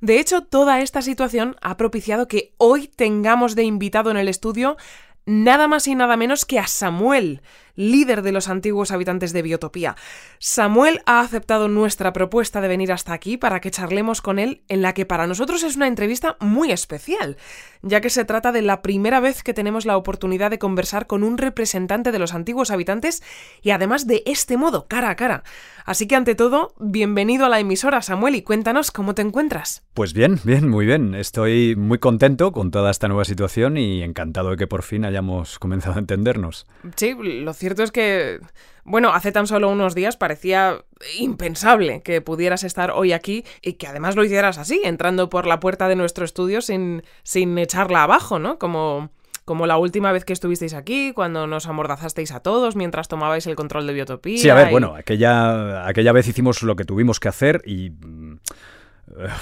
De 0.00 0.20
hecho, 0.20 0.42
toda 0.42 0.80
esta 0.82 1.02
situación 1.02 1.56
ha 1.62 1.76
propiciado 1.76 2.28
que 2.28 2.54
hoy 2.56 2.86
tengamos 2.86 3.56
de 3.56 3.64
invitado 3.64 4.12
en 4.12 4.18
el 4.18 4.28
estudio 4.28 4.76
nada 5.26 5.66
más 5.66 5.88
y 5.88 5.96
nada 5.96 6.16
menos 6.16 6.44
que 6.46 6.60
a 6.60 6.68
Samuel, 6.68 7.42
líder 7.78 8.22
de 8.22 8.32
los 8.32 8.48
antiguos 8.48 8.90
habitantes 8.90 9.32
de 9.32 9.40
Biotopía. 9.40 9.96
Samuel 10.38 11.00
ha 11.06 11.20
aceptado 11.20 11.68
nuestra 11.68 12.12
propuesta 12.12 12.60
de 12.60 12.68
venir 12.68 12.92
hasta 12.92 13.12
aquí 13.12 13.36
para 13.36 13.60
que 13.60 13.70
charlemos 13.70 14.20
con 14.20 14.38
él, 14.38 14.62
en 14.68 14.82
la 14.82 14.92
que 14.92 15.06
para 15.06 15.28
nosotros 15.28 15.62
es 15.62 15.76
una 15.76 15.86
entrevista 15.86 16.36
muy 16.40 16.72
especial, 16.72 17.36
ya 17.82 18.00
que 18.00 18.10
se 18.10 18.24
trata 18.24 18.50
de 18.50 18.62
la 18.62 18.82
primera 18.82 19.20
vez 19.20 19.44
que 19.44 19.54
tenemos 19.54 19.86
la 19.86 19.96
oportunidad 19.96 20.50
de 20.50 20.58
conversar 20.58 21.06
con 21.06 21.22
un 21.22 21.38
representante 21.38 22.10
de 22.10 22.18
los 22.18 22.34
antiguos 22.34 22.72
habitantes 22.72 23.22
y 23.62 23.70
además 23.70 24.08
de 24.08 24.24
este 24.26 24.56
modo, 24.56 24.88
cara 24.88 25.10
a 25.10 25.16
cara. 25.16 25.44
Así 25.84 26.06
que 26.06 26.16
ante 26.16 26.34
todo, 26.34 26.74
bienvenido 26.78 27.46
a 27.46 27.48
la 27.48 27.60
emisora, 27.60 28.02
Samuel, 28.02 28.34
y 28.34 28.42
cuéntanos 28.42 28.90
cómo 28.90 29.14
te 29.14 29.22
encuentras. 29.22 29.84
Pues 29.94 30.12
bien, 30.12 30.38
bien, 30.44 30.68
muy 30.68 30.84
bien. 30.84 31.14
Estoy 31.14 31.76
muy 31.76 31.98
contento 31.98 32.52
con 32.52 32.70
toda 32.70 32.90
esta 32.90 33.08
nueva 33.08 33.24
situación 33.24 33.78
y 33.78 34.02
encantado 34.02 34.50
de 34.50 34.56
que 34.56 34.66
por 34.66 34.82
fin 34.82 35.04
hayamos 35.04 35.58
comenzado 35.58 35.96
a 35.96 36.00
entendernos. 36.00 36.66
Sí, 36.96 37.14
lo 37.18 37.54
cierto 37.54 37.67
cierto 37.68 37.82
es 37.82 37.92
que, 37.92 38.40
bueno, 38.84 39.12
hace 39.12 39.32
tan 39.32 39.46
solo 39.46 39.70
unos 39.70 39.94
días 39.94 40.16
parecía 40.16 40.84
impensable 41.18 42.02
que 42.02 42.20
pudieras 42.20 42.64
estar 42.64 42.90
hoy 42.90 43.12
aquí 43.12 43.44
y 43.62 43.74
que 43.74 43.86
además 43.86 44.16
lo 44.16 44.24
hicieras 44.24 44.58
así, 44.58 44.80
entrando 44.84 45.28
por 45.28 45.46
la 45.46 45.60
puerta 45.60 45.88
de 45.88 45.96
nuestro 45.96 46.24
estudio 46.24 46.60
sin, 46.62 47.02
sin 47.22 47.56
echarla 47.58 48.02
abajo, 48.02 48.38
¿no? 48.38 48.58
Como, 48.58 49.10
como 49.44 49.66
la 49.66 49.76
última 49.76 50.12
vez 50.12 50.24
que 50.24 50.32
estuvisteis 50.32 50.74
aquí, 50.74 51.12
cuando 51.12 51.46
nos 51.46 51.66
amordazasteis 51.66 52.32
a 52.32 52.40
todos 52.40 52.76
mientras 52.76 53.08
tomabais 53.08 53.46
el 53.46 53.56
control 53.56 53.86
de 53.86 53.92
Biotopía. 53.92 54.38
Sí, 54.38 54.48
a 54.48 54.54
ver, 54.54 54.70
bueno, 54.70 54.94
aquella, 54.96 55.86
aquella 55.86 56.12
vez 56.12 56.26
hicimos 56.28 56.62
lo 56.62 56.76
que 56.76 56.84
tuvimos 56.84 57.20
que 57.20 57.28
hacer 57.28 57.62
y... 57.64 57.92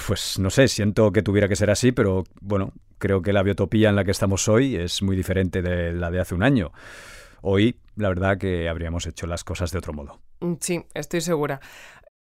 Pues 0.07 0.39
no 0.39 0.49
sé, 0.49 0.69
siento 0.69 1.11
que 1.11 1.21
tuviera 1.21 1.49
que 1.49 1.57
ser 1.57 1.69
así, 1.69 1.91
pero 1.91 2.23
bueno, 2.39 2.71
creo 2.99 3.21
que 3.21 3.33
la 3.33 3.43
biotopía 3.43 3.89
en 3.89 3.97
la 3.97 4.05
que 4.05 4.11
estamos 4.11 4.47
hoy 4.47 4.75
es 4.75 5.01
muy 5.01 5.15
diferente 5.15 5.61
de 5.61 5.93
la 5.93 6.09
de 6.09 6.19
hace 6.19 6.35
un 6.35 6.43
año. 6.43 6.71
Hoy, 7.41 7.75
la 7.97 8.09
verdad 8.09 8.37
que 8.37 8.69
habríamos 8.69 9.05
hecho 9.05 9.27
las 9.27 9.43
cosas 9.43 9.71
de 9.71 9.79
otro 9.79 9.93
modo. 9.93 10.21
Mm, 10.39 10.53
sí, 10.59 10.85
estoy 10.93 11.21
segura. 11.21 11.59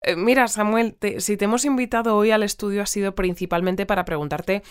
Eh, 0.01 0.15
mira, 0.15 0.47
Samuel, 0.47 0.97
si 1.17 1.37
te 1.37 1.45
hemos 1.45 1.65
invitado 1.65 2.15
hoy 2.15 2.31
al 2.31 2.43
estudio 2.43 2.81
ha 2.81 2.85
sido 2.85 3.15
principalmente 3.15 3.85
para 3.85 4.05
preguntarte 4.05 4.63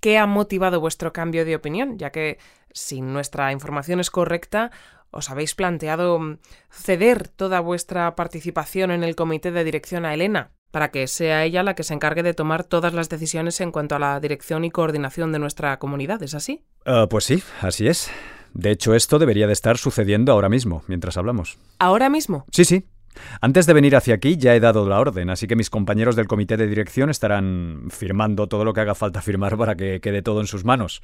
qué 0.00 0.18
ha 0.18 0.26
motivado 0.26 0.80
vuestro 0.80 1.12
cambio 1.12 1.44
de 1.44 1.56
opinión, 1.56 1.98
ya 1.98 2.10
que 2.10 2.38
si 2.72 3.00
nuestra 3.00 3.52
información 3.52 4.00
es 4.00 4.10
correcta, 4.10 4.70
os 5.10 5.30
habéis 5.30 5.54
planteado 5.54 6.18
mm, 6.18 6.38
ceder 6.70 7.28
toda 7.28 7.60
vuestra 7.60 8.14
participación 8.16 8.90
en 8.90 9.02
el 9.02 9.16
comité 9.16 9.50
de 9.50 9.64
dirección 9.64 10.04
a 10.04 10.14
Elena, 10.14 10.52
para 10.70 10.90
que 10.90 11.06
sea 11.06 11.44
ella 11.44 11.62
la 11.62 11.74
que 11.74 11.82
se 11.82 11.94
encargue 11.94 12.22
de 12.22 12.34
tomar 12.34 12.64
todas 12.64 12.92
las 12.92 13.08
decisiones 13.08 13.60
en 13.60 13.72
cuanto 13.72 13.96
a 13.96 13.98
la 13.98 14.20
dirección 14.20 14.64
y 14.64 14.70
coordinación 14.70 15.32
de 15.32 15.38
nuestra 15.38 15.78
comunidad, 15.78 16.22
¿es 16.22 16.34
así? 16.34 16.64
Ah, 16.84 17.06
pues 17.08 17.24
sí, 17.24 17.42
así 17.60 17.88
es. 17.88 18.10
De 18.56 18.70
hecho, 18.70 18.94
esto 18.94 19.18
debería 19.18 19.46
de 19.46 19.52
estar 19.52 19.76
sucediendo 19.76 20.32
ahora 20.32 20.48
mismo, 20.48 20.82
mientras 20.86 21.18
hablamos. 21.18 21.58
¿Ahora 21.78 22.08
mismo? 22.08 22.46
Sí, 22.50 22.64
sí. 22.64 22.86
Antes 23.42 23.66
de 23.66 23.74
venir 23.74 23.94
hacia 23.96 24.14
aquí 24.14 24.38
ya 24.38 24.54
he 24.54 24.60
dado 24.60 24.88
la 24.88 24.98
orden, 24.98 25.28
así 25.28 25.46
que 25.46 25.56
mis 25.56 25.68
compañeros 25.68 26.16
del 26.16 26.26
comité 26.26 26.56
de 26.56 26.66
dirección 26.66 27.10
estarán 27.10 27.88
firmando 27.90 28.46
todo 28.46 28.64
lo 28.64 28.72
que 28.72 28.80
haga 28.80 28.94
falta 28.94 29.20
firmar 29.20 29.58
para 29.58 29.74
que 29.74 30.00
quede 30.00 30.22
todo 30.22 30.40
en 30.40 30.46
sus 30.46 30.64
manos. 30.64 31.02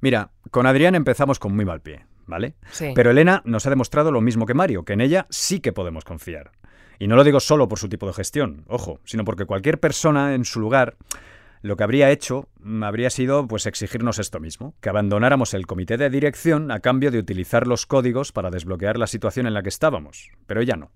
Mira, 0.00 0.32
con 0.50 0.66
Adrián 0.66 0.94
empezamos 0.94 1.38
con 1.38 1.56
muy 1.56 1.64
mal 1.64 1.80
pie, 1.80 2.04
¿vale? 2.26 2.54
Sí. 2.70 2.92
Pero 2.94 3.10
Elena 3.10 3.40
nos 3.46 3.66
ha 3.66 3.70
demostrado 3.70 4.12
lo 4.12 4.20
mismo 4.20 4.44
que 4.44 4.52
Mario, 4.52 4.84
que 4.84 4.92
en 4.92 5.00
ella 5.00 5.26
sí 5.30 5.60
que 5.60 5.72
podemos 5.72 6.04
confiar. 6.04 6.52
Y 6.98 7.06
no 7.06 7.16
lo 7.16 7.24
digo 7.24 7.40
solo 7.40 7.66
por 7.66 7.78
su 7.78 7.88
tipo 7.88 8.06
de 8.06 8.12
gestión, 8.12 8.64
ojo, 8.68 9.00
sino 9.04 9.24
porque 9.24 9.46
cualquier 9.46 9.80
persona 9.80 10.34
en 10.34 10.44
su 10.44 10.60
lugar 10.60 10.96
lo 11.64 11.76
que 11.76 11.84
habría 11.84 12.10
hecho 12.10 12.50
mm, 12.60 12.82
habría 12.82 13.08
sido 13.08 13.48
pues 13.48 13.64
exigirnos 13.64 14.18
esto 14.18 14.38
mismo, 14.38 14.74
que 14.82 14.90
abandonáramos 14.90 15.54
el 15.54 15.66
comité 15.66 15.96
de 15.96 16.10
dirección 16.10 16.70
a 16.70 16.80
cambio 16.80 17.10
de 17.10 17.18
utilizar 17.18 17.66
los 17.66 17.86
códigos 17.86 18.32
para 18.32 18.50
desbloquear 18.50 18.98
la 18.98 19.06
situación 19.06 19.46
en 19.46 19.54
la 19.54 19.62
que 19.62 19.70
estábamos. 19.70 20.30
Pero 20.46 20.60
ella 20.60 20.76
no. 20.76 20.92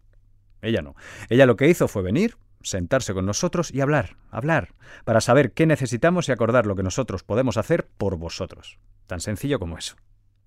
Ella 0.61 0.83
no. 0.83 0.94
Ella 1.31 1.46
lo 1.46 1.57
que 1.57 1.70
hizo 1.70 1.88
fue 1.88 2.02
venir, 2.02 2.37
sentarse 2.61 3.14
con 3.14 3.24
nosotros 3.24 3.72
y 3.72 3.81
hablar, 3.81 4.18
hablar, 4.31 4.74
para 5.07 5.22
saber 5.22 5.52
qué 5.52 5.64
necesitamos 5.64 6.28
y 6.28 6.33
acordar 6.33 6.66
lo 6.66 6.76
que 6.76 6.83
nosotros 6.83 7.22
podemos 7.22 7.57
hacer 7.57 7.88
por 7.96 8.18
vosotros. 8.18 8.78
Tan 9.07 9.20
sencillo 9.20 9.59
como 9.59 9.78
eso. 9.78 9.96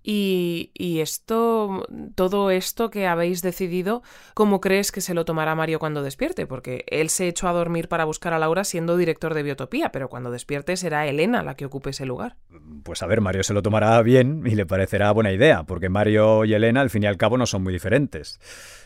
Y, 0.04 0.72
esto, 1.02 1.88
todo 2.16 2.52
esto 2.52 2.90
que 2.90 3.08
habéis 3.08 3.42
decidido, 3.42 4.02
¿cómo 4.34 4.62
crees 4.62 4.92
que 4.92 5.02
se 5.02 5.14
lo 5.14 5.26
tomará 5.26 5.56
Mario 5.56 5.80
cuando 5.80 6.04
despierte? 6.04 6.48
Porque 6.48 6.86
él 6.88 7.10
se 7.10 7.28
echó 7.28 7.48
a 7.48 7.54
dormir 7.54 7.88
para 7.88 8.06
buscar 8.06 8.34
a 8.34 8.40
Laura 8.40 8.64
siendo 8.64 8.98
director 8.98 9.34
de 9.34 9.44
Biotopía, 9.44 9.92
pero 9.92 10.10
cuando 10.10 10.32
despierte 10.32 10.78
será 10.78 11.08
Elena 11.08 11.44
la 11.44 11.56
que 11.56 11.66
ocupe 11.66 11.92
ese 11.92 12.06
lugar. 12.06 12.36
Pues 12.84 13.04
a 13.04 13.08
ver, 13.08 13.22
Mario 13.22 13.44
se 13.44 13.54
lo 13.54 13.62
tomará 13.62 14.02
bien 14.02 14.44
y 14.46 14.56
le 14.56 14.66
parecerá 14.66 15.12
buena 15.12 15.32
idea, 15.32 15.64
porque 15.64 15.90
Mario 15.90 16.46
y 16.46 16.54
Elena 16.54 16.82
al 16.82 16.90
fin 16.90 17.04
y 17.04 17.08
al 17.08 17.18
cabo 17.18 17.38
no 17.38 17.46
son 17.46 17.64
muy 17.64 17.74
diferentes. 17.74 18.40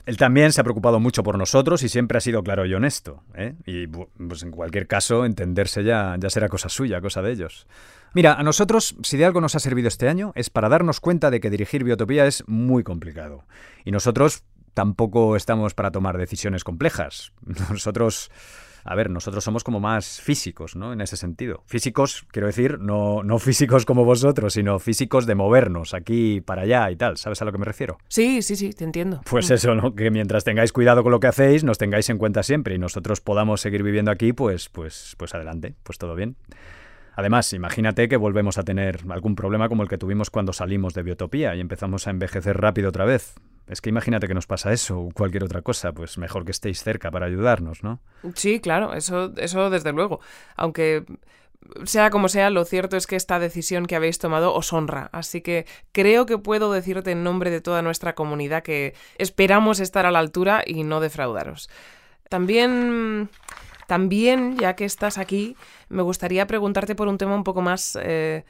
Él 0.06 0.18
también 0.18 0.52
se 0.52 0.62
ha 0.62 0.64
preocupado 0.64 1.00
mucho 1.00 1.24
por 1.24 1.38
nosotros 1.38 1.82
y 1.84 1.90
siempre 1.90 2.18
ha 2.18 2.22
sido 2.22 2.44
claro 2.44 2.66
y 2.66 2.74
honesto. 2.74 3.24
¿eh? 3.34 3.56
Y 3.66 3.88
pues 3.88 4.44
en 4.44 4.52
cualquier 4.52 4.88
caso, 4.88 5.26
entenderse 5.26 5.84
ya, 5.84 6.16
ya 6.20 6.30
será 6.30 6.48
cosa 6.48 6.70
suya, 6.70 7.02
cosa 7.02 7.22
de 7.22 7.32
ellos. 7.32 7.68
Mira, 8.16 8.36
a 8.36 8.44
nosotros, 8.44 8.96
si 9.04 9.18
de 9.18 9.26
algo 9.26 9.42
nos 9.42 9.56
ha 9.56 9.60
servido 9.60 9.90
este 9.90 10.08
año, 10.08 10.32
es 10.36 10.50
para 10.50 10.70
darnos 10.70 11.02
cuenta 11.02 11.30
de 11.32 11.42
que 11.42 11.50
dirigir 11.50 11.84
Biotopía 11.84 12.26
es 12.26 12.46
muy 12.48 12.82
complicado. 12.82 13.44
Y 13.84 13.92
nosotros 13.92 14.46
tampoco 14.74 15.36
estamos 15.36 15.74
para 15.74 15.92
tomar 15.92 16.18
decisiones 16.18 16.64
complejas. 16.64 17.34
Nosotros... 17.70 18.32
A 18.88 18.94
ver, 18.94 19.10
nosotros 19.10 19.44
somos 19.44 19.64
como 19.64 19.80
más 19.80 20.22
físicos, 20.22 20.76
¿no? 20.76 20.94
En 20.94 21.02
ese 21.02 21.18
sentido. 21.18 21.64
Físicos, 21.66 22.24
quiero 22.30 22.46
decir, 22.46 22.78
no, 22.80 23.24
no 23.24 23.40
físicos 23.40 23.84
como 23.84 24.06
vosotros, 24.06 24.54
sino 24.54 24.78
físicos 24.78 25.26
de 25.26 25.34
movernos 25.34 25.96
aquí 25.96 26.40
para 26.40 26.62
allá 26.62 26.92
y 26.92 26.96
tal. 26.96 27.18
¿Sabes 27.18 27.42
a 27.42 27.46
lo 27.46 27.52
que 27.52 27.58
me 27.58 27.66
refiero? 27.66 27.98
Sí, 28.10 28.44
sí, 28.44 28.56
sí, 28.56 28.74
te 28.74 28.84
entiendo. 28.84 29.22
Pues 29.28 29.50
eso, 29.50 29.74
¿no? 29.74 29.96
Que 29.96 30.12
mientras 30.12 30.44
tengáis 30.44 30.72
cuidado 30.72 31.02
con 31.02 31.12
lo 31.12 31.20
que 31.20 31.26
hacéis, 31.26 31.64
nos 31.64 31.80
tengáis 31.80 32.12
en 32.12 32.20
cuenta 32.20 32.44
siempre 32.44 32.76
y 32.76 32.78
nosotros 32.78 33.22
podamos 33.22 33.60
seguir 33.60 33.82
viviendo 33.82 34.12
aquí, 34.12 34.34
pues, 34.34 34.70
pues, 34.70 35.16
pues 35.18 35.34
adelante, 35.34 35.74
pues 35.82 35.98
todo 35.98 36.14
bien. 36.14 36.36
Además, 37.16 37.52
imagínate 37.54 38.08
que 38.10 38.18
volvemos 38.18 38.58
a 38.58 38.64
tener 38.64 39.02
algún 39.10 39.36
problema 39.36 39.70
como 39.70 39.84
el 39.84 39.90
que 39.90 39.98
tuvimos 39.98 40.30
cuando 40.30 40.54
salimos 40.54 40.94
de 40.94 41.04
Biotopía 41.04 41.56
y 41.56 41.62
empezamos 41.62 42.08
a 42.08 42.12
envejecer 42.12 42.58
rápido 42.58 42.90
otra 42.90 43.06
vez. 43.06 43.36
Es 43.68 43.82
que 43.82 43.90
imagínate 43.90 44.28
que 44.28 44.34
nos 44.34 44.46
pasa 44.46 44.74
eso 44.74 45.00
o 45.00 45.12
cualquier 45.12 45.44
otra 45.44 45.62
cosa, 45.62 45.92
pues 45.92 46.18
mejor 46.18 46.46
que 46.46 46.52
estéis 46.52 46.84
cerca 46.84 47.10
para 47.10 47.26
ayudarnos, 47.26 47.84
¿no? 47.84 48.00
Sí, 48.36 48.60
claro, 48.60 48.94
eso, 48.94 49.34
eso 49.38 49.70
desde 49.70 49.92
luego. 49.92 50.20
Aunque 50.56 51.04
sea 51.86 52.10
como 52.10 52.30
sea, 52.30 52.50
lo 52.50 52.64
cierto 52.66 52.98
es 52.98 53.08
que 53.08 53.16
esta 53.16 53.40
decisión 53.40 53.86
que 53.86 53.96
habéis 53.96 54.20
tomado 54.20 54.54
os 54.54 54.72
honra. 54.72 55.10
Así 55.12 55.42
que 55.42 55.66
creo 55.92 56.26
que 56.26 56.38
puedo 56.38 56.72
decirte 56.72 57.12
en 57.12 57.24
nombre 57.24 57.50
de 57.50 57.62
toda 57.62 57.82
nuestra 57.82 58.14
comunidad 58.14 58.62
que 58.62 58.94
esperamos 59.18 59.80
estar 59.80 60.06
a 60.06 60.12
la 60.12 60.20
altura 60.20 60.64
y 60.66 60.84
no 60.84 61.00
defraudaros. 61.00 61.70
También 62.30 63.30
también, 63.88 64.58
ya 64.58 64.76
que 64.76 64.86
estás 64.86 65.18
aquí, 65.18 65.56
me 65.90 66.02
gustaría 66.02 66.48
preguntarte 66.48 66.96
por 66.96 67.08
un 67.08 67.18
tema 67.18 67.36
un 67.36 67.44
poco 67.44 67.62
más 67.62 67.98
eh, 68.02 68.44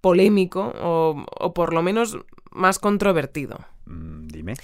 polémico 0.00 0.72
o, 0.80 1.24
o, 1.38 1.54
por 1.54 1.72
lo 1.72 1.82
menos 1.82 2.18
más 2.50 2.78
controvertido. 2.78 3.58
Mm, 3.86 4.28
dime. 4.28 4.54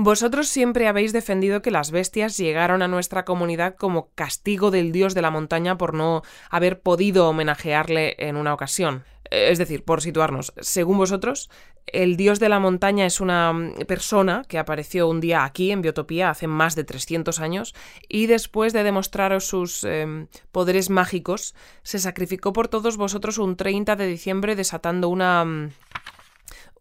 Vosotros 0.00 0.46
siempre 0.46 0.86
habéis 0.86 1.12
defendido 1.12 1.60
que 1.60 1.72
las 1.72 1.90
bestias 1.90 2.36
llegaron 2.36 2.82
a 2.82 2.88
nuestra 2.88 3.24
comunidad 3.24 3.74
como 3.74 4.10
castigo 4.14 4.70
del 4.70 4.92
dios 4.92 5.12
de 5.12 5.22
la 5.22 5.32
montaña 5.32 5.76
por 5.76 5.92
no 5.92 6.22
haber 6.50 6.80
podido 6.80 7.28
homenajearle 7.28 8.14
en 8.18 8.36
una 8.36 8.54
ocasión. 8.54 9.02
Es 9.30 9.58
decir, 9.58 9.84
por 9.84 10.00
situarnos, 10.02 10.52
según 10.60 10.98
vosotros, 10.98 11.50
el 11.86 12.16
dios 12.16 12.38
de 12.40 12.48
la 12.48 12.60
montaña 12.60 13.06
es 13.06 13.20
una 13.20 13.52
mm, 13.52 13.74
persona 13.86 14.44
que 14.48 14.58
apareció 14.58 15.08
un 15.08 15.20
día 15.20 15.44
aquí 15.44 15.70
en 15.70 15.82
Biotopía 15.82 16.30
hace 16.30 16.46
más 16.46 16.74
de 16.74 16.84
300 16.84 17.40
años 17.40 17.74
y 18.08 18.26
después 18.26 18.72
de 18.72 18.82
demostraros 18.82 19.46
sus 19.46 19.84
eh, 19.84 20.26
poderes 20.52 20.90
mágicos, 20.90 21.54
se 21.82 21.98
sacrificó 21.98 22.52
por 22.52 22.68
todos 22.68 22.96
vosotros 22.96 23.38
un 23.38 23.56
30 23.56 23.96
de 23.96 24.06
diciembre 24.06 24.56
desatando 24.56 25.08
una 25.08 25.44
mm, 25.44 25.70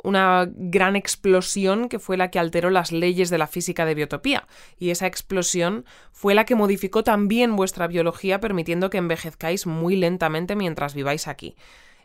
una 0.04 0.48
gran 0.54 0.96
explosión 0.96 1.90
que 1.90 2.00
fue 2.00 2.18
la 2.18 2.30
que 2.30 2.40
alteró 2.40 2.70
las 2.70 2.92
leyes 2.92 3.30
de 3.30 3.38
la 3.38 3.48
física 3.48 3.86
de 3.86 3.96
biotopía, 3.96 4.48
y 4.78 4.92
esa 4.92 5.08
explosión 5.08 5.86
fue 6.12 6.36
la 6.36 6.46
que 6.46 6.56
modificó 6.56 7.04
también 7.04 7.56
vuestra 7.56 7.88
biología 7.88 8.40
permitiendo 8.40 8.90
que 8.90 9.00
envejezcáis 9.00 9.66
muy 9.66 9.96
lentamente 9.96 10.56
mientras 10.56 10.94
viváis 10.94 11.28
aquí. 11.28 11.56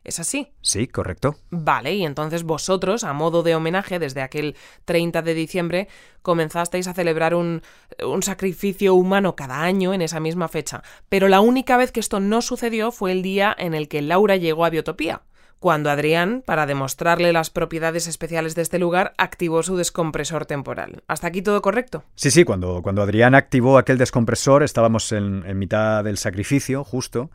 ¿Es 0.04 0.18
así? 0.18 0.52
Sí, 0.60 0.88
correcto. 0.88 1.36
Vale, 1.50 1.94
y 1.94 2.04
entonces 2.04 2.42
vosotros, 2.42 3.04
a 3.04 3.12
modo 3.12 3.42
de 3.42 3.54
homenaje, 3.54 3.98
desde 3.98 4.20
aquel 4.20 4.56
30 4.84 5.22
de 5.22 5.34
diciembre, 5.34 5.88
comenzasteis 6.22 6.88
a 6.88 6.94
celebrar 6.94 7.34
un, 7.34 7.62
un, 8.04 8.22
sacrificio 8.22 8.94
humano 8.94 9.36
cada 9.36 9.62
año 9.62 9.94
en 9.94 10.02
esa 10.02 10.18
misma 10.18 10.48
fecha. 10.48 10.82
Pero 11.08 11.28
la 11.28 11.40
única 11.40 11.76
vez 11.76 11.92
que 11.92 12.00
esto 12.00 12.18
no 12.18 12.42
sucedió 12.42 12.90
fue 12.90 13.12
el 13.12 13.22
día 13.22 13.54
en 13.56 13.74
el 13.74 13.88
que 13.88 14.02
Laura 14.02 14.36
llegó 14.36 14.64
a 14.64 14.70
Biotopía, 14.70 15.22
cuando 15.62 15.90
Adrián, 15.90 16.42
para 16.44 16.66
demostrarle 16.66 17.32
las 17.32 17.48
propiedades 17.48 18.08
especiales 18.08 18.56
de 18.56 18.62
este 18.62 18.80
lugar, 18.80 19.14
activó 19.16 19.62
su 19.62 19.76
descompresor 19.76 20.44
temporal. 20.44 21.04
¿Hasta 21.06 21.28
aquí 21.28 21.40
todo 21.40 21.62
correcto? 21.62 22.02
Sí, 22.16 22.32
sí, 22.32 22.42
cuando, 22.42 22.82
cuando 22.82 23.00
Adrián 23.00 23.36
activó 23.36 23.78
aquel 23.78 23.96
descompresor 23.96 24.64
estábamos 24.64 25.12
en, 25.12 25.44
en 25.46 25.60
mitad 25.60 26.02
del 26.02 26.18
sacrificio, 26.18 26.82
justo. 26.82 27.30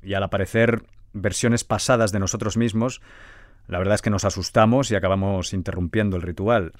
Y 0.00 0.14
al 0.14 0.22
aparecer 0.22 0.84
versiones 1.12 1.64
pasadas 1.64 2.12
de 2.12 2.18
nosotros 2.18 2.56
mismos, 2.56 3.00
la 3.66 3.78
verdad 3.78 3.94
es 3.94 4.02
que 4.02 4.10
nos 4.10 4.24
asustamos 4.24 4.90
y 4.90 4.96
acabamos 4.96 5.52
interrumpiendo 5.52 6.16
el 6.16 6.22
ritual. 6.22 6.72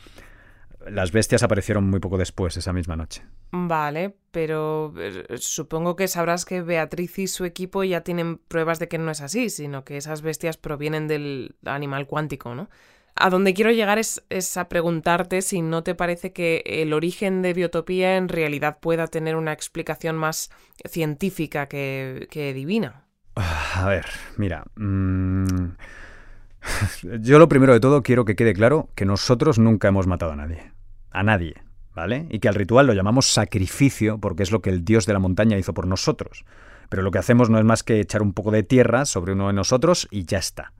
Las 0.89 1.12
bestias 1.12 1.43
aparecieron 1.43 1.89
muy 1.89 2.01
poco 2.01 2.16
después, 2.16 2.57
esa 2.57 2.72
misma 2.72 2.97
noche. 2.97 3.22
Vale, 3.53 4.16
pero 4.31 4.95
eh, 4.97 5.24
supongo 5.37 5.95
que 5.95 6.09
sabrás 6.09 6.45
que 6.45 6.62
Beatriz 6.62 7.18
y 7.18 7.26
su 7.26 7.45
equipo 7.45 7.85
ya 7.85 8.01
tienen 8.01 8.39
pruebas 8.39 8.78
de 8.78 8.89
que 8.89 8.99
no 8.99 9.11
es 9.11 9.20
así, 9.20 9.51
sino 9.51 9.85
que 9.85 9.99
esas 9.99 10.22
bestias 10.22 10.57
provienen 10.57 11.07
del 11.07 11.55
animal 11.66 12.07
cuántico, 12.07 12.55
¿no? 12.55 12.70
A 13.14 13.28
donde 13.28 13.53
quiero 13.53 13.72
llegar 13.72 13.99
es, 13.99 14.22
a 14.57 14.68
preguntarte 14.68 15.43
si 15.43 15.61
no 15.61 15.83
te 15.83 15.95
parece 15.95 16.33
que 16.33 16.62
el 16.64 16.93
origen 16.95 17.43
de 17.43 17.53
Biotopía 17.53 18.16
en 18.16 18.28
realidad 18.28 18.78
pueda 18.81 19.09
tener 19.09 19.37
una 19.37 19.53
explicación 19.53 20.16
más 20.16 20.51
científica 20.89 21.68
que 21.68 22.53
divina. 22.55 23.09
A 23.35 23.87
ver, 23.89 24.07
mira. 24.37 24.64
Mmm... 24.76 25.70
Yo 27.20 27.39
lo 27.39 27.49
primero 27.49 27.72
de 27.72 27.81
todo 27.81 28.03
quiero 28.03 28.24
que 28.24 28.37
quede 28.37 28.53
claro 28.53 28.91
que 28.95 29.05
nosotros 29.05 29.59
nunca 29.59 29.89
hemos 29.89 30.07
matado 30.07 30.33
a 30.33 30.37
nadie. 30.37 30.72
A 31.11 31.22
nadie, 31.22 31.55
¿vale? 31.95 32.26
Y 32.31 32.39
que 32.39 32.49
al 32.49 32.55
ritual 32.55 32.87
lo 32.87 32.95
llamamos 32.95 33.33
sacrificio 33.33 34.18
porque 34.18 34.43
es 34.43 34.53
lo 34.53 34.61
que 34.61 34.70
el 34.70 34.85
dios 34.85 35.07
de 35.07 35.12
la 35.12 35.18
montaña 35.18 35.59
hizo 35.59 35.74
por 35.74 35.87
nosotros. 35.87 36.45
Pero 36.89 37.03
lo 37.03 37.11
que 37.11 37.18
hacemos 37.18 37.51
no 37.51 37.59
es 37.59 37.64
más 37.64 37.83
que 37.83 38.01
echar 38.01 38.22
un 38.22 38.33
poco 38.33 38.51
de 38.51 38.62
tierra 38.62 39.05
sobre 39.05 39.33
uno 39.33 39.47
de 39.47 39.53
nosotros 39.53 40.09
y 40.11 40.24
ya 40.24 40.39
está. 40.39 40.72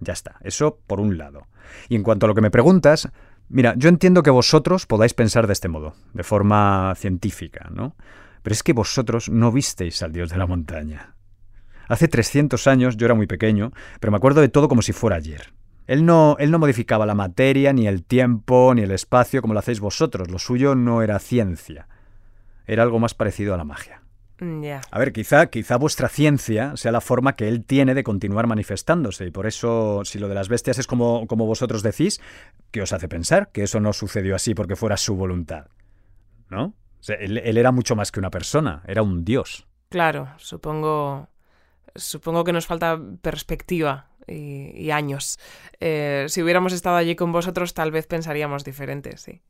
Ya 0.00 0.12
está. 0.12 0.36
Eso 0.42 0.78
por 0.86 1.00
un 1.00 1.18
lado. 1.18 1.46
Y 1.88 1.96
en 1.96 2.02
cuanto 2.02 2.26
a 2.26 2.28
lo 2.28 2.34
que 2.34 2.40
me 2.40 2.50
preguntas, 2.50 3.08
mira, 3.48 3.74
yo 3.76 3.88
entiendo 3.88 4.22
que 4.22 4.30
vosotros 4.30 4.86
podáis 4.86 5.14
pensar 5.14 5.46
de 5.46 5.52
este 5.52 5.68
modo, 5.68 5.94
de 6.14 6.22
forma 6.22 6.94
científica, 6.96 7.68
¿no? 7.70 7.96
Pero 8.42 8.54
es 8.54 8.62
que 8.62 8.72
vosotros 8.72 9.28
no 9.28 9.52
visteis 9.52 10.02
al 10.02 10.12
dios 10.12 10.30
de 10.30 10.38
la 10.38 10.46
montaña. 10.46 11.16
Hace 11.88 12.06
300 12.06 12.66
años 12.66 12.96
yo 12.96 13.06
era 13.06 13.14
muy 13.14 13.26
pequeño, 13.26 13.72
pero 13.98 14.10
me 14.10 14.18
acuerdo 14.18 14.40
de 14.40 14.48
todo 14.48 14.68
como 14.68 14.82
si 14.82 14.92
fuera 14.92 15.16
ayer. 15.16 15.52
Él 15.86 16.04
no, 16.04 16.36
él 16.38 16.50
no 16.50 16.58
modificaba 16.58 17.06
la 17.06 17.14
materia, 17.14 17.72
ni 17.72 17.86
el 17.86 18.04
tiempo, 18.04 18.74
ni 18.74 18.82
el 18.82 18.90
espacio 18.90 19.40
como 19.40 19.54
lo 19.54 19.60
hacéis 19.60 19.80
vosotros. 19.80 20.30
Lo 20.30 20.38
suyo 20.38 20.74
no 20.74 21.00
era 21.02 21.18
ciencia. 21.18 21.88
Era 22.66 22.82
algo 22.82 22.98
más 22.98 23.14
parecido 23.14 23.54
a 23.54 23.56
la 23.56 23.64
magia. 23.64 24.02
Mm, 24.40 24.64
a 24.90 24.98
ver, 24.98 25.12
quizá, 25.12 25.46
quizá 25.46 25.76
vuestra 25.76 26.08
ciencia 26.10 26.76
sea 26.76 26.92
la 26.92 27.00
forma 27.00 27.34
que 27.34 27.48
él 27.48 27.64
tiene 27.64 27.94
de 27.94 28.04
continuar 28.04 28.46
manifestándose. 28.46 29.26
Y 29.26 29.30
por 29.30 29.46
eso, 29.46 30.02
si 30.04 30.18
lo 30.18 30.28
de 30.28 30.34
las 30.34 30.50
bestias 30.50 30.78
es 30.78 30.86
como, 30.86 31.26
como 31.26 31.46
vosotros 31.46 31.82
decís, 31.82 32.20
¿qué 32.70 32.82
os 32.82 32.92
hace 32.92 33.08
pensar 33.08 33.50
que 33.50 33.62
eso 33.62 33.80
no 33.80 33.94
sucedió 33.94 34.36
así 34.36 34.54
porque 34.54 34.76
fuera 34.76 34.98
su 34.98 35.16
voluntad? 35.16 35.66
¿No? 36.50 36.74
él 37.08 37.56
era 37.56 37.70
mucho 37.72 37.96
más 37.96 38.10
que 38.10 38.18
una 38.18 38.28
persona, 38.28 38.82
era 38.86 39.02
un 39.02 39.24
dios. 39.24 39.66
Claro, 39.88 40.28
supongo 40.36 41.28
supongo 41.94 42.44
que 42.44 42.52
nos 42.52 42.66
falta 42.66 43.00
perspectiva 43.22 44.08
y, 44.26 44.90
años. 44.90 45.38
Eh, 45.80 46.26
si 46.28 46.42
hubiéramos 46.42 46.72
estado 46.72 46.96
allí 46.96 47.16
con 47.16 47.32
vosotros, 47.32 47.74
tal 47.74 47.90
vez 47.90 48.06
pensaríamos 48.06 48.64
diferente, 48.64 49.16
sí. 49.16 49.42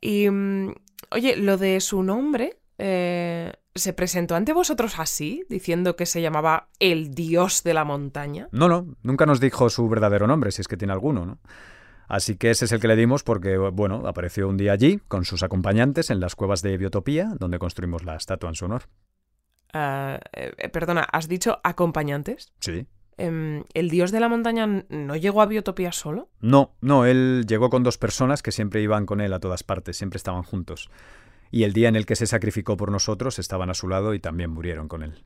Y, 0.00 0.30
mm, 0.30 0.74
oye, 1.10 1.36
lo 1.36 1.56
de 1.56 1.80
su 1.80 2.02
nombre, 2.02 2.58
eh, 2.78 3.52
¿se 3.74 3.92
presentó 3.92 4.34
ante 4.34 4.52
vosotros 4.52 4.98
así, 4.98 5.44
diciendo 5.48 5.96
que 5.96 6.06
se 6.06 6.22
llamaba 6.22 6.68
el 6.78 7.14
dios 7.14 7.62
de 7.62 7.74
la 7.74 7.84
montaña? 7.84 8.48
No, 8.52 8.68
no, 8.68 8.96
nunca 9.02 9.26
nos 9.26 9.40
dijo 9.40 9.68
su 9.68 9.88
verdadero 9.88 10.26
nombre, 10.26 10.52
si 10.52 10.62
es 10.62 10.68
que 10.68 10.76
tiene 10.76 10.92
alguno, 10.92 11.26
¿no? 11.26 11.38
Así 12.08 12.34
que 12.36 12.50
ese 12.50 12.64
es 12.64 12.72
el 12.72 12.80
que 12.80 12.88
le 12.88 12.96
dimos 12.96 13.22
porque, 13.22 13.56
bueno, 13.56 14.02
apareció 14.08 14.48
un 14.48 14.56
día 14.56 14.72
allí 14.72 14.98
con 15.06 15.24
sus 15.24 15.44
acompañantes 15.44 16.10
en 16.10 16.18
las 16.18 16.34
cuevas 16.34 16.60
de 16.60 16.76
Biotopía, 16.76 17.34
donde 17.38 17.60
construimos 17.60 18.02
la 18.02 18.16
estatua 18.16 18.48
en 18.48 18.56
su 18.56 18.64
honor. 18.64 18.82
Ah, 19.72 20.20
eh, 20.32 20.68
perdona, 20.68 21.02
¿has 21.02 21.28
dicho 21.28 21.60
acompañantes? 21.62 22.52
Sí. 22.60 22.86
Em, 23.16 23.64
¿El 23.74 23.90
dios 23.90 24.12
de 24.12 24.20
la 24.20 24.28
montaña 24.28 24.66
no 24.88 25.16
llegó 25.16 25.42
a 25.42 25.46
Biotopía 25.46 25.92
solo? 25.92 26.30
No, 26.40 26.74
no, 26.80 27.04
él 27.04 27.44
llegó 27.46 27.68
con 27.68 27.82
dos 27.82 27.98
personas 27.98 28.42
que 28.42 28.50
siempre 28.50 28.80
iban 28.80 29.04
con 29.04 29.20
él 29.20 29.32
a 29.34 29.40
todas 29.40 29.62
partes, 29.62 29.98
siempre 29.98 30.16
estaban 30.16 30.42
juntos. 30.42 30.90
Y 31.50 31.64
el 31.64 31.72
día 31.72 31.88
en 31.88 31.96
el 31.96 32.06
que 32.06 32.16
se 32.16 32.26
sacrificó 32.26 32.76
por 32.76 32.90
nosotros 32.90 33.38
estaban 33.38 33.70
a 33.70 33.74
su 33.74 33.88
lado 33.88 34.14
y 34.14 34.20
también 34.20 34.50
murieron 34.50 34.88
con 34.88 35.02
él. 35.02 35.22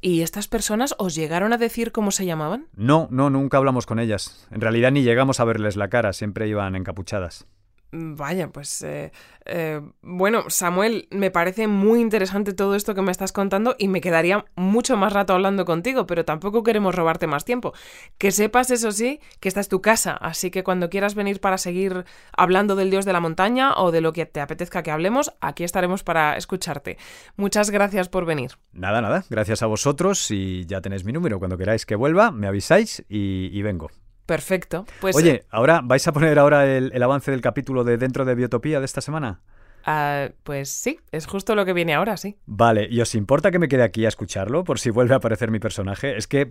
¿Y 0.00 0.22
estas 0.22 0.48
personas 0.48 0.94
os 0.98 1.14
llegaron 1.14 1.52
a 1.52 1.58
decir 1.58 1.92
cómo 1.92 2.10
se 2.10 2.26
llamaban? 2.26 2.66
No, 2.74 3.08
no, 3.10 3.30
nunca 3.30 3.56
hablamos 3.56 3.86
con 3.86 4.00
ellas. 4.00 4.46
En 4.50 4.60
realidad 4.60 4.90
ni 4.90 5.02
llegamos 5.02 5.40
a 5.40 5.44
verles 5.44 5.76
la 5.76 5.88
cara, 5.88 6.12
siempre 6.12 6.48
iban 6.48 6.74
encapuchadas. 6.76 7.46
Mm, 7.92 8.14
vaya, 8.14 8.48
pues 8.48 8.82
eh, 8.82 9.10
eh, 9.46 9.80
bueno, 10.00 10.44
Samuel, 10.48 11.08
me 11.10 11.30
parece 11.30 11.66
muy 11.66 12.00
interesante 12.00 12.52
todo 12.52 12.76
esto 12.76 12.94
que 12.94 13.02
me 13.02 13.10
estás 13.10 13.32
contando 13.32 13.74
y 13.78 13.88
me 13.88 14.00
quedaría 14.00 14.44
mucho 14.54 14.96
más 14.96 15.12
rato 15.12 15.32
hablando 15.32 15.64
contigo, 15.64 16.06
pero 16.06 16.24
tampoco 16.24 16.62
queremos 16.62 16.94
robarte 16.94 17.26
más 17.26 17.44
tiempo. 17.44 17.72
Que 18.16 18.30
sepas, 18.30 18.70
eso 18.70 18.92
sí, 18.92 19.20
que 19.40 19.48
esta 19.48 19.60
es 19.60 19.68
tu 19.68 19.80
casa, 19.82 20.12
así 20.12 20.50
que 20.50 20.62
cuando 20.62 20.88
quieras 20.88 21.16
venir 21.16 21.40
para 21.40 21.58
seguir 21.58 22.04
hablando 22.36 22.76
del 22.76 22.90
dios 22.90 23.04
de 23.04 23.12
la 23.12 23.20
montaña 23.20 23.74
o 23.74 23.90
de 23.90 24.00
lo 24.00 24.12
que 24.12 24.26
te 24.26 24.40
apetezca 24.40 24.82
que 24.82 24.92
hablemos, 24.92 25.32
aquí 25.40 25.64
estaremos 25.64 26.04
para 26.04 26.36
escucharte. 26.36 26.96
Muchas 27.36 27.70
gracias 27.70 28.08
por 28.08 28.24
venir. 28.24 28.52
Nada, 28.72 29.00
nada, 29.00 29.24
gracias 29.28 29.62
a 29.62 29.66
vosotros 29.66 30.30
y 30.30 30.64
ya 30.66 30.80
tenéis 30.80 31.04
mi 31.04 31.12
número. 31.12 31.38
Cuando 31.40 31.58
queráis 31.58 31.86
que 31.86 31.96
vuelva, 31.96 32.30
me 32.30 32.46
avisáis 32.46 33.04
y 33.08 33.62
vengo. 33.62 33.90
Perfecto. 34.30 34.86
Pues, 35.00 35.16
Oye, 35.16 35.30
eh, 35.30 35.44
ahora 35.50 35.80
¿vais 35.82 36.06
a 36.06 36.12
poner 36.12 36.38
ahora 36.38 36.64
el, 36.64 37.02
avance 37.02 37.32
del 37.32 37.40
capítulo 37.40 37.82
de 37.82 37.96
Dentro 37.96 38.24
de 38.24 38.36
Biotopía 38.36 38.78
de 38.78 38.84
esta 38.84 39.00
semana? 39.00 39.40
Ah, 39.84 40.28
pues 40.44 40.70
sí, 40.70 41.00
es 41.10 41.26
justo 41.26 41.56
lo 41.56 41.64
que 41.64 41.72
viene 41.72 41.94
ahora, 41.94 42.16
sí. 42.16 42.36
Vale, 42.46 42.86
¿y 42.88 43.00
os 43.00 43.16
importa 43.16 43.50
que 43.50 43.58
me 43.58 43.66
quede 43.66 43.82
aquí 43.82 44.04
a 44.04 44.08
escucharlo 44.08 44.62
por 44.62 44.78
si 44.78 44.90
vuelve 44.90 45.14
a 45.14 45.16
aparecer 45.16 45.50
mi 45.50 45.58
personaje? 45.58 46.16
Es 46.16 46.28
que, 46.28 46.46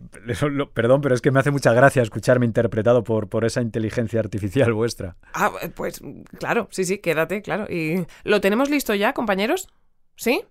perdón, 0.73 0.99
pero 0.99 1.15
es 1.15 1.21
que 1.21 1.31
me 1.31 1.39
hace 1.39 1.51
mucha 1.51 1.71
gracia 1.71 2.01
escucharme 2.01 2.45
interpretado 2.45 3.05
por, 3.05 3.29
por 3.29 3.45
esa 3.45 3.61
inteligencia 3.61 4.19
artificial 4.19 4.73
vuestra. 4.73 5.15
Ah, 5.33 5.49
pues 5.73 6.01
claro, 6.37 6.67
sí, 6.71 6.83
sí, 6.83 6.97
quédate, 6.97 7.41
claro. 7.41 7.65
¿Y 7.69 8.05
lo 8.25 8.41
tenemos 8.41 8.69
listo 8.69 8.93
ya, 8.93 9.13
compañeros? 9.13 9.69
¿Sí? 10.17 10.43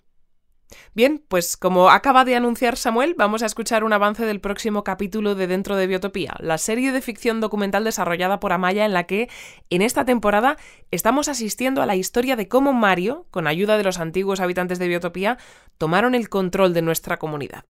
Bien, 0.94 1.22
pues 1.28 1.56
como 1.56 1.90
acaba 1.90 2.24
de 2.24 2.36
anunciar 2.36 2.76
Samuel, 2.76 3.14
vamos 3.16 3.42
a 3.42 3.46
escuchar 3.46 3.84
un 3.84 3.92
avance 3.92 4.24
del 4.24 4.40
próximo 4.40 4.84
capítulo 4.84 5.34
de 5.34 5.46
Dentro 5.46 5.76
de 5.76 5.86
Biotopía, 5.86 6.34
la 6.40 6.58
serie 6.58 6.92
de 6.92 7.00
ficción 7.00 7.40
documental 7.40 7.84
desarrollada 7.84 8.40
por 8.40 8.52
Amaya 8.52 8.84
en 8.84 8.92
la 8.92 9.04
que, 9.04 9.28
en 9.70 9.82
esta 9.82 10.04
temporada, 10.04 10.56
estamos 10.90 11.28
asistiendo 11.28 11.82
a 11.82 11.86
la 11.86 11.96
historia 11.96 12.36
de 12.36 12.48
cómo 12.48 12.72
Mario, 12.72 13.26
con 13.30 13.46
ayuda 13.46 13.78
de 13.78 13.84
los 13.84 13.98
antiguos 13.98 14.40
habitantes 14.40 14.78
de 14.78 14.88
Biotopía, 14.88 15.38
tomaron 15.78 16.14
el 16.14 16.28
control 16.28 16.74
de 16.74 16.82
nuestra 16.82 17.18
comunidad. 17.18 17.64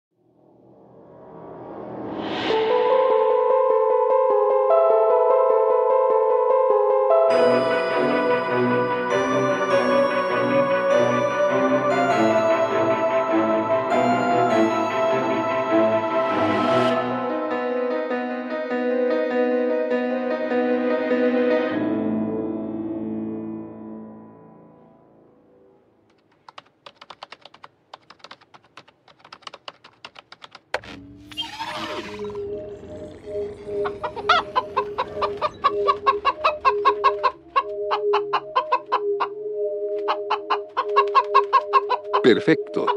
Perfecto. 42.25 42.87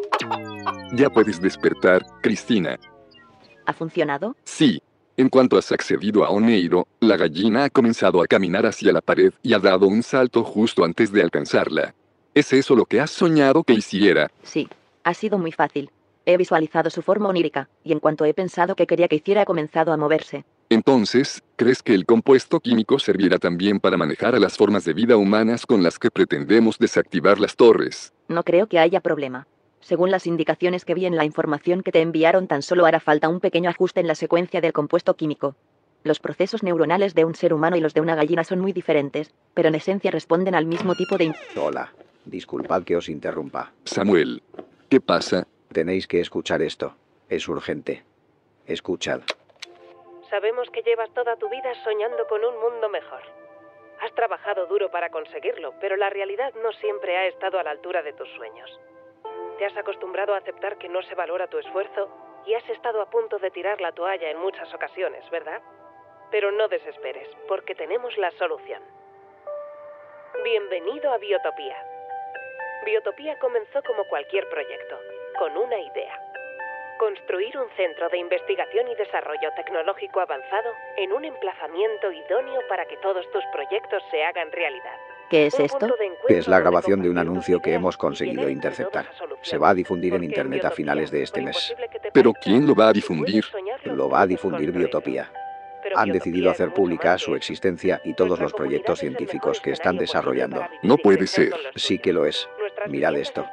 Ya 0.95 1.11
puedes 1.11 1.39
despertar, 1.39 2.03
Cristina. 2.23 2.79
¿Ha 3.67 3.75
funcionado? 3.75 4.35
Sí. 4.43 4.81
En 5.19 5.29
cuanto 5.29 5.59
has 5.59 5.71
accedido 5.71 6.25
a 6.25 6.31
Oneiro, 6.31 6.89
la 7.01 7.19
gallina 7.19 7.65
ha 7.65 7.69
comenzado 7.69 8.23
a 8.23 8.27
caminar 8.27 8.65
hacia 8.65 8.91
la 8.91 9.03
pared 9.03 9.35
y 9.43 9.53
ha 9.53 9.59
dado 9.59 9.87
un 9.87 10.03
salto 10.03 10.43
justo 10.45 10.83
antes 10.83 11.13
de 11.13 11.21
alcanzarla. 11.21 11.95
¿Es 12.33 12.55
eso 12.55 12.75
lo 12.75 12.87
que 12.87 13.01
has 13.01 13.11
soñado 13.11 13.65
que 13.65 13.75
hiciera? 13.75 14.31
Sí, 14.45 14.67
ha 15.05 15.13
sido 15.13 15.37
muy 15.37 15.53
fácil. 15.53 15.91
He 16.25 16.39
visualizado 16.39 16.89
su 16.89 17.03
forma 17.03 17.29
onírica, 17.29 17.69
y 17.85 17.93
en 17.93 18.01
cuanto 18.01 18.25
he 18.25 18.33
pensado 18.33 18.77
que 18.77 18.87
quería 18.87 19.09
que 19.09 19.17
hiciera 19.17 19.43
ha 19.43 19.45
comenzado 19.45 19.93
a 19.93 19.99
moverse. 19.99 20.47
Entonces, 20.71 21.43
¿crees 21.57 21.83
que 21.83 21.95
el 21.95 22.05
compuesto 22.05 22.61
químico 22.61 22.99
servirá 22.99 23.39
también 23.39 23.81
para 23.81 23.97
manejar 23.97 24.35
a 24.35 24.39
las 24.39 24.59
formas 24.59 24.85
de 24.85 24.93
vida 24.93 25.17
humanas 25.17 25.65
con 25.65 25.83
las 25.83 25.99
que 25.99 26.11
pretendemos 26.11 26.79
desactivar 26.79 27.41
las 27.41 27.57
torres? 27.57 28.13
No 28.29 28.45
creo 28.45 28.67
que 28.67 28.79
haya 28.79 29.01
problema. 29.01 29.47
Según 29.81 30.11
las 30.11 30.27
indicaciones 30.27 30.85
que 30.85 30.93
vi 30.93 31.07
en 31.07 31.17
la 31.17 31.25
información 31.25 31.83
que 31.83 31.93
te 31.93 32.03
enviaron, 32.03 32.49
tan 32.49 32.61
solo 32.61 32.85
hará 32.85 33.01
falta 33.01 33.31
un 33.31 33.41
pequeño 33.41 33.71
ajuste 33.71 34.01
en 34.01 34.07
la 34.07 34.15
secuencia 34.15 34.61
del 34.61 34.75
compuesto 34.75 35.17
químico. 35.17 35.57
Los 36.05 36.21
procesos 36.21 36.63
neuronales 36.63 37.15
de 37.15 37.25
un 37.25 37.35
ser 37.35 37.55
humano 37.55 37.77
y 37.77 37.81
los 37.81 37.95
de 37.95 38.03
una 38.03 38.15
gallina 38.15 38.45
son 38.45 38.61
muy 38.61 38.73
diferentes, 38.73 39.35
pero 39.55 39.69
en 39.69 39.75
esencia 39.75 40.11
responden 40.11 40.55
al 40.55 40.67
mismo 40.67 40.95
tipo 40.95 41.17
de... 41.17 41.35
Hola, 41.57 41.93
disculpad 42.27 42.83
que 42.83 42.97
os 42.97 43.09
interrumpa. 43.09 43.73
Samuel, 43.85 44.43
¿qué 44.91 45.01
pasa? 45.01 45.47
Tenéis 45.73 46.07
que 46.07 46.21
escuchar 46.21 46.61
esto. 46.61 46.95
Es 47.31 47.49
urgente. 47.49 48.05
Escuchad. 48.67 49.23
Sabemos 50.31 50.69
que 50.71 50.83
llevas 50.83 51.13
toda 51.15 51.37
tu 51.37 51.49
vida 51.49 51.75
soñando 51.85 52.27
con 52.27 52.45
un 52.45 52.61
mundo 52.61 52.89
mejor. 52.91 53.23
Has 54.01 54.13
trabajado 54.15 54.67
duro 54.67 54.91
para 54.91 55.11
conseguirlo, 55.11 55.75
pero 55.81 55.97
la 55.97 56.11
realidad 56.11 56.53
no 56.63 56.71
siempre 56.73 57.17
ha 57.17 57.27
estado 57.27 57.59
a 57.59 57.63
la 57.63 57.71
altura 57.71 58.03
de 58.03 58.13
tus 58.13 58.29
sueños. 58.33 58.79
Te 59.59 59.65
has 59.65 59.77
acostumbrado 59.77 60.35
a 60.35 60.39
aceptar 60.39 60.77
que 60.77 60.89
no 60.89 61.03
se 61.03 61.15
valora 61.15 61.49
tu 61.49 61.59
esfuerzo 61.59 62.09
y 62.47 62.55
has 62.55 62.69
estado 62.69 63.01
a 63.01 63.11
punto 63.11 63.39
de 63.39 63.51
tirar 63.51 63.81
la 63.81 63.93
toalla 63.93 64.31
en 64.31 64.39
muchas 64.39 64.73
ocasiones, 64.75 65.29
¿verdad? 65.31 65.63
Pero 66.31 66.53
no 66.53 66.69
desesperes, 66.69 67.29
porque 67.49 67.75
tenemos 67.75 68.17
la 68.19 68.31
solución. 68.33 68.83
Bienvenido 70.45 71.11
a 71.11 71.19
Biotopía. 71.19 71.77
Biotopía 72.85 73.39
comenzó 73.39 73.83
como 73.83 74.05
cualquier 74.05 74.49
proyecto, 74.49 74.99
con 75.39 75.57
una 75.57 75.79
idea. 75.79 76.28
Construir 76.99 77.57
un 77.57 77.69
centro 77.77 78.09
de 78.09 78.19
investigación 78.19 78.89
y 78.89 78.95
desarrollo 78.97 79.51
tecnológico 79.55 80.21
avanzado 80.21 80.71
en 80.97 81.13
un 81.13 81.25
emplazamiento 81.25 82.11
idóneo 82.11 82.61
para 82.69 82.87
que 82.87 82.97
todos 82.97 83.25
tus 83.31 83.45
proyectos 83.53 84.03
se 84.11 84.25
hagan 84.25 84.51
realidad. 84.51 84.97
¿Qué 85.31 85.47
es 85.47 85.61
esto? 85.61 85.87
Es 86.29 86.49
la 86.49 86.59
grabación 86.59 87.03
de 87.03 87.11
un 87.11 87.19
anuncio 87.19 87.61
que 87.61 87.75
hemos 87.75 87.97
conseguido 87.97 88.49
interceptar. 88.49 89.11
Se 89.43 89.59
va 89.59 89.71
a 89.71 89.75
difundir 89.75 90.15
en 90.15 90.25
Internet 90.25 90.65
a 90.65 90.71
finales 90.71 91.11
de 91.11 91.23
este 91.23 91.41
mes. 91.41 91.75
¿Pero 92.13 92.33
quién 92.33 92.67
lo 92.67 92.75
va 92.75 92.89
a 92.89 92.93
difundir? 92.93 93.45
Lo 93.85 94.09
va 94.09 94.23
a 94.23 94.27
difundir 94.27 94.73
Biotopía. 94.73 95.31
Han 95.95 96.11
decidido 96.11 96.51
hacer 96.51 96.73
pública 96.73 97.17
su 97.19 97.37
existencia 97.37 98.01
y 98.05 98.15
todos 98.15 98.41
los 98.41 98.53
proyectos 98.53 98.99
científicos 98.99 99.61
que 99.61 99.71
están 99.71 99.97
desarrollando. 99.99 100.67
No 100.83 100.97
puede 100.97 101.27
ser. 101.27 101.53
Sí 101.77 101.99
que 101.99 102.13
lo 102.13 102.27
es. 102.27 102.49
Mirad 102.89 103.17
esto. 103.17 103.47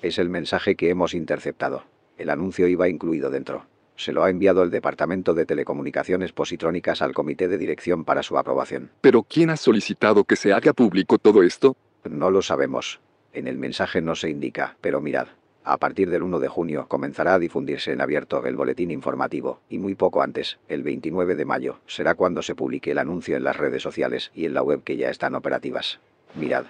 Es 0.00 0.18
el 0.18 0.28
mensaje 0.28 0.76
que 0.76 0.90
hemos 0.90 1.12
interceptado. 1.12 1.82
El 2.18 2.30
anuncio 2.30 2.68
iba 2.68 2.88
incluido 2.88 3.30
dentro. 3.30 3.66
Se 3.96 4.12
lo 4.12 4.22
ha 4.22 4.30
enviado 4.30 4.62
el 4.62 4.70
Departamento 4.70 5.34
de 5.34 5.44
Telecomunicaciones 5.44 6.32
Positrónicas 6.32 7.02
al 7.02 7.14
Comité 7.14 7.48
de 7.48 7.58
Dirección 7.58 8.04
para 8.04 8.22
su 8.22 8.38
aprobación. 8.38 8.90
¿Pero 9.00 9.24
quién 9.24 9.50
ha 9.50 9.56
solicitado 9.56 10.22
que 10.22 10.36
se 10.36 10.52
haga 10.52 10.72
público 10.72 11.18
todo 11.18 11.42
esto? 11.42 11.76
No 12.08 12.30
lo 12.30 12.42
sabemos. 12.42 13.00
En 13.32 13.48
el 13.48 13.58
mensaje 13.58 14.00
no 14.00 14.14
se 14.14 14.30
indica, 14.30 14.76
pero 14.80 15.00
mirad. 15.00 15.26
A 15.64 15.78
partir 15.78 16.10
del 16.10 16.22
1 16.22 16.38
de 16.38 16.48
junio 16.48 16.86
comenzará 16.88 17.34
a 17.34 17.38
difundirse 17.40 17.92
en 17.92 18.00
abierto 18.00 18.46
el 18.46 18.54
boletín 18.54 18.92
informativo 18.92 19.60
y 19.68 19.78
muy 19.78 19.96
poco 19.96 20.22
antes, 20.22 20.58
el 20.68 20.84
29 20.84 21.34
de 21.34 21.44
mayo, 21.44 21.80
será 21.88 22.14
cuando 22.14 22.42
se 22.42 22.54
publique 22.54 22.92
el 22.92 22.98
anuncio 22.98 23.36
en 23.36 23.44
las 23.44 23.56
redes 23.56 23.82
sociales 23.82 24.30
y 24.32 24.46
en 24.46 24.54
la 24.54 24.62
web 24.62 24.84
que 24.84 24.96
ya 24.96 25.10
están 25.10 25.34
operativas. 25.34 25.98
Mirad. 26.36 26.66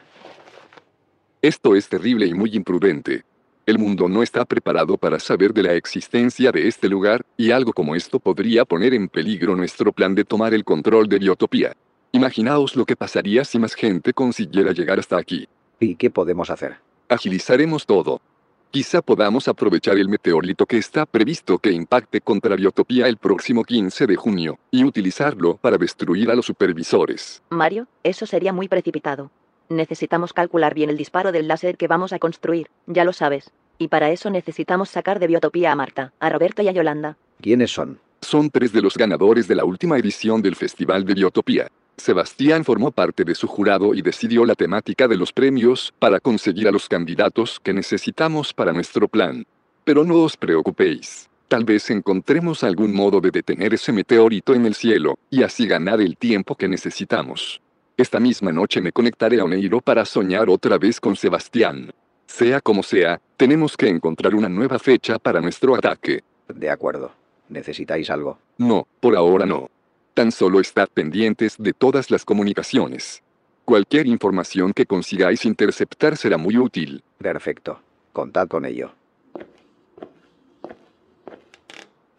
Esto 1.40 1.76
es 1.76 1.88
terrible 1.88 2.26
y 2.26 2.34
muy 2.34 2.50
imprudente. 2.56 3.22
El 3.64 3.78
mundo 3.78 4.08
no 4.08 4.24
está 4.24 4.44
preparado 4.44 4.96
para 4.96 5.20
saber 5.20 5.54
de 5.54 5.62
la 5.62 5.74
existencia 5.74 6.50
de 6.50 6.66
este 6.66 6.88
lugar, 6.88 7.24
y 7.36 7.52
algo 7.52 7.72
como 7.72 7.94
esto 7.94 8.18
podría 8.18 8.64
poner 8.64 8.92
en 8.92 9.08
peligro 9.08 9.54
nuestro 9.54 9.92
plan 9.92 10.16
de 10.16 10.24
tomar 10.24 10.52
el 10.52 10.64
control 10.64 11.08
de 11.08 11.20
Biotopía. 11.20 11.76
Imaginaos 12.10 12.74
lo 12.74 12.84
que 12.84 12.96
pasaría 12.96 13.44
si 13.44 13.60
más 13.60 13.74
gente 13.74 14.12
consiguiera 14.12 14.72
llegar 14.72 14.98
hasta 14.98 15.16
aquí. 15.16 15.46
¿Y 15.78 15.94
qué 15.94 16.10
podemos 16.10 16.50
hacer? 16.50 16.78
Agilizaremos 17.08 17.86
todo. 17.86 18.20
Quizá 18.72 19.00
podamos 19.00 19.46
aprovechar 19.46 19.96
el 19.96 20.08
meteorito 20.08 20.66
que 20.66 20.78
está 20.78 21.06
previsto 21.06 21.58
que 21.58 21.70
impacte 21.70 22.20
contra 22.20 22.56
Biotopía 22.56 23.06
el 23.06 23.16
próximo 23.16 23.62
15 23.62 24.08
de 24.08 24.16
junio, 24.16 24.58
y 24.72 24.82
utilizarlo 24.82 25.56
para 25.56 25.78
destruir 25.78 26.32
a 26.32 26.34
los 26.34 26.46
supervisores. 26.46 27.42
Mario, 27.50 27.86
eso 28.02 28.26
sería 28.26 28.52
muy 28.52 28.66
precipitado. 28.66 29.30
Necesitamos 29.68 30.32
calcular 30.32 30.74
bien 30.74 30.88
el 30.88 30.96
disparo 30.96 31.30
del 31.30 31.46
láser 31.46 31.76
que 31.76 31.88
vamos 31.88 32.12
a 32.12 32.18
construir, 32.18 32.68
ya 32.86 33.04
lo 33.04 33.12
sabes. 33.12 33.50
Y 33.76 33.88
para 33.88 34.10
eso 34.10 34.30
necesitamos 34.30 34.88
sacar 34.88 35.18
de 35.18 35.26
Biotopía 35.26 35.72
a 35.72 35.76
Marta, 35.76 36.12
a 36.20 36.30
Roberto 36.30 36.62
y 36.62 36.68
a 36.68 36.72
Yolanda. 36.72 37.16
¿Quiénes 37.40 37.70
son? 37.70 38.00
Son 38.22 38.50
tres 38.50 38.72
de 38.72 38.82
los 38.82 38.96
ganadores 38.96 39.46
de 39.46 39.54
la 39.54 39.64
última 39.64 39.98
edición 39.98 40.42
del 40.42 40.56
Festival 40.56 41.04
de 41.04 41.14
Biotopía. 41.14 41.68
Sebastián 41.98 42.64
formó 42.64 42.92
parte 42.92 43.24
de 43.24 43.34
su 43.34 43.46
jurado 43.46 43.94
y 43.94 44.02
decidió 44.02 44.44
la 44.44 44.54
temática 44.54 45.06
de 45.06 45.16
los 45.16 45.32
premios 45.32 45.92
para 45.98 46.18
conseguir 46.18 46.66
a 46.66 46.72
los 46.72 46.88
candidatos 46.88 47.60
que 47.60 47.74
necesitamos 47.74 48.54
para 48.54 48.72
nuestro 48.72 49.06
plan. 49.06 49.44
Pero 49.84 50.04
no 50.04 50.22
os 50.22 50.36
preocupéis. 50.36 51.28
Tal 51.48 51.64
vez 51.64 51.90
encontremos 51.90 52.62
algún 52.62 52.94
modo 52.94 53.20
de 53.20 53.30
detener 53.30 53.74
ese 53.74 53.92
meteorito 53.92 54.54
en 54.54 54.66
el 54.66 54.74
cielo, 54.74 55.18
y 55.30 55.42
así 55.42 55.66
ganar 55.66 56.00
el 56.00 56.16
tiempo 56.16 56.54
que 56.54 56.68
necesitamos. 56.68 57.60
Esta 57.98 58.20
misma 58.20 58.52
noche 58.52 58.80
me 58.80 58.92
conectaré 58.92 59.40
a 59.40 59.44
Oneiro 59.44 59.80
para 59.80 60.04
soñar 60.04 60.48
otra 60.48 60.78
vez 60.78 61.00
con 61.00 61.16
Sebastián. 61.16 61.92
Sea 62.26 62.60
como 62.60 62.84
sea, 62.84 63.20
tenemos 63.36 63.76
que 63.76 63.88
encontrar 63.88 64.36
una 64.36 64.48
nueva 64.48 64.78
fecha 64.78 65.18
para 65.18 65.40
nuestro 65.40 65.74
ataque. 65.74 66.22
De 66.46 66.70
acuerdo. 66.70 67.10
¿Necesitáis 67.48 68.08
algo? 68.08 68.38
No, 68.56 68.86
por 69.00 69.16
ahora 69.16 69.46
no. 69.46 69.68
Tan 70.14 70.30
solo 70.30 70.60
estad 70.60 70.86
pendientes 70.94 71.56
de 71.58 71.72
todas 71.72 72.12
las 72.12 72.24
comunicaciones. 72.24 73.20
Cualquier 73.64 74.06
información 74.06 74.72
que 74.74 74.86
consigáis 74.86 75.44
interceptar 75.44 76.16
será 76.16 76.38
muy 76.38 76.56
útil. 76.56 77.02
Perfecto. 77.18 77.80
Contad 78.12 78.46
con 78.46 78.64
ello. 78.64 78.92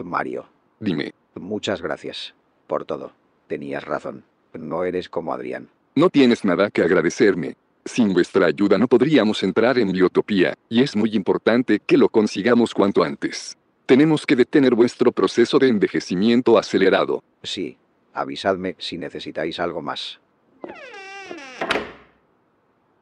Mario. 0.03 0.45
Dime. 0.82 1.13
Muchas 1.36 1.82
gracias. 1.82 2.34
Por 2.67 2.84
todo. 2.84 3.13
Tenías 3.47 3.86
razón. 3.86 4.25
No 4.54 4.84
eres 4.84 5.10
como 5.10 5.34
Adrián. 5.34 5.70
No 5.95 6.10
tienes 6.10 6.45
nada 6.45 6.70
que 6.70 6.82
agradecerme. 6.82 7.56
Sin 7.86 8.14
vuestra 8.14 8.45
ayuda 8.45 8.78
no 8.78 8.88
podríamos 8.88 9.41
entrar 9.43 9.80
en 9.80 9.91
Biotopía, 9.91 10.56
y 10.70 10.82
es 10.82 10.95
muy 10.95 11.16
importante 11.16 11.80
que 11.80 11.97
lo 11.97 12.10
consigamos 12.10 12.74
cuanto 12.74 13.04
antes. 13.04 13.58
Tenemos 13.86 14.26
que 14.26 14.36
detener 14.36 14.76
vuestro 14.76 15.12
proceso 15.12 15.58
de 15.58 15.68
envejecimiento 15.68 16.58
acelerado. 16.58 17.24
Sí. 17.43 17.78
Avisadme 18.14 18.76
si 18.78 18.97
necesitáis 18.97 19.60
algo 19.60 19.82
más. 19.82 20.20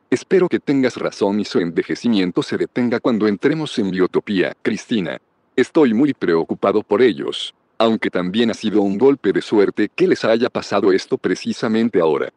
Espero 0.09 0.47
que 0.47 0.59
tengas 0.59 0.95
razón 0.95 1.39
y 1.39 1.45
su 1.45 1.59
envejecimiento 1.59 2.41
se 2.41 2.57
detenga 2.57 2.99
cuando 2.99 3.27
entremos 3.27 3.77
en 3.79 3.91
Biotopía, 3.91 4.55
Cristina. 4.61 5.19
Estoy 5.55 5.93
muy 5.93 6.13
preocupado 6.13 6.83
por 6.83 7.01
ellos, 7.01 7.53
aunque 7.77 8.09
también 8.09 8.51
ha 8.51 8.53
sido 8.53 8.81
un 8.81 8.97
golpe 8.97 9.33
de 9.33 9.41
suerte 9.41 9.89
que 9.93 10.07
les 10.07 10.25
haya 10.25 10.49
pasado 10.49 10.91
esto 10.91 11.17
precisamente 11.17 11.99
ahora. 11.99 12.31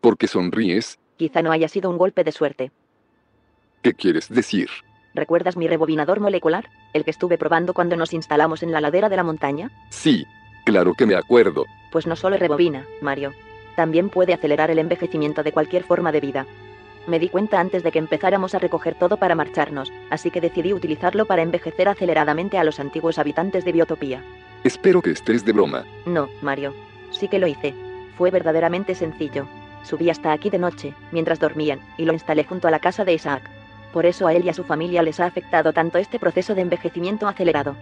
¿Por 0.00 0.16
qué 0.16 0.26
sonríes? 0.26 0.98
Quizá 1.16 1.42
no 1.42 1.52
haya 1.52 1.68
sido 1.68 1.90
un 1.90 1.98
golpe 1.98 2.24
de 2.24 2.32
suerte. 2.32 2.70
¿Qué 3.82 3.92
quieres 3.94 4.28
decir? 4.28 4.68
¿Recuerdas 5.14 5.56
mi 5.56 5.66
rebobinador 5.66 6.20
molecular? 6.20 6.68
¿El 6.92 7.04
que 7.04 7.10
estuve 7.10 7.36
probando 7.36 7.74
cuando 7.74 7.96
nos 7.96 8.12
instalamos 8.12 8.62
en 8.62 8.72
la 8.72 8.80
ladera 8.80 9.08
de 9.08 9.16
la 9.16 9.24
montaña? 9.24 9.70
Sí, 9.90 10.24
claro 10.64 10.94
que 10.94 11.06
me 11.06 11.16
acuerdo. 11.16 11.66
Pues 11.90 12.06
no 12.06 12.16
solo 12.16 12.36
rebobina, 12.36 12.86
Mario. 13.02 13.32
También 13.76 14.08
puede 14.08 14.34
acelerar 14.34 14.70
el 14.70 14.78
envejecimiento 14.78 15.42
de 15.42 15.52
cualquier 15.52 15.84
forma 15.84 16.12
de 16.12 16.20
vida. 16.20 16.46
Me 17.10 17.18
di 17.18 17.28
cuenta 17.28 17.58
antes 17.58 17.82
de 17.82 17.90
que 17.90 17.98
empezáramos 17.98 18.54
a 18.54 18.60
recoger 18.60 18.94
todo 18.94 19.16
para 19.16 19.34
marcharnos, 19.34 19.92
así 20.10 20.30
que 20.30 20.40
decidí 20.40 20.72
utilizarlo 20.72 21.26
para 21.26 21.42
envejecer 21.42 21.88
aceleradamente 21.88 22.56
a 22.56 22.62
los 22.62 22.78
antiguos 22.78 23.18
habitantes 23.18 23.64
de 23.64 23.72
Biotopía. 23.72 24.22
Espero 24.62 25.02
que 25.02 25.10
estés 25.10 25.44
de 25.44 25.50
broma. 25.50 25.84
No, 26.06 26.28
Mario. 26.40 26.72
Sí 27.10 27.26
que 27.26 27.40
lo 27.40 27.48
hice. 27.48 27.74
Fue 28.16 28.30
verdaderamente 28.30 28.94
sencillo. 28.94 29.48
Subí 29.82 30.08
hasta 30.08 30.30
aquí 30.30 30.50
de 30.50 30.58
noche, 30.58 30.94
mientras 31.10 31.40
dormían, 31.40 31.80
y 31.98 32.04
lo 32.04 32.12
instalé 32.12 32.44
junto 32.44 32.68
a 32.68 32.70
la 32.70 32.78
casa 32.78 33.04
de 33.04 33.14
Isaac. 33.14 33.42
Por 33.92 34.06
eso 34.06 34.28
a 34.28 34.32
él 34.32 34.44
y 34.44 34.48
a 34.48 34.54
su 34.54 34.62
familia 34.62 35.02
les 35.02 35.18
ha 35.18 35.26
afectado 35.26 35.72
tanto 35.72 35.98
este 35.98 36.20
proceso 36.20 36.54
de 36.54 36.60
envejecimiento 36.60 37.26
acelerado. 37.26 37.74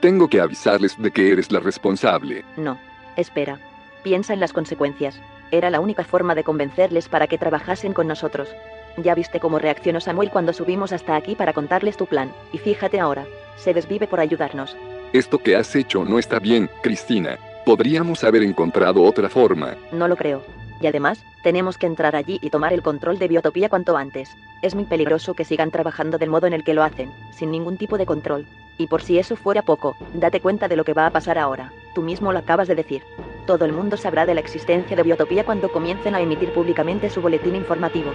Tengo 0.00 0.28
que 0.28 0.40
avisarles 0.40 0.96
de 0.96 1.10
que 1.10 1.30
eres 1.30 1.52
la 1.52 1.60
responsable. 1.60 2.42
No. 2.56 2.78
Espera. 3.16 3.58
Piensa 4.02 4.32
en 4.32 4.40
las 4.40 4.54
consecuencias. 4.54 5.20
Era 5.52 5.68
la 5.68 5.80
única 5.80 6.02
forma 6.02 6.34
de 6.34 6.44
convencerles 6.44 7.10
para 7.10 7.26
que 7.26 7.36
trabajasen 7.36 7.92
con 7.92 8.08
nosotros. 8.08 8.48
Ya 8.96 9.14
viste 9.14 9.38
cómo 9.38 9.58
reaccionó 9.58 10.00
Samuel 10.00 10.30
cuando 10.30 10.54
subimos 10.54 10.94
hasta 10.94 11.14
aquí 11.14 11.34
para 11.34 11.52
contarles 11.52 11.98
tu 11.98 12.06
plan, 12.06 12.32
y 12.52 12.58
fíjate 12.58 12.98
ahora, 12.98 13.26
se 13.56 13.74
desvive 13.74 14.06
por 14.06 14.18
ayudarnos. 14.18 14.74
Esto 15.12 15.36
que 15.36 15.54
has 15.54 15.76
hecho 15.76 16.06
no 16.06 16.18
está 16.18 16.38
bien, 16.38 16.70
Cristina. 16.82 17.38
Podríamos 17.66 18.24
haber 18.24 18.42
encontrado 18.42 19.02
otra 19.02 19.28
forma. 19.28 19.76
No 19.92 20.08
lo 20.08 20.16
creo. 20.16 20.42
Y 20.80 20.86
además, 20.86 21.22
tenemos 21.42 21.76
que 21.76 21.86
entrar 21.86 22.16
allí 22.16 22.38
y 22.40 22.48
tomar 22.48 22.72
el 22.72 22.82
control 22.82 23.18
de 23.18 23.28
Biotopía 23.28 23.68
cuanto 23.68 23.98
antes. 23.98 24.34
Es 24.62 24.74
muy 24.74 24.84
peligroso 24.84 25.34
que 25.34 25.44
sigan 25.44 25.70
trabajando 25.70 26.16
del 26.16 26.30
modo 26.30 26.46
en 26.46 26.54
el 26.54 26.64
que 26.64 26.72
lo 26.72 26.82
hacen, 26.82 27.12
sin 27.30 27.50
ningún 27.50 27.76
tipo 27.76 27.98
de 27.98 28.06
control. 28.06 28.46
Y 28.78 28.86
por 28.86 29.02
si 29.02 29.18
eso 29.18 29.36
fuera 29.36 29.60
poco, 29.60 29.96
date 30.14 30.40
cuenta 30.40 30.66
de 30.66 30.76
lo 30.76 30.84
que 30.84 30.94
va 30.94 31.06
a 31.06 31.10
pasar 31.10 31.38
ahora. 31.38 31.72
Tú 31.94 32.00
mismo 32.00 32.32
lo 32.32 32.38
acabas 32.38 32.68
de 32.68 32.74
decir. 32.74 33.02
Todo 33.46 33.64
el 33.64 33.72
mundo 33.72 33.96
sabrá 33.96 34.24
de 34.24 34.34
la 34.34 34.40
existencia 34.40 34.96
de 34.96 35.02
Biotopía 35.02 35.44
cuando 35.44 35.72
comiencen 35.72 36.14
a 36.14 36.20
emitir 36.20 36.52
públicamente 36.52 37.10
su 37.10 37.20
boletín 37.20 37.56
informativo. 37.56 38.12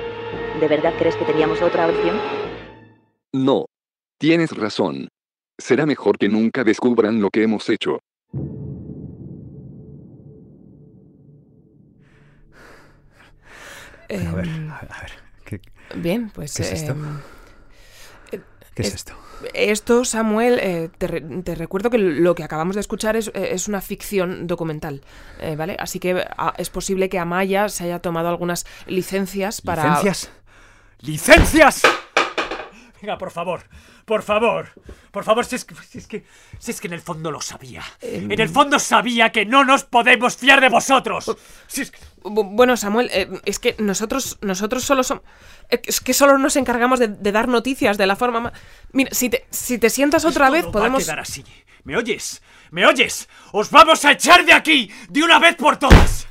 ¿De 0.59 0.67
verdad 0.67 0.93
crees 0.97 1.15
que 1.17 1.25
teníamos 1.25 1.61
otra 1.61 1.87
opción? 1.87 2.17
No. 3.33 3.65
Tienes 4.17 4.55
razón. 4.55 5.09
Será 5.57 5.85
mejor 5.85 6.17
que 6.17 6.29
nunca 6.29 6.63
descubran 6.63 7.21
lo 7.21 7.29
que 7.29 7.43
hemos 7.43 7.69
hecho. 7.69 7.99
a 14.09 14.33
ver, 14.33 14.47
Em, 14.47 14.71
a 14.71 14.81
ver, 14.81 14.91
a 14.91 15.01
ver, 15.01 15.11
¿qué, 15.43 15.61
Bien, 15.95 16.29
pues... 16.29 16.55
¿qué 16.55 16.63
es 16.63 16.71
esto? 16.71 16.95
¿Qué 18.77 18.83
es, 18.83 18.93
esto? 18.93 19.13
Esto, 19.55 20.05
Samuel, 20.05 20.59
eh, 20.61 20.89
te, 20.99 21.55
recuerdo 21.55 21.89
que 21.89 21.97
lo 21.97 22.35
que 22.35 22.43
acabamos 22.43 22.75
de 22.75 22.81
escuchar 22.81 23.15
es, 23.15 23.31
eh, 23.33 23.55
una 23.67 23.81
ficción 23.81 24.45
documental, 24.45 25.01
eh, 25.39 25.55
¿vale? 25.55 25.75
Así 25.79 25.99
que 25.99 26.23
ah, 26.37 26.53
es 26.57 26.69
posible 26.69 27.09
que 27.09 27.17
Amaya 27.17 27.69
se 27.69 27.85
haya 27.85 27.99
tomado 27.99 28.29
algunas 28.29 28.67
licencias 28.85 29.61
para... 29.61 29.83
¿Licencias? 29.83 30.29
¡Licencias! 30.99 31.81
Venga, 33.01 33.17
por 33.17 33.31
favor, 33.31 33.61
por 34.05 34.23
favor, 34.23 34.69
por 35.11 35.23
favor, 35.23 35.45
si 35.45 35.55
es 35.55 35.65
que, 35.65 35.75
si 35.75 35.97
es 35.99 36.07
que, 36.07 36.25
si 36.59 36.71
es 36.71 36.81
que 36.81 36.87
en 36.87 36.93
el 36.93 37.01
fondo 37.01 37.31
lo 37.31 37.41
sabía. 37.41 37.83
En 38.01 38.39
el 38.39 38.49
fondo 38.49 38.79
sabía 38.79 39.31
que 39.31 39.45
no 39.45 39.63
nos 39.63 39.83
podemos 39.83 40.35
fiar 40.35 40.61
de 40.61 40.69
vosotros. 40.69 41.35
Bueno, 42.23 42.75
Samuel, 42.75 43.39
es 43.45 43.59
que 43.59 43.75
nosotros, 43.79 44.37
nosotros 44.41 44.83
solo 44.83 45.03
somos... 45.03 45.23
Es 45.69 46.01
que 46.01 46.13
solo 46.13 46.37
nos 46.37 46.55
encargamos 46.55 46.99
de, 46.99 47.07
dar 47.31 47.47
noticias 47.47 47.97
de 47.97 48.07
la 48.07 48.15
forma 48.15 48.51
Mira, 48.93 49.11
si 49.13 49.29
te, 49.29 49.45
si 49.51 49.77
te 49.77 49.89
sientas 49.89 50.25
otra 50.25 50.49
vez, 50.49 50.65
podemos. 50.65 51.01
Va 51.01 51.03
a 51.03 51.05
quedar 51.05 51.19
así. 51.19 51.43
¿Me 51.83 51.95
oyes? 51.95 52.41
¿Me 52.71 52.85
oyes? 52.85 53.29
¡Os 53.51 53.69
vamos 53.71 54.03
a 54.05 54.11
echar 54.11 54.45
de 54.45 54.53
aquí! 54.53 54.91
¡De 55.09 55.23
una 55.23 55.39
vez 55.39 55.55
por 55.55 55.77
todas! 55.77 56.27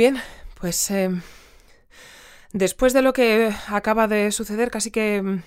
Bien, 0.00 0.16
pues. 0.58 0.90
Eh, 0.90 1.10
después 2.54 2.94
de 2.94 3.02
lo 3.02 3.12
que 3.12 3.52
acaba 3.68 4.08
de 4.08 4.32
suceder, 4.32 4.70
casi 4.70 4.90
que. 4.90 5.20
Mm, 5.20 5.42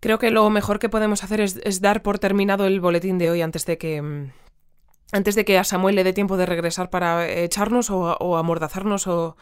creo 0.00 0.18
que 0.18 0.32
lo 0.32 0.50
mejor 0.50 0.80
que 0.80 0.88
podemos 0.88 1.22
hacer 1.22 1.40
es, 1.40 1.60
es 1.62 1.80
dar 1.80 2.02
por 2.02 2.18
terminado 2.18 2.66
el 2.66 2.80
boletín 2.80 3.18
de 3.18 3.30
hoy 3.30 3.40
antes 3.40 3.64
de 3.64 3.78
que 3.78 4.02
mm, 4.02 4.32
antes 5.12 5.36
de 5.36 5.44
que 5.44 5.56
a 5.56 5.62
Samuel 5.62 5.94
le 5.94 6.02
dé 6.02 6.12
tiempo 6.12 6.36
de 6.36 6.46
regresar 6.46 6.90
para 6.90 7.28
echarnos 7.28 7.90
o, 7.90 8.36
amordazarnos 8.36 9.06
o, 9.06 9.36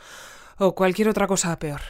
o 0.59 0.75
cualquier 0.75 1.09
otra 1.09 1.27
cosa 1.27 1.59
peor. 1.59 1.81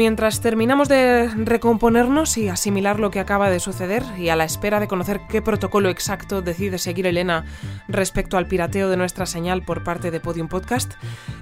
Mientras 0.00 0.40
terminamos 0.40 0.88
de 0.88 1.28
recomponernos 1.28 2.38
y 2.38 2.48
asimilar 2.48 2.98
lo 2.98 3.10
que 3.10 3.20
acaba 3.20 3.50
de 3.50 3.60
suceder 3.60 4.02
y 4.16 4.30
a 4.30 4.34
la 4.34 4.44
espera 4.44 4.80
de 4.80 4.88
conocer 4.88 5.20
qué 5.28 5.42
protocolo 5.42 5.90
exacto 5.90 6.40
decide 6.40 6.78
seguir 6.78 7.06
Elena 7.06 7.44
respecto 7.86 8.38
al 8.38 8.46
pirateo 8.46 8.88
de 8.88 8.96
nuestra 8.96 9.26
señal 9.26 9.60
por 9.60 9.84
parte 9.84 10.10
de 10.10 10.18
Podium 10.18 10.48
Podcast, 10.48 10.94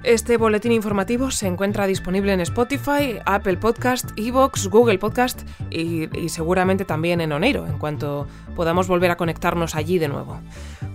este 0.02 0.38
boletín 0.38 0.72
informativo 0.72 1.30
se 1.30 1.46
encuentra 1.46 1.86
disponible 1.86 2.32
en 2.32 2.40
Spotify, 2.40 3.20
Apple 3.26 3.58
Podcast, 3.58 4.10
Evox, 4.16 4.66
Google 4.66 4.98
Podcast 4.98 5.48
y, 5.70 6.08
y 6.18 6.28
seguramente 6.28 6.84
también 6.84 7.20
en 7.20 7.30
Oneiro 7.30 7.64
en 7.64 7.78
cuanto 7.78 8.26
podamos 8.56 8.88
volver 8.88 9.12
a 9.12 9.16
conectarnos 9.16 9.76
allí 9.76 10.00
de 10.00 10.08
nuevo. 10.08 10.40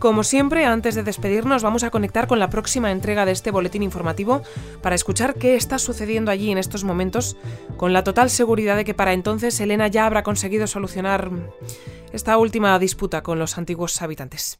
Como 0.03 0.25
siempre, 0.25 0.65
antes 0.65 0.95
de 0.95 1.03
despedirnos, 1.03 1.63
vamos 1.63 1.85
a 1.85 1.89
conectar 1.89 2.27
con 2.27 2.37
la 2.37 2.49
próxima 2.49 2.91
entrega 2.91 3.25
de 3.25 3.31
este 3.31 3.51
boletín 3.51 3.83
informativo 3.83 4.41
para 4.81 4.95
escuchar 4.95 5.35
qué 5.35 5.55
está 5.55 5.79
sucediendo 5.79 6.29
allí 6.29 6.51
en 6.51 6.57
estos 6.57 6.83
momentos, 6.83 7.37
con 7.77 7.93
la 7.93 8.03
total 8.03 8.29
seguridad 8.29 8.75
de 8.75 8.83
que 8.83 8.93
para 8.93 9.13
entonces 9.13 9.57
Elena 9.61 9.87
ya 9.87 10.05
habrá 10.05 10.21
conseguido 10.21 10.67
solucionar 10.67 11.31
esta 12.11 12.37
última 12.37 12.77
disputa 12.79 13.23
con 13.23 13.39
los 13.39 13.57
antiguos 13.57 14.01
habitantes. 14.01 14.59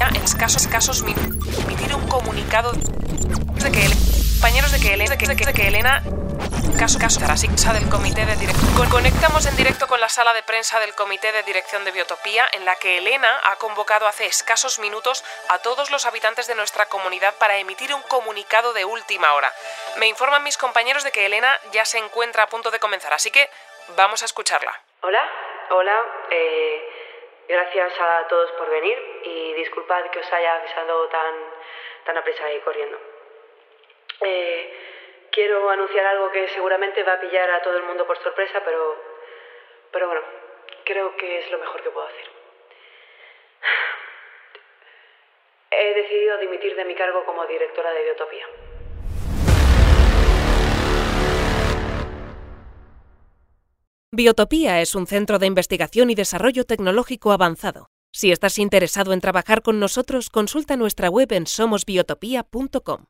En 0.00 0.22
escasos 0.24 0.66
casos, 0.66 1.04
emitir 1.04 1.94
un 1.94 2.08
comunicado 2.08 2.72
de 2.72 3.70
que 3.70 3.86
el 3.86 4.21
compañeros 4.42 4.72
de 4.72 4.80
que 4.80 4.94
Elena, 4.94 5.14
de 5.14 5.18
que, 5.18 5.46
de 5.46 5.54
que 5.54 5.68
Elena 5.68 6.02
caso 6.76 6.98
caso 6.98 7.20
del 7.22 7.88
comité 7.88 8.26
de 8.26 8.34
dirección. 8.34 8.90
Conectamos 8.90 9.46
en 9.46 9.54
directo 9.54 9.86
con 9.86 10.00
la 10.00 10.08
sala 10.08 10.34
de 10.34 10.42
prensa 10.42 10.80
del 10.80 10.96
comité 10.96 11.30
de 11.30 11.44
dirección 11.44 11.84
de 11.84 11.92
Biotopía 11.92 12.44
en 12.50 12.64
la 12.64 12.74
que 12.74 12.98
Elena 12.98 13.38
ha 13.44 13.54
convocado 13.62 14.08
hace 14.08 14.26
escasos 14.26 14.80
minutos 14.80 15.22
a 15.48 15.62
todos 15.62 15.92
los 15.92 16.06
habitantes 16.06 16.48
de 16.48 16.56
nuestra 16.56 16.86
comunidad 16.86 17.34
para 17.38 17.56
emitir 17.58 17.94
un 17.94 18.02
comunicado 18.02 18.72
de 18.72 18.84
última 18.84 19.32
hora. 19.34 19.52
Me 19.98 20.08
informan 20.08 20.42
mis 20.42 20.58
compañeros 20.58 21.04
de 21.04 21.12
que 21.12 21.24
Elena 21.24 21.56
ya 21.70 21.84
se 21.84 21.98
encuentra 21.98 22.42
a 22.42 22.48
punto 22.48 22.72
de 22.72 22.80
comenzar, 22.80 23.12
así 23.12 23.30
que 23.30 23.48
vamos 23.94 24.22
a 24.22 24.24
escucharla. 24.24 24.74
Hola, 25.02 25.22
hola. 25.70 25.96
Eh, 26.30 27.44
gracias 27.46 27.92
a 27.96 28.26
todos 28.26 28.50
por 28.58 28.68
venir 28.70 28.98
y 29.22 29.52
disculpad 29.54 30.10
que 30.10 30.18
os 30.18 30.32
haya 30.32 30.56
avisado 30.56 31.06
tan, 31.10 31.34
tan 32.06 32.18
aprisa 32.18 32.50
y 32.50 32.58
corriendo. 32.62 33.11
Eh, 34.24 34.72
quiero 35.30 35.68
anunciar 35.70 36.06
algo 36.06 36.30
que 36.30 36.48
seguramente 36.48 37.02
va 37.02 37.14
a 37.14 37.20
pillar 37.20 37.50
a 37.50 37.62
todo 37.62 37.76
el 37.76 37.84
mundo 37.84 38.06
por 38.06 38.18
sorpresa, 38.22 38.62
pero, 38.64 38.96
pero 39.90 40.06
bueno, 40.06 40.22
creo 40.84 41.16
que 41.16 41.38
es 41.40 41.50
lo 41.50 41.58
mejor 41.58 41.82
que 41.82 41.90
puedo 41.90 42.06
hacer. 42.06 42.30
He 45.70 45.94
decidido 45.94 46.38
dimitir 46.38 46.76
de 46.76 46.84
mi 46.84 46.94
cargo 46.94 47.24
como 47.24 47.46
directora 47.46 47.92
de 47.92 48.04
Biotopía. 48.04 48.46
Biotopía 54.14 54.82
es 54.82 54.94
un 54.94 55.06
centro 55.06 55.38
de 55.38 55.46
investigación 55.46 56.10
y 56.10 56.14
desarrollo 56.14 56.64
tecnológico 56.64 57.32
avanzado. 57.32 57.86
Si 58.12 58.30
estás 58.30 58.58
interesado 58.58 59.14
en 59.14 59.22
trabajar 59.22 59.62
con 59.62 59.80
nosotros, 59.80 60.28
consulta 60.28 60.76
nuestra 60.76 61.08
web 61.08 61.32
en 61.32 61.46
somosbiotopía.com. 61.46 63.06